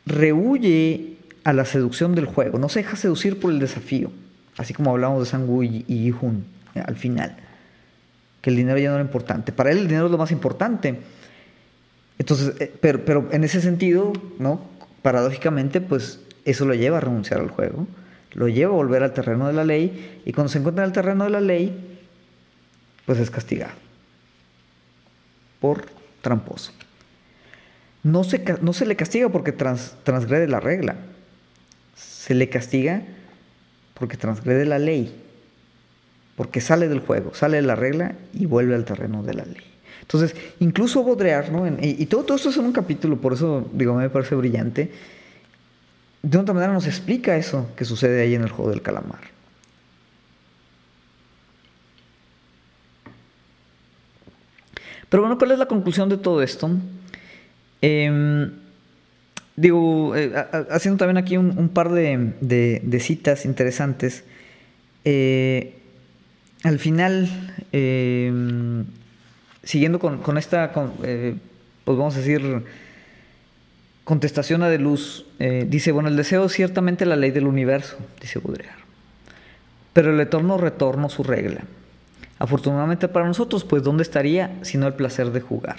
Rehuye 0.05 1.17
a 1.45 1.53
la 1.53 1.65
seducción 1.65 2.15
del 2.15 2.27
juego, 2.27 2.59
no 2.59 2.69
se 2.69 2.81
deja 2.81 2.97
seducir 2.97 3.39
por 3.39 3.53
el 3.53 3.59
desafío, 3.59 4.11
así 4.57 4.75
como 4.75 4.91
hablamos 4.91 5.21
de 5.21 5.31
Sangu 5.31 5.63
y 5.63 5.85
Yihun 5.85 6.45
eh, 6.75 6.83
al 6.85 6.97
final, 6.97 7.37
que 8.41 8.51
el 8.51 8.57
dinero 8.57 8.79
ya 8.79 8.89
no 8.89 8.97
era 8.97 9.05
importante. 9.05 9.53
Para 9.53 9.71
él 9.71 9.79
el 9.79 9.89
dinero 9.89 10.07
es 10.07 10.13
lo 10.13 10.19
más 10.19 10.31
importante. 10.31 11.01
Entonces, 12.19 12.55
eh, 12.61 12.73
pero, 12.81 13.05
pero 13.05 13.29
en 13.31 13.45
ese 13.45 13.61
sentido, 13.61 14.13
¿no? 14.39 14.61
Paradójicamente, 15.03 15.81
pues 15.81 16.21
eso 16.45 16.65
lo 16.65 16.75
lleva 16.75 16.99
a 16.99 17.01
renunciar 17.01 17.41
al 17.41 17.51
juego, 17.51 17.87
lo 18.33 18.49
lleva 18.49 18.73
a 18.73 18.77
volver 18.77 19.03
al 19.03 19.13
terreno 19.13 19.47
de 19.47 19.53
la 19.53 19.65
ley, 19.65 20.21
y 20.25 20.33
cuando 20.33 20.51
se 20.51 20.59
encuentra 20.59 20.85
en 20.85 20.89
el 20.89 20.95
terreno 20.95 21.25
de 21.25 21.31
la 21.31 21.41
ley, 21.41 21.99
pues 23.07 23.19
es 23.19 23.31
castigado 23.31 23.73
por 25.61 25.87
tramposo. 26.21 26.73
No 28.03 28.23
se, 28.23 28.45
no 28.61 28.75
se 28.75 28.85
le 28.85 28.97
castiga 28.97 29.31
porque 29.31 29.53
transgrede 29.53 30.47
la 30.47 30.61
regla, 30.61 30.97
se 32.25 32.33
le 32.33 32.49
castiga 32.49 33.03
porque 33.93 34.17
transgrede 34.17 34.65
la 34.65 34.79
ley, 34.79 35.15
porque 36.37 36.63
sale 36.63 36.89
del 36.89 37.01
juego, 37.01 37.35
sale 37.35 37.59
de 37.59 37.63
la 37.65 37.77
regla 37.77 38.15
y 38.33 38.47
vuelve 38.47 38.75
al 38.75 38.87
terreno 38.87 39.23
de 39.23 39.35
la 39.35 39.45
ley. 39.45 39.63
Entonces, 40.01 40.35
incluso 40.59 41.05
Baudrillard, 41.05 41.51
¿no? 41.51 41.67
y, 41.67 42.07
todo, 42.07 42.25
todo, 42.25 42.39
esto 42.39 42.49
es 42.49 42.57
en 42.57 42.65
un 42.65 42.73
capítulo, 42.73 43.21
por 43.21 43.35
eso 43.35 43.69
digo, 43.75 43.93
me 43.93 44.09
parece 44.09 44.37
brillante, 44.37 44.91
de 46.23 46.39
otra 46.39 46.55
manera 46.55 46.73
nos 46.73 46.87
explica 46.87 47.37
eso 47.37 47.69
que 47.77 47.85
sucede 47.85 48.23
ahí 48.23 48.35
en 48.35 48.43
el 48.43 48.49
juego 48.49 48.71
del 48.71 48.81
calamar. 48.81 49.21
Pero 55.11 55.25
bueno, 55.25 55.37
¿cuál 55.37 55.51
es 55.51 55.59
la 55.59 55.67
conclusión 55.67 56.09
de 56.09 56.17
todo 56.17 56.41
esto? 56.43 56.71
Em, 57.83 58.64
digo, 59.57 60.17
eh, 60.17 60.33
haciendo 60.71 60.99
también 60.99 61.17
aquí 61.17 61.37
un, 61.37 61.69
par 61.69 61.91
de, 61.91 62.99
citas 63.01 63.45
interesantes. 63.45 64.25
Eh, 65.05 65.75
al 66.63 66.79
final, 66.79 67.29
em, 67.73 68.85
siguiendo 69.63 69.99
con, 69.99 70.39
esta, 70.39 70.73
eh, 71.03 71.35
pues 71.85 71.99
vamos 71.99 72.15
a 72.17 72.19
decir, 72.19 72.65
contestación 74.05 74.63
a 74.63 74.69
de 74.69 74.79
luz, 74.79 75.27
dice, 75.67 75.93
bueno, 75.93 76.09
el 76.09 76.17
deseo 76.17 76.47
es 76.47 76.53
ciertamente 76.53 77.07
la 77.07 77.17
ley 77.17 77.31
del 77.31 77.47
universo, 77.47 77.97
dice 78.21 78.39
Baudrillard, 78.39 78.79
pero 79.93 80.13
el 80.13 80.21
eterno 80.21 80.59
retorno 80.59 81.09
su 81.09 81.23
regla. 81.23 81.63
Afortunadamente 82.39 83.09
para 83.09 83.27
nosotros, 83.27 83.65
pues 83.65 83.83
¿dónde 83.83 84.03
estaría 84.03 84.59
sino 84.63 84.87
el 84.87 84.95
placer 84.95 85.31
de 85.31 85.41
jugar? 85.41 85.77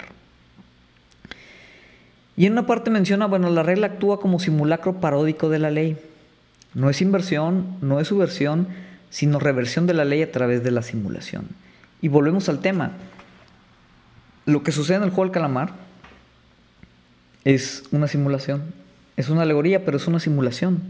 Y 2.36 2.46
en 2.46 2.52
una 2.52 2.66
parte 2.66 2.90
menciona, 2.90 3.26
bueno, 3.26 3.50
la 3.50 3.62
regla 3.62 3.86
actúa 3.86 4.20
como 4.20 4.38
simulacro 4.38 5.00
paródico 5.00 5.48
de 5.48 5.58
la 5.58 5.70
ley. 5.70 5.96
No 6.74 6.90
es 6.90 7.00
inversión, 7.00 7.76
no 7.80 8.00
es 8.00 8.08
subversión, 8.08 8.68
sino 9.08 9.38
reversión 9.38 9.86
de 9.86 9.94
la 9.94 10.04
ley 10.04 10.22
a 10.22 10.30
través 10.30 10.62
de 10.62 10.70
la 10.70 10.82
simulación. 10.82 11.48
Y 12.02 12.08
volvemos 12.08 12.48
al 12.48 12.60
tema. 12.60 12.92
Lo 14.44 14.62
que 14.62 14.72
sucede 14.72 14.98
en 14.98 15.04
el 15.04 15.10
juego 15.10 15.24
del 15.24 15.32
calamar 15.32 15.72
es 17.44 17.84
una 17.90 18.06
simulación. 18.06 18.74
Es 19.16 19.30
una 19.30 19.42
alegoría, 19.42 19.84
pero 19.84 19.96
es 19.96 20.06
una 20.06 20.20
simulación 20.20 20.82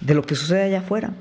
de 0.00 0.14
lo 0.14 0.22
que 0.22 0.34
sucede 0.34 0.62
allá 0.62 0.78
afuera. 0.78 1.12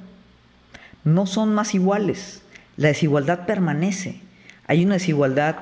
No 1.04 1.26
son 1.26 1.54
más 1.54 1.76
iguales 1.76 2.42
la 2.78 2.88
desigualdad 2.88 3.46
permanece. 3.46 4.22
Hay 4.68 4.84
una 4.84 4.96
desigualdad 4.96 5.58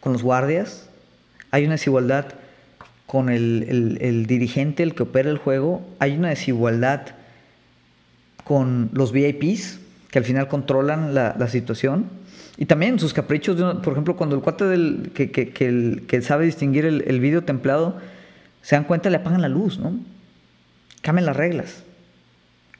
con 0.00 0.12
los 0.12 0.22
guardias, 0.22 0.88
hay 1.50 1.64
una 1.64 1.72
desigualdad 1.72 2.26
con 3.10 3.28
el, 3.28 4.24
dirigente, 4.28 4.84
el 4.84 4.94
que 4.94 5.02
opera 5.02 5.30
el 5.30 5.38
juego, 5.38 5.84
hay 5.98 6.16
una 6.16 6.28
desigualdad 6.28 7.08
con 8.44 8.88
los 8.92 9.10
VIPs, 9.10 9.80
que 10.12 10.20
al 10.20 10.24
final 10.24 10.46
controlan 10.46 11.12
la, 11.12 11.48
situación, 11.48 12.06
y 12.56 12.66
también 12.66 13.00
sus 13.00 13.12
caprichos, 13.12 13.56
por 13.78 13.94
ejemplo, 13.94 14.14
cuando 14.14 14.36
el 14.36 14.42
cuate 14.42 15.10
que, 15.12 15.32
que, 15.32 16.22
sabe 16.22 16.44
distinguir 16.44 16.84
el, 16.84 17.02
el 17.04 17.18
vídeo 17.18 17.42
templado, 17.42 17.98
se 18.62 18.76
dan 18.76 18.84
cuenta, 18.84 19.10
le 19.10 19.16
apagan 19.16 19.42
la 19.42 19.48
luz, 19.48 19.80
¿no? 19.80 19.98
Cambian 21.02 21.26
las 21.26 21.36
reglas, 21.36 21.82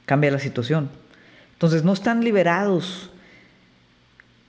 cambia 0.07 0.31
la 0.31 0.39
situación. 0.39 0.91
Entonces 1.55 1.83
no 1.83 1.93
están 1.93 2.23
liberados 2.23 3.11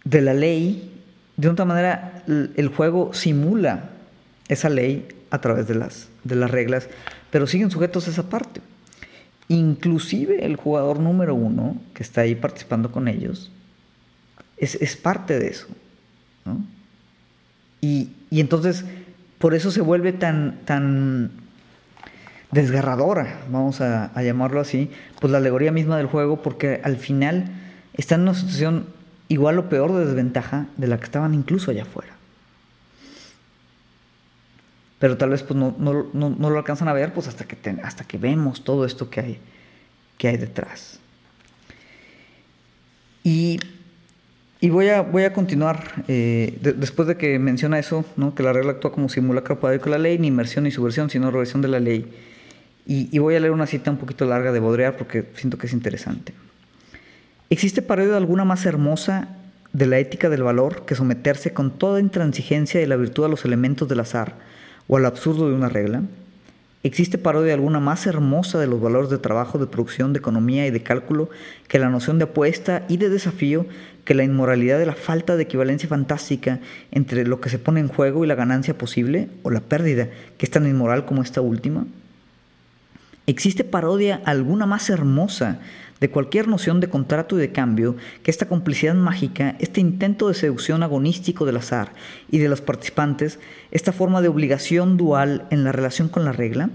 de 0.03 0.21
la 0.21 0.35
ley, 0.35 0.91
de 1.37 1.49
otra 1.49 1.65
manera 1.65 2.21
el 2.27 2.67
juego 2.67 3.15
simula 3.15 3.89
esa 4.47 4.69
ley 4.69 5.07
a 5.31 5.39
través 5.39 5.67
de 5.67 5.75
las, 5.75 6.09
de 6.23 6.35
las 6.35 6.51
reglas, 6.51 6.87
pero 7.31 7.47
siguen 7.47 7.71
sujetos 7.71 8.07
a 8.07 8.11
esa 8.11 8.29
parte. 8.29 8.61
Inclusive 9.47 10.45
el 10.45 10.57
jugador 10.57 10.99
número 10.99 11.33
uno 11.33 11.77
que 11.93 12.03
está 12.03 12.21
ahí 12.21 12.35
participando 12.35 12.91
con 12.91 13.07
ellos 13.07 13.51
es, 14.57 14.95
parte 14.95 15.39
de 15.39 15.47
eso. 15.47 15.67
Y, 17.81 18.11
entonces, 18.29 18.85
por 19.39 19.55
eso 19.55 19.71
se 19.71 19.81
vuelve 19.81 20.13
tan, 20.13 20.59
tan 20.65 21.31
desgarradora, 22.51 23.41
vamos 23.49 23.81
a, 23.81 24.05
a, 24.13 24.21
llamarlo 24.21 24.61
así, 24.61 24.91
pues 25.19 25.31
la 25.31 25.39
alegoría 25.39 25.71
misma 25.71 25.97
del 25.97 26.05
juego, 26.05 26.43
porque 26.43 26.79
al 26.83 26.97
final 26.97 27.45
está 27.93 28.15
en 28.15 28.21
una 28.21 28.35
situación 28.35 28.85
igual 29.29 29.57
o 29.57 29.69
peor 29.69 29.93
de 29.93 30.05
desventaja 30.05 30.67
de 30.77 30.87
la 30.87 30.99
que 30.99 31.05
estaban 31.05 31.33
incluso 31.33 31.71
allá 31.71 31.83
afuera. 31.83 32.20
Pero 35.01 35.17
tal 35.17 35.31
vez 35.31 35.41
pues, 35.41 35.57
no, 35.57 35.73
lo 36.13 36.57
alcanzan 36.57 36.87
a 36.87 36.93
ver 36.93 37.11
pues, 37.11 37.27
hasta, 37.27 37.45
que 37.45 37.57
hasta 37.81 38.03
que 38.03 38.19
vemos 38.19 38.63
todo 38.63 38.85
esto 38.85 39.09
que 39.09 39.19
hay, 39.19 39.39
que 40.19 40.27
hay 40.27 40.37
detrás. 40.37 40.99
Y, 43.23 43.59
voy, 44.61 44.89
a, 44.89 45.01
voy 45.01 45.23
a 45.23 45.33
continuar, 45.33 46.03
eh, 46.07 46.55
después 46.61 47.07
de 47.07 47.17
que 47.17 47.39
menciona 47.39 47.79
eso, 47.79 48.05
¿no? 48.15 48.35
que 48.35 48.43
la 48.43 48.53
regla 48.53 48.73
actúa 48.73 48.91
como 48.91 49.09
simulacro 49.09 49.59
para 49.59 49.79
con 49.79 49.89
la 49.89 49.97
ley, 49.97 50.19
ni 50.19 50.27
inmersión 50.27 50.65
ni 50.65 50.71
subversión, 50.71 51.09
sino 51.09 51.31
reversión 51.31 51.63
de 51.63 51.67
la 51.69 51.79
ley. 51.79 52.05
Y, 52.85 53.09
y, 53.11 53.17
voy 53.17 53.33
a 53.33 53.39
leer 53.39 53.53
una 53.53 53.65
cita 53.65 53.89
un 53.89 53.97
poquito 53.97 54.25
larga 54.25 54.51
de 54.51 54.59
Baudrillard 54.59 54.97
porque 54.97 55.25
siento 55.33 55.57
que 55.57 55.65
es 55.65 55.73
interesante. 55.73 56.33
¿Existe 57.49 57.81
parodia 57.81 58.17
alguna 58.17 58.45
más 58.45 58.67
hermosa 58.67 59.29
de 59.73 59.87
la 59.87 59.97
ética 59.97 60.29
del 60.29 60.43
valor 60.43 60.85
que 60.85 60.93
someterse 60.93 61.53
con 61.53 61.71
toda 61.71 61.99
intransigencia 61.99 62.83
y 62.83 62.85
la 62.85 62.97
virtud 62.97 63.25
a 63.25 63.29
los 63.29 63.45
elementos 63.45 63.87
del 63.89 64.01
azar 64.01 64.51
o 64.91 64.97
al 64.97 65.05
absurdo 65.05 65.47
de 65.47 65.55
una 65.55 65.69
regla? 65.69 66.03
¿Existe 66.83 67.17
parodia 67.17 67.53
alguna 67.53 67.79
más 67.79 68.05
hermosa 68.07 68.59
de 68.59 68.67
los 68.67 68.81
valores 68.81 69.09
de 69.09 69.19
trabajo, 69.19 69.57
de 69.57 69.65
producción, 69.65 70.11
de 70.11 70.19
economía 70.19 70.67
y 70.67 70.71
de 70.71 70.83
cálculo 70.83 71.29
que 71.69 71.79
la 71.79 71.87
noción 71.87 72.17
de 72.17 72.25
apuesta 72.25 72.83
y 72.89 72.97
de 72.97 73.07
desafío, 73.07 73.65
que 74.03 74.15
la 74.15 74.25
inmoralidad 74.25 74.79
de 74.79 74.85
la 74.85 74.95
falta 74.95 75.37
de 75.37 75.43
equivalencia 75.43 75.87
fantástica 75.87 76.59
entre 76.91 77.25
lo 77.25 77.39
que 77.39 77.49
se 77.49 77.57
pone 77.57 77.79
en 77.79 77.87
juego 77.87 78.25
y 78.25 78.27
la 78.27 78.35
ganancia 78.35 78.77
posible 78.77 79.29
o 79.43 79.49
la 79.49 79.61
pérdida, 79.61 80.09
que 80.37 80.45
es 80.45 80.51
tan 80.51 80.67
inmoral 80.67 81.05
como 81.05 81.21
esta 81.21 81.39
última? 81.39 81.85
¿Existe 83.27 83.63
parodia 83.63 84.21
alguna 84.25 84.65
más 84.65 84.89
hermosa 84.89 85.59
de 86.01 86.09
cualquier 86.09 86.47
noción 86.47 86.79
de 86.79 86.89
contrato 86.89 87.37
y 87.37 87.39
de 87.39 87.51
cambio 87.51 87.95
que 88.23 88.31
esta 88.31 88.47
complicidad 88.47 88.95
mágica, 88.95 89.55
este 89.59 89.79
intento 89.79 90.27
de 90.27 90.33
seducción 90.33 90.83
agonístico 90.83 91.45
del 91.45 91.57
azar 91.57 91.93
y 92.29 92.39
de 92.39 92.49
los 92.49 92.59
participantes, 92.59 93.39
esta 93.69 93.93
forma 93.93 94.21
de 94.21 94.27
obligación 94.27 94.97
dual 94.97 95.45
en 95.51 95.63
la 95.63 95.71
relación 95.71 96.09
con 96.09 96.25
la 96.25 96.31
regla? 96.31 96.71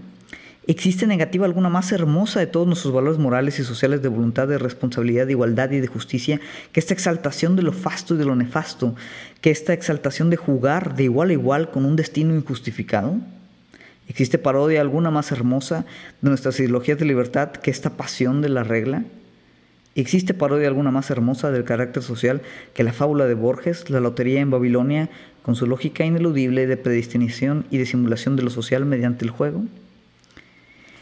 ¿Existe 0.69 1.07
negativa 1.07 1.45
alguna 1.45 1.69
más 1.69 1.93
hermosa 1.93 2.41
de 2.41 2.47
todos 2.47 2.67
nuestros 2.67 2.93
valores 2.95 3.19
morales 3.19 3.59
y 3.59 3.65
sociales 3.65 4.03
de 4.03 4.09
voluntad, 4.09 4.49
de 4.49 4.59
responsabilidad, 4.59 5.27
de 5.27 5.33
igualdad 5.33 5.71
y 5.71 5.81
de 5.81 5.87
justicia 5.87 6.41
que 6.73 6.81
esta 6.81 6.95
exaltación 6.95 7.57
de 7.57 7.63
lo 7.63 7.73
fasto 7.73 8.15
y 8.15 8.19
de 8.19 8.25
lo 8.25 8.35
nefasto, 8.35 8.95
que 9.41 9.51
esta 9.51 9.73
exaltación 9.73 10.31
de 10.31 10.37
jugar 10.37 10.97
de 10.97 11.05
igual 11.05 11.31
a 11.31 11.35
igual 11.35 11.71
con 11.71 11.85
un 11.85 11.97
destino 11.97 12.35
injustificado? 12.35 13.17
¿Existe 14.09 14.39
parodia 14.39 14.81
alguna 14.81 15.11
más 15.11 15.33
hermosa 15.33 15.85
de 16.21 16.29
nuestras 16.29 16.59
ideologías 16.61 16.99
de 16.99 17.05
libertad 17.05 17.51
que 17.51 17.71
esta 17.71 17.91
pasión 17.91 18.41
de 18.41 18.49
la 18.49 18.63
regla? 18.63 19.05
¿Existe 19.97 20.35
parodia 20.35 20.69
alguna 20.69 20.91
más 20.91 21.11
hermosa 21.11 21.51
del 21.51 21.65
carácter 21.65 22.03
social 22.03 22.43
que 22.75 22.85
la 22.85 22.93
fábula 22.93 23.27
de 23.27 23.35
Borges, 23.35 23.89
la 23.91 24.01
lotería 24.01 24.41
en 24.41 24.51
Babilonia, 24.51 25.09
con 25.43 25.57
su 25.57 25.67
lógica 25.67 26.05
ineludible 26.05 26.67
de 26.67 26.77
predestinación 26.77 27.67
y 27.71 27.79
de 27.79 27.87
simulación 27.87 28.37
de 28.37 28.43
lo 28.43 28.51
social 28.51 28.85
mediante 28.85 29.25
el 29.25 29.31
juego? 29.31 29.65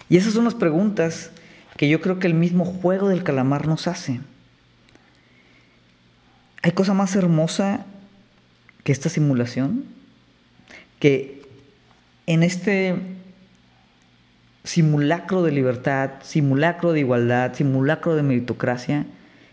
Y 0.09 0.16
esas 0.16 0.32
son 0.32 0.44
las 0.44 0.55
preguntas 0.55 1.32
que 1.76 1.88
yo 1.88 2.00
creo 2.00 2.18
que 2.18 2.28
el 2.28 2.34
mismo 2.34 2.64
juego 2.64 3.09
del 3.09 3.24
calamar 3.24 3.66
nos 3.66 3.88
hace. 3.88 4.20
¿Hay 6.62 6.72
cosa 6.72 6.94
más 6.94 7.16
hermosa 7.16 7.84
que 8.84 8.92
esta 8.92 9.09
simulación? 9.09 9.84
Que 11.00 11.43
en 12.27 12.43
este 12.43 12.97
simulacro 14.64 15.43
de 15.43 15.53
libertad, 15.53 16.11
simulacro 16.22 16.93
de 16.93 17.01
igualdad, 17.01 17.55
simulacro 17.55 18.16
de 18.16 18.22
meritocracia, 18.22 19.07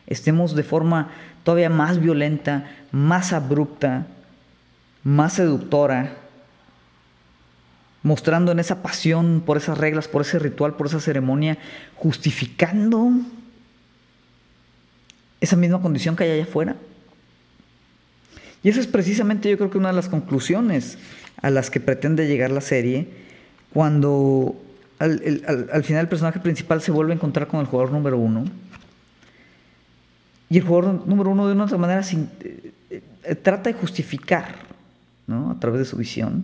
estemos 0.08 0.56
de 0.56 0.64
forma 0.64 1.10
todavía 1.44 1.70
más 1.70 2.00
violenta, 2.00 2.72
más 2.92 3.34
abrupta, 3.34 4.08
más 5.04 5.34
seductora, 5.34 6.18
mostrando 8.04 8.52
en 8.52 8.60
esa 8.60 8.82
pasión 8.82 9.44
por 9.46 9.58
esas 9.58 9.78
reglas, 9.78 10.08
por 10.08 10.22
ese 10.22 10.40
ritual, 10.40 10.76
por 10.76 10.88
esa 10.88 11.00
ceremonia, 11.00 11.58
justificando 11.96 13.12
esa 15.40 15.56
misma 15.56 15.82
condición 15.82 16.16
que 16.16 16.24
hay 16.24 16.32
allá 16.32 16.44
afuera. 16.44 16.76
Y 18.64 18.70
esa 18.70 18.80
es 18.80 18.88
precisamente 18.88 19.50
yo 19.50 19.58
creo 19.58 19.72
que 19.72 19.78
una 19.78 19.90
de 19.90 19.96
las 19.96 20.08
conclusiones 20.08 20.98
a 21.42 21.50
las 21.50 21.70
que 21.70 21.80
pretende 21.80 22.28
llegar 22.28 22.52
la 22.52 22.62
serie, 22.62 23.08
cuando 23.74 24.56
al, 25.00 25.84
final 25.84 26.02
el 26.02 26.08
personaje 26.08 26.39
principal 26.39 26.82
se 26.82 26.92
vuelve 26.92 27.14
a 27.14 27.16
encontrar 27.16 27.48
con 27.48 27.60
el 27.60 27.66
jugador 27.66 27.92
número 27.92 28.18
uno. 28.18 28.46
Y 30.50 30.58
el 30.58 30.64
jugador 30.64 31.08
número 31.08 31.32
uno 31.32 31.48
de 31.48 31.54
una 31.54 31.64
otra 31.64 31.78
manera 31.78 32.02
eh, 32.02 32.74
eh, 33.24 33.36
trata 33.36 33.72
de 33.72 33.74
justificar, 33.74 34.56
¿no? 35.26 35.52
a 35.52 35.60
través 35.60 35.80
de 35.80 35.86
su 35.86 35.98
visión, 35.98 36.44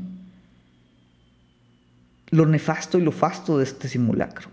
lo 2.29 2.45
nefasto 2.45 2.97
y 2.97 3.01
lo 3.01 3.11
fasto 3.11 3.57
de 3.57 3.65
este 3.65 3.87
simulacro. 3.87 4.49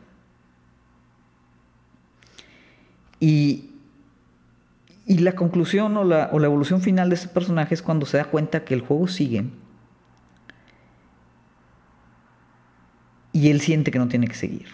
Y, 3.20 3.70
la 5.06 5.34
conclusión 5.34 5.96
o 5.96 6.04
la, 6.04 6.30
o 6.32 6.38
la 6.38 6.46
evolución 6.46 6.80
final 6.80 7.08
de 7.08 7.14
este 7.14 7.28
personaje 7.28 7.74
es 7.74 7.82
cuando 7.82 8.06
se 8.06 8.16
da 8.16 8.24
cuenta 8.24 8.64
que 8.64 8.74
el 8.74 8.80
juego 8.80 9.06
sigue 9.06 9.44
y 13.34 13.50
él 13.50 13.60
siente 13.60 13.90
que 13.90 13.98
no 13.98 14.08
tiene 14.08 14.28
que 14.28 14.34
seguir. 14.34 14.68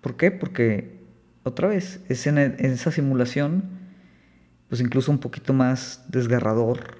¿Por 0.00 0.16
qué? 0.16 0.32
Porque, 0.32 0.98
otra 1.44 1.68
vez, 1.68 2.00
es 2.08 2.26
en, 2.26 2.36
esa 2.36 2.90
simulación, 2.90 3.62
pues 4.68 4.80
incluso 4.80 5.12
un 5.12 5.18
poquito 5.18 5.52
más 5.52 6.04
desgarrador 6.08 6.98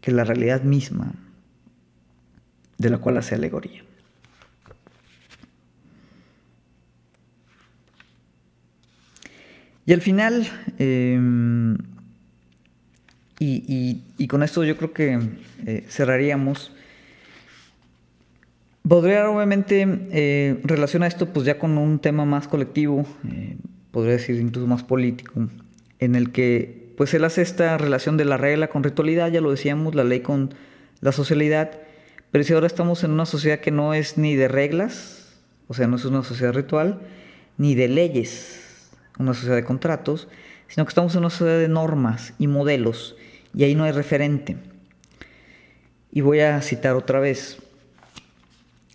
que 0.00 0.12
la 0.12 0.22
realidad 0.22 0.62
misma 0.62 1.12
de 2.78 2.90
la 2.90 2.98
cual 2.98 3.18
hace 3.18 3.34
alegoría. 3.34 3.82
Y 9.84 9.92
al 9.92 10.00
final, 10.00 10.46
em, 10.78 11.76
y, 13.40 14.28
con 14.28 14.44
esto 14.44 14.62
yo 14.62 14.76
creo 14.76 14.92
que 14.92 15.18
eh, 15.66 15.84
cerraríamos, 15.88 16.72
Podría 18.88 19.28
obviamente 19.28 19.86
eh, 20.10 20.60
relacionar 20.64 21.08
esto 21.08 21.26
pues 21.26 21.44
ya 21.44 21.58
con 21.58 21.76
un 21.76 21.98
tema 21.98 22.24
más 22.24 22.48
colectivo, 22.48 23.04
eh, 23.28 23.56
podría 23.90 24.14
decir 24.14 24.36
incluso 24.36 24.66
más 24.66 24.82
político, 24.82 25.48
en 25.98 26.14
el 26.14 26.32
que 26.32 26.92
pues 26.96 27.14
él 27.14 27.24
hace 27.24 27.42
esta 27.42 27.78
relación 27.78 28.16
de 28.16 28.24
la 28.24 28.36
regla 28.36 28.68
con 28.68 28.82
ritualidad, 28.82 29.30
ya 29.30 29.40
lo 29.40 29.50
decíamos, 29.50 29.94
la 29.94 30.04
ley 30.04 30.20
con 30.20 30.54
la 31.00 31.12
socialidad, 31.12 31.78
pero 32.30 32.44
si 32.44 32.52
ahora 32.52 32.66
estamos 32.66 33.04
en 33.04 33.10
una 33.10 33.26
sociedad 33.26 33.60
que 33.60 33.70
no 33.70 33.94
es 33.94 34.16
ni 34.16 34.34
de 34.34 34.48
reglas, 34.48 35.36
o 35.68 35.74
sea, 35.74 35.86
no 35.86 35.96
es 35.96 36.04
una 36.04 36.22
sociedad 36.22 36.52
ritual, 36.52 37.00
ni 37.58 37.74
de 37.74 37.88
leyes, 37.88 38.90
una 39.18 39.34
sociedad 39.34 39.56
de 39.56 39.64
contratos, 39.64 40.28
sino 40.68 40.84
que 40.84 40.90
estamos 40.90 41.14
en 41.14 41.20
una 41.20 41.30
sociedad 41.30 41.58
de 41.58 41.68
normas 41.68 42.32
y 42.38 42.46
modelos, 42.46 43.16
y 43.54 43.64
ahí 43.64 43.74
no 43.74 43.84
hay 43.84 43.92
referente. 43.92 44.56
Y 46.12 46.22
voy 46.22 46.40
a 46.40 46.60
citar 46.62 46.96
otra 46.96 47.20
vez, 47.20 47.58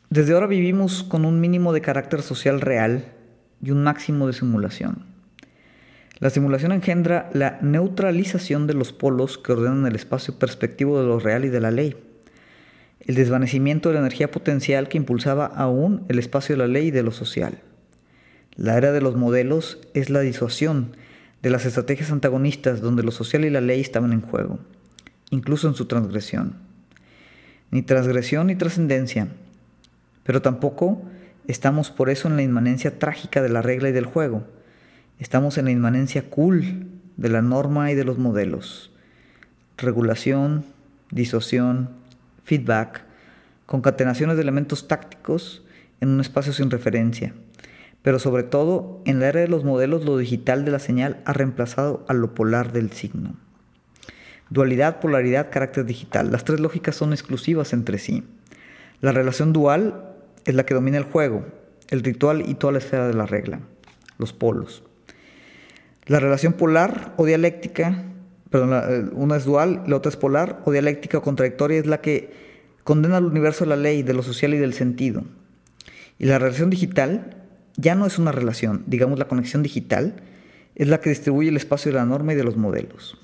desde 0.10 0.34
ahora 0.34 0.48
vivimos 0.48 1.04
con 1.04 1.26
un 1.26 1.40
mínimo 1.42 1.74
de 1.74 1.82
carácter 1.82 2.22
social 2.22 2.62
real 2.62 3.14
y 3.62 3.72
un 3.72 3.84
máximo 3.84 4.28
de 4.28 4.34
simulación. 4.34 5.06
La 6.20 6.30
simulación 6.30 6.72
engendra 6.72 7.30
la 7.34 7.58
neutralización 7.62 8.68
de 8.68 8.74
los 8.74 8.94
polos 8.94 9.38
que 9.38 9.52
ordenan 9.52 9.86
el 9.86 9.96
espacio 9.96 10.40
perspectivo 10.40 11.00
de 11.00 11.08
lo 11.08 11.20
real 11.20 11.44
y 11.44 11.50
de 11.50 11.60
la 11.60 11.72
ley, 11.72 11.98
el 13.02 13.16
desvanecimiento 13.16 13.90
de 13.90 13.96
la 13.96 14.02
energía 14.02 14.32
potencial 14.32 14.88
que 14.88 14.98
impulsaba 14.98 15.46
aún 15.46 16.06
el 16.08 16.20
espacio 16.20 16.56
de 16.56 16.60
la 16.60 16.68
ley 16.68 16.88
y 16.88 16.92
de 16.92 17.04
lo 17.04 17.12
social. 17.12 17.60
La 18.56 18.78
era 18.78 18.94
de 18.94 19.02
los 19.02 19.16
modelos 19.16 19.80
es 19.94 20.10
la 20.10 20.22
disuasión 20.22 20.96
de 21.42 21.50
las 21.50 21.66
estrategias 21.66 22.12
antagonistas 22.12 22.80
donde 22.80 23.04
lo 23.04 23.12
social 23.12 23.44
y 23.44 23.50
la 23.50 23.62
ley 23.62 23.82
estaban 23.82 24.14
en 24.14 24.22
juego, 24.22 24.60
incluso 25.30 25.68
en 25.68 25.76
su 25.76 25.86
transgresión. 25.86 26.56
Ni 27.72 27.82
transgresión 27.82 28.48
ni 28.48 28.56
trascendencia, 28.56 29.28
pero 30.26 30.42
tampoco 30.42 31.04
estamos 31.48 31.92
por 31.92 32.10
eso 32.10 32.28
en 32.28 32.36
la 32.36 32.42
inmanencia 32.42 32.98
trágica 32.98 33.44
de 33.44 33.50
la 33.50 33.62
regla 33.62 33.90
y 33.90 33.92
del 33.92 34.08
juego. 34.08 34.44
Estamos 35.20 35.58
en 35.60 35.66
la 35.66 35.72
inmanencia 35.72 36.30
cool 36.30 36.88
de 37.16 37.30
la 37.30 37.44
norma 37.44 37.92
y 37.92 37.96
de 37.96 38.04
los 38.04 38.18
modelos. 38.18 38.92
Regulación, 39.78 40.66
disociación, 41.12 41.90
feedback, 42.44 43.04
concatenaciones 43.68 44.36
de 44.36 44.42
elementos 44.42 44.88
tácticos 44.88 45.64
en 46.02 46.10
un 46.10 46.22
espacio 46.22 46.54
sin 46.54 46.72
referencia. 46.72 47.34
Pero 48.02 48.18
sobre 48.18 48.44
todo, 48.44 49.02
en 49.06 49.20
la 49.20 49.28
era 49.28 49.42
de 49.42 49.48
los 49.48 49.64
modelos, 49.64 50.06
lo 50.06 50.18
digital 50.18 50.66
de 50.66 50.72
la 50.72 50.80
señal 50.80 51.22
ha 51.26 51.34
reemplazado 51.34 52.04
a 52.08 52.14
lo 52.14 52.34
polar 52.34 52.72
del 52.72 52.92
signo. 52.92 53.36
Dualidad, 54.50 55.00
polaridad, 55.00 55.52
carácter 55.52 55.86
digital. 55.86 56.32
Las 56.32 56.46
tres 56.46 56.60
lógicas 56.60 56.96
son 56.96 57.14
exclusivas 57.14 57.74
entre 57.74 58.00
sí. 58.00 58.24
La 59.02 59.12
relación 59.12 59.54
dual 59.54 60.15
es 60.46 60.56
la 60.56 60.66
que 60.66 60.74
domina 60.74 60.98
el 60.98 61.04
juego, 61.04 61.46
el 61.90 62.04
ritual 62.04 62.48
y 62.48 62.56
toda 62.56 62.74
la 62.74 62.80
esfera 62.80 63.08
de 63.08 63.14
la 63.14 63.26
regla, 63.26 63.60
los 64.18 64.34
polos. 64.34 64.84
La 66.06 66.20
relación 66.20 66.54
polar 66.54 67.14
o 67.18 67.26
dialéctica, 67.26 68.04
perdón, 68.50 68.74
eh, 68.74 69.10
una 69.14 69.38
es 69.38 69.46
dual, 69.46 69.84
la 69.88 69.98
otra 69.98 70.10
es 70.10 70.18
polar 70.18 70.62
o 70.66 70.72
dialéctica 70.72 71.18
o 71.18 71.22
contradictoria, 71.22 71.80
es 71.80 71.88
la 71.88 72.02
que 72.02 72.32
condena 72.84 73.18
al 73.18 73.26
universo 73.26 73.64
de 73.64 73.70
la 73.70 73.76
ley, 73.76 74.04
de 74.04 74.14
lo 74.14 74.22
social 74.22 74.54
y 74.54 74.58
del 74.58 74.74
sentido. 74.74 75.24
Y 76.20 76.26
la 76.26 76.38
relación 76.38 76.70
digital 76.70 77.38
ya 77.76 77.96
no 77.96 78.06
es 78.06 78.20
una 78.20 78.32
relación, 78.32 78.84
digamos 78.86 79.20
la 79.20 79.28
conexión 79.28 79.64
digital, 79.64 80.22
es 80.76 80.88
la 80.88 81.02
que 81.02 81.10
distribuye 81.10 81.50
el 81.50 81.58
espacio 81.58 81.92
de 81.92 81.98
la 81.98 82.06
norma 82.06 82.34
y 82.34 82.36
de 82.36 82.44
los 82.44 82.56
modelos. 82.56 83.18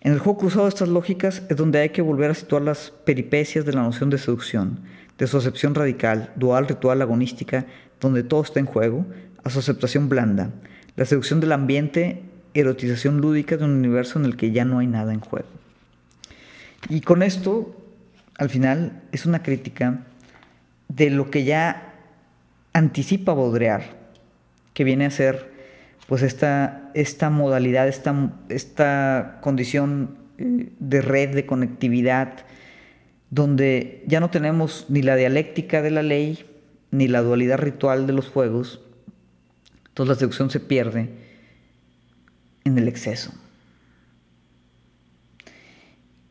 En 0.00 0.12
el 0.12 0.18
juego 0.18 0.38
cruzado 0.38 0.64
de 0.64 0.68
estas 0.68 0.88
lógicas 0.88 1.42
es 1.48 1.56
donde 1.56 1.78
hay 1.78 1.88
que 1.88 2.02
volver 2.02 2.30
a 2.30 2.34
situar 2.34 2.60
las 2.60 2.90
peripecias 2.90 3.64
de 3.64 3.72
la 3.72 3.82
noción 3.82 4.10
de 4.10 4.18
seducción, 4.18 4.80
de 5.18 5.26
su 5.26 5.36
acepción 5.38 5.74
radical, 5.74 6.32
dual, 6.36 6.66
ritual, 6.66 7.02
agonística, 7.02 7.66
donde 8.00 8.22
todo 8.22 8.42
está 8.42 8.60
en 8.60 8.66
juego, 8.66 9.06
a 9.44 9.50
su 9.50 9.58
aceptación 9.58 10.08
blanda, 10.08 10.50
la 10.96 11.04
seducción 11.04 11.40
del 11.40 11.52
ambiente, 11.52 12.22
erotización 12.54 13.20
lúdica 13.20 13.56
de 13.56 13.64
un 13.64 13.72
universo 13.72 14.18
en 14.18 14.24
el 14.24 14.36
que 14.36 14.52
ya 14.52 14.64
no 14.64 14.78
hay 14.78 14.86
nada 14.86 15.12
en 15.12 15.20
juego. 15.20 15.48
Y 16.88 17.00
con 17.00 17.22
esto, 17.22 17.74
al 18.38 18.50
final, 18.50 19.02
es 19.12 19.26
una 19.26 19.42
crítica 19.42 20.04
de 20.88 21.10
lo 21.10 21.30
que 21.30 21.44
ya 21.44 21.94
anticipa 22.72 23.34
Baudrillard, 23.34 23.84
que 24.72 24.84
viene 24.84 25.06
a 25.06 25.10
ser 25.10 25.52
pues 26.06 26.22
esta, 26.22 26.90
esta 26.94 27.30
modalidad, 27.30 27.88
esta, 27.88 28.32
esta 28.48 29.38
condición 29.40 30.18
eh, 30.38 30.70
de 30.78 31.00
red, 31.00 31.34
de 31.34 31.46
conectividad, 31.46 32.44
donde 33.34 34.04
ya 34.06 34.20
no 34.20 34.30
tenemos 34.30 34.86
ni 34.88 35.02
la 35.02 35.16
dialéctica 35.16 35.82
de 35.82 35.90
la 35.90 36.04
ley, 36.04 36.46
ni 36.92 37.08
la 37.08 37.20
dualidad 37.20 37.58
ritual 37.58 38.06
de 38.06 38.12
los 38.12 38.28
juegos, 38.28 38.80
entonces 39.88 40.08
la 40.08 40.18
seducción 40.20 40.50
se 40.50 40.60
pierde 40.60 41.08
en 42.62 42.78
el 42.78 42.86
exceso. 42.86 43.32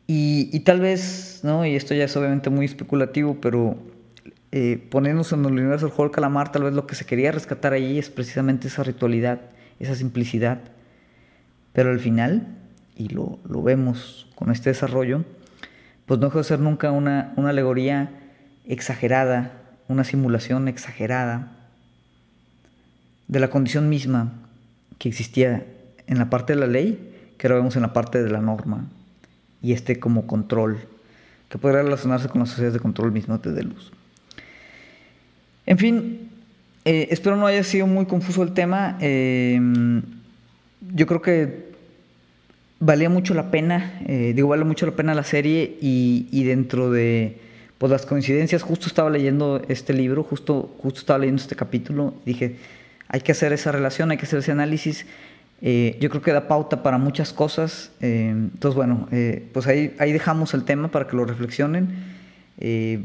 Y, 0.06 0.60
tal 0.60 0.80
vez, 0.80 1.40
¿no? 1.42 1.66
y 1.66 1.76
esto 1.76 1.94
ya 1.94 2.04
es 2.04 2.16
obviamente 2.16 2.48
muy 2.48 2.64
especulativo, 2.64 3.38
pero 3.38 3.76
eh, 4.52 4.88
en 4.90 5.06
el 5.06 5.52
universo 5.52 5.86
del 5.86 5.94
juego 5.94 6.04
del 6.04 6.14
calamar, 6.14 6.52
tal 6.52 6.62
vez 6.62 6.72
lo 6.72 6.86
que 6.86 6.94
se 6.94 7.04
quería 7.04 7.32
rescatar 7.32 7.74
allí 7.74 7.98
es 7.98 8.08
precisamente 8.08 8.68
esa 8.68 8.82
ritualidad, 8.82 9.42
esa 9.78 9.94
simplicidad. 9.94 10.60
Pero 11.74 11.90
al 11.90 12.00
final, 12.00 12.48
y 12.96 13.08
lo, 13.08 13.38
lo 13.46 13.62
vemos 13.62 14.28
con 14.36 14.50
este 14.50 14.70
desarrollo, 14.70 15.24
pues 16.06 16.20
no 16.20 16.26
dejó 16.26 16.38
de 16.38 16.44
ser 16.44 16.60
nunca 16.60 16.90
una, 16.90 17.32
una 17.36 17.50
alegoría 17.50 18.10
exagerada, 18.66 19.52
una 19.88 20.04
simulación 20.04 20.68
exagerada 20.68 21.52
de 23.28 23.40
la 23.40 23.48
condición 23.48 23.88
misma 23.88 24.32
que 24.98 25.08
existía 25.08 25.64
en 26.06 26.18
la 26.18 26.30
parte 26.30 26.54
de 26.54 26.60
la 26.60 26.66
ley 26.66 27.34
que 27.38 27.46
ahora 27.46 27.56
vemos 27.56 27.76
en 27.76 27.82
la 27.82 27.92
parte 27.92 28.22
de 28.22 28.30
la 28.30 28.40
norma 28.40 28.86
y 29.62 29.72
este 29.72 29.98
como 29.98 30.26
control 30.26 30.78
que 31.48 31.58
podría 31.58 31.82
relacionarse 31.82 32.28
con 32.28 32.40
las 32.40 32.50
sociedades 32.50 32.74
de 32.74 32.80
control 32.80 33.12
mismo 33.12 33.38
de 33.38 33.62
luz. 33.62 33.92
En 35.66 35.78
fin, 35.78 36.30
eh, 36.84 37.08
espero 37.10 37.36
no 37.36 37.46
haya 37.46 37.64
sido 37.64 37.86
muy 37.86 38.06
confuso 38.06 38.42
el 38.42 38.52
tema. 38.52 38.98
Eh, 39.00 39.60
yo 40.94 41.06
creo 41.06 41.22
que 41.22 41.73
valía 42.80 43.08
mucho 43.08 43.34
la 43.34 43.50
pena, 43.50 44.00
eh, 44.06 44.32
digo, 44.34 44.48
vale 44.48 44.64
mucho 44.64 44.86
la 44.86 44.92
pena 44.92 45.14
la 45.14 45.24
serie 45.24 45.78
y, 45.80 46.44
dentro 46.44 46.90
de 46.90 47.38
pues, 47.78 47.90
las 47.90 48.06
coincidencias, 48.06 48.62
justo 48.62 48.86
estaba 48.86 49.10
leyendo 49.10 49.62
este 49.68 49.92
libro, 49.92 50.22
justo, 50.22 50.74
justo 50.78 51.00
estaba 51.00 51.18
leyendo 51.18 51.40
este 51.40 51.56
capítulo 51.56 52.14
y 52.24 52.32
dije, 52.32 52.56
hay 53.08 53.20
que 53.20 53.32
hacer 53.32 53.52
esa 53.52 53.72
relación, 53.72 54.10
hay 54.10 54.16
que 54.16 54.26
hacer 54.26 54.40
ese 54.40 54.52
análisis. 54.52 55.06
Eh, 55.62 55.96
yo 56.00 56.10
creo 56.10 56.20
que 56.20 56.32
da 56.32 56.48
pauta 56.48 56.82
para 56.82 56.98
muchas 56.98 57.32
cosas. 57.32 57.90
Eh, 58.00 58.30
entonces, 58.30 58.74
bueno, 58.74 59.08
pues 59.52 59.66
ahí, 59.66 59.94
ahí 59.98 60.12
dejamos 60.12 60.52
el 60.52 60.64
tema 60.64 60.88
para 60.88 61.06
que 61.06 61.16
lo 61.16 61.24
reflexionen. 61.24 61.88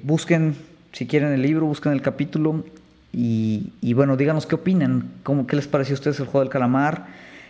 busquen, 0.04 0.56
si 0.94 1.06
quieren, 1.06 1.32
el 1.32 1.42
libro, 1.42 1.66
busquen 1.66 1.92
el 1.94 2.02
capítulo 2.02 2.66
y, 3.14 3.72
y 3.82 3.94
bueno, 3.94 4.18
díganos 4.18 4.46
qué 4.46 4.56
opinan, 4.56 5.12
cómo, 5.24 5.48
qué 5.48 5.56
les 5.56 5.68
pareció 5.68 5.94
a 5.94 5.96
ustedes 5.96 6.20
el 6.20 6.26
juego 6.26 6.42
del 6.42 6.50
calamar 6.50 7.08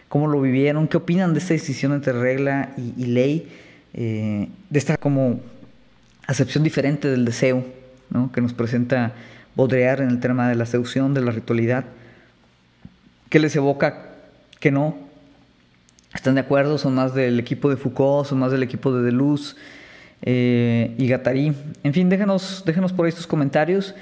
cómo 0.10 0.28
lo 0.28 0.42
vivieron, 0.42 0.88
qué 0.88 0.98
opinan 0.98 1.34
de 1.34 1.40
esta 1.40 1.54
decisión 1.54 1.94
entre 1.94 2.14
regla 2.14 2.74
y, 2.78 3.06
ley, 3.06 3.48
eh, 3.94 4.50
de 4.70 4.80
esta 4.80 4.98
como 4.98 5.40
acepción 6.28 6.64
diferente 6.64 7.08
del 7.08 7.26
deseo 7.26 7.64
que 8.34 8.42
nos 8.42 8.54
presenta 8.54 9.14
Baudrillard 9.56 10.02
en 10.02 10.10
el 10.10 10.20
tema 10.20 10.50
de 10.50 10.56
la 10.56 10.66
seducción, 10.66 11.14
de 11.14 11.22
la 11.22 11.32
ritualidad, 11.32 11.86
qué 13.30 13.40
les 13.40 13.56
evoca 13.56 14.10
que 14.60 14.72
no, 14.72 14.98
están 16.14 16.36
de 16.36 16.42
acuerdo, 16.42 16.78
son 16.78 16.96
más 16.96 17.14
del 17.14 17.40
equipo 17.40 17.70
de 17.70 17.78
Foucault, 17.78 18.28
son 18.28 18.40
más 18.40 18.52
del 18.52 18.64
equipo 18.64 18.92
de 18.94 19.04
Deleuze 19.04 19.56
eh, 20.24 20.96
y 20.98 21.08
Gattari. 21.08 21.54
En 21.84 21.94
fin, 21.94 22.10
déjenos, 22.10 22.64
déjenos 22.66 22.92
por 22.92 23.06
ahí 23.06 23.12
sus 23.12 23.28
comentarios. 23.28 23.94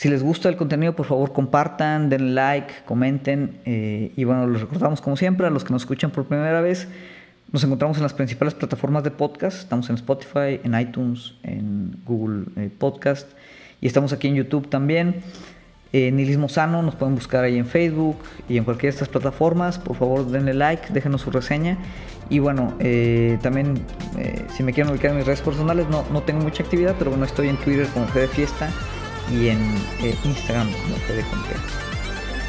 Si 0.00 0.08
les 0.08 0.22
gusta 0.22 0.48
el 0.48 0.56
contenido, 0.56 0.96
por 0.96 1.04
favor 1.04 1.30
compartan, 1.34 2.08
den 2.08 2.34
like, 2.34 2.72
comenten. 2.86 3.60
Eh, 3.66 4.12
y 4.16 4.24
bueno, 4.24 4.46
les 4.46 4.62
recordamos 4.62 5.02
como 5.02 5.14
siempre 5.14 5.46
a 5.46 5.50
los 5.50 5.62
que 5.62 5.74
nos 5.74 5.82
escuchan 5.82 6.10
por 6.10 6.24
primera 6.24 6.62
vez, 6.62 6.88
nos 7.52 7.62
encontramos 7.64 7.98
en 7.98 8.04
las 8.04 8.14
principales 8.14 8.54
plataformas 8.54 9.04
de 9.04 9.10
podcast. 9.10 9.58
Estamos 9.58 9.90
en 9.90 9.96
Spotify, 9.96 10.58
en 10.64 10.80
iTunes, 10.80 11.34
en 11.42 12.00
Google 12.06 12.46
eh, 12.56 12.70
Podcast. 12.78 13.28
Y 13.82 13.88
estamos 13.88 14.14
aquí 14.14 14.28
en 14.28 14.36
YouTube 14.36 14.70
también. 14.70 15.16
Eh, 15.92 16.10
Nihilismo 16.10 16.48
Sano, 16.48 16.80
nos 16.80 16.94
pueden 16.94 17.14
buscar 17.14 17.44
ahí 17.44 17.58
en 17.58 17.66
Facebook 17.66 18.16
y 18.48 18.56
en 18.56 18.64
cualquiera 18.64 18.92
de 18.92 19.02
estas 19.02 19.10
plataformas. 19.10 19.78
Por 19.78 19.96
favor, 19.96 20.24
denle 20.30 20.54
like, 20.54 20.94
déjenos 20.94 21.20
su 21.20 21.30
reseña. 21.30 21.76
Y 22.30 22.38
bueno, 22.38 22.72
también 23.42 23.82
si 24.56 24.62
me 24.62 24.72
quieren 24.72 24.92
ubicar 24.92 25.10
en 25.10 25.18
mis 25.18 25.26
redes 25.26 25.42
personales, 25.42 25.88
no, 25.90 26.06
no 26.10 26.22
tengo 26.22 26.40
mucha 26.40 26.62
actividad, 26.62 26.94
pero 26.98 27.10
bueno, 27.10 27.26
estoy 27.26 27.48
en 27.48 27.58
Twitter 27.58 27.86
como 27.92 28.06
Fe 28.06 28.20
de 28.20 28.28
Fiesta 28.28 28.70
y 29.32 29.48
en 29.48 29.60
eh, 30.02 30.16
Instagram 30.24 30.72
como 30.72 30.96
Fede 31.06 31.24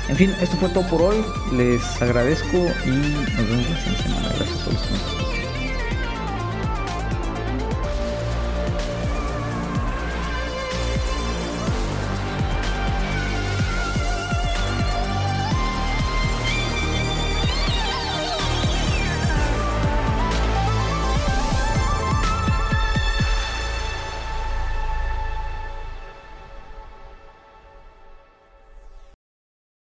En 0.09 0.15
fin, 0.15 0.33
esto 0.41 0.57
fue 0.57 0.69
todo 0.69 0.87
por 0.87 1.01
hoy. 1.01 1.23
Les 1.53 2.01
agradezco 2.01 2.57
y 2.85 2.89
nos 2.89 3.49
vemos 3.49 3.69
la 3.69 4.03
semana. 4.03 4.29
Gracias 4.35 4.61
a 4.61 4.65
todos. 4.65 5.40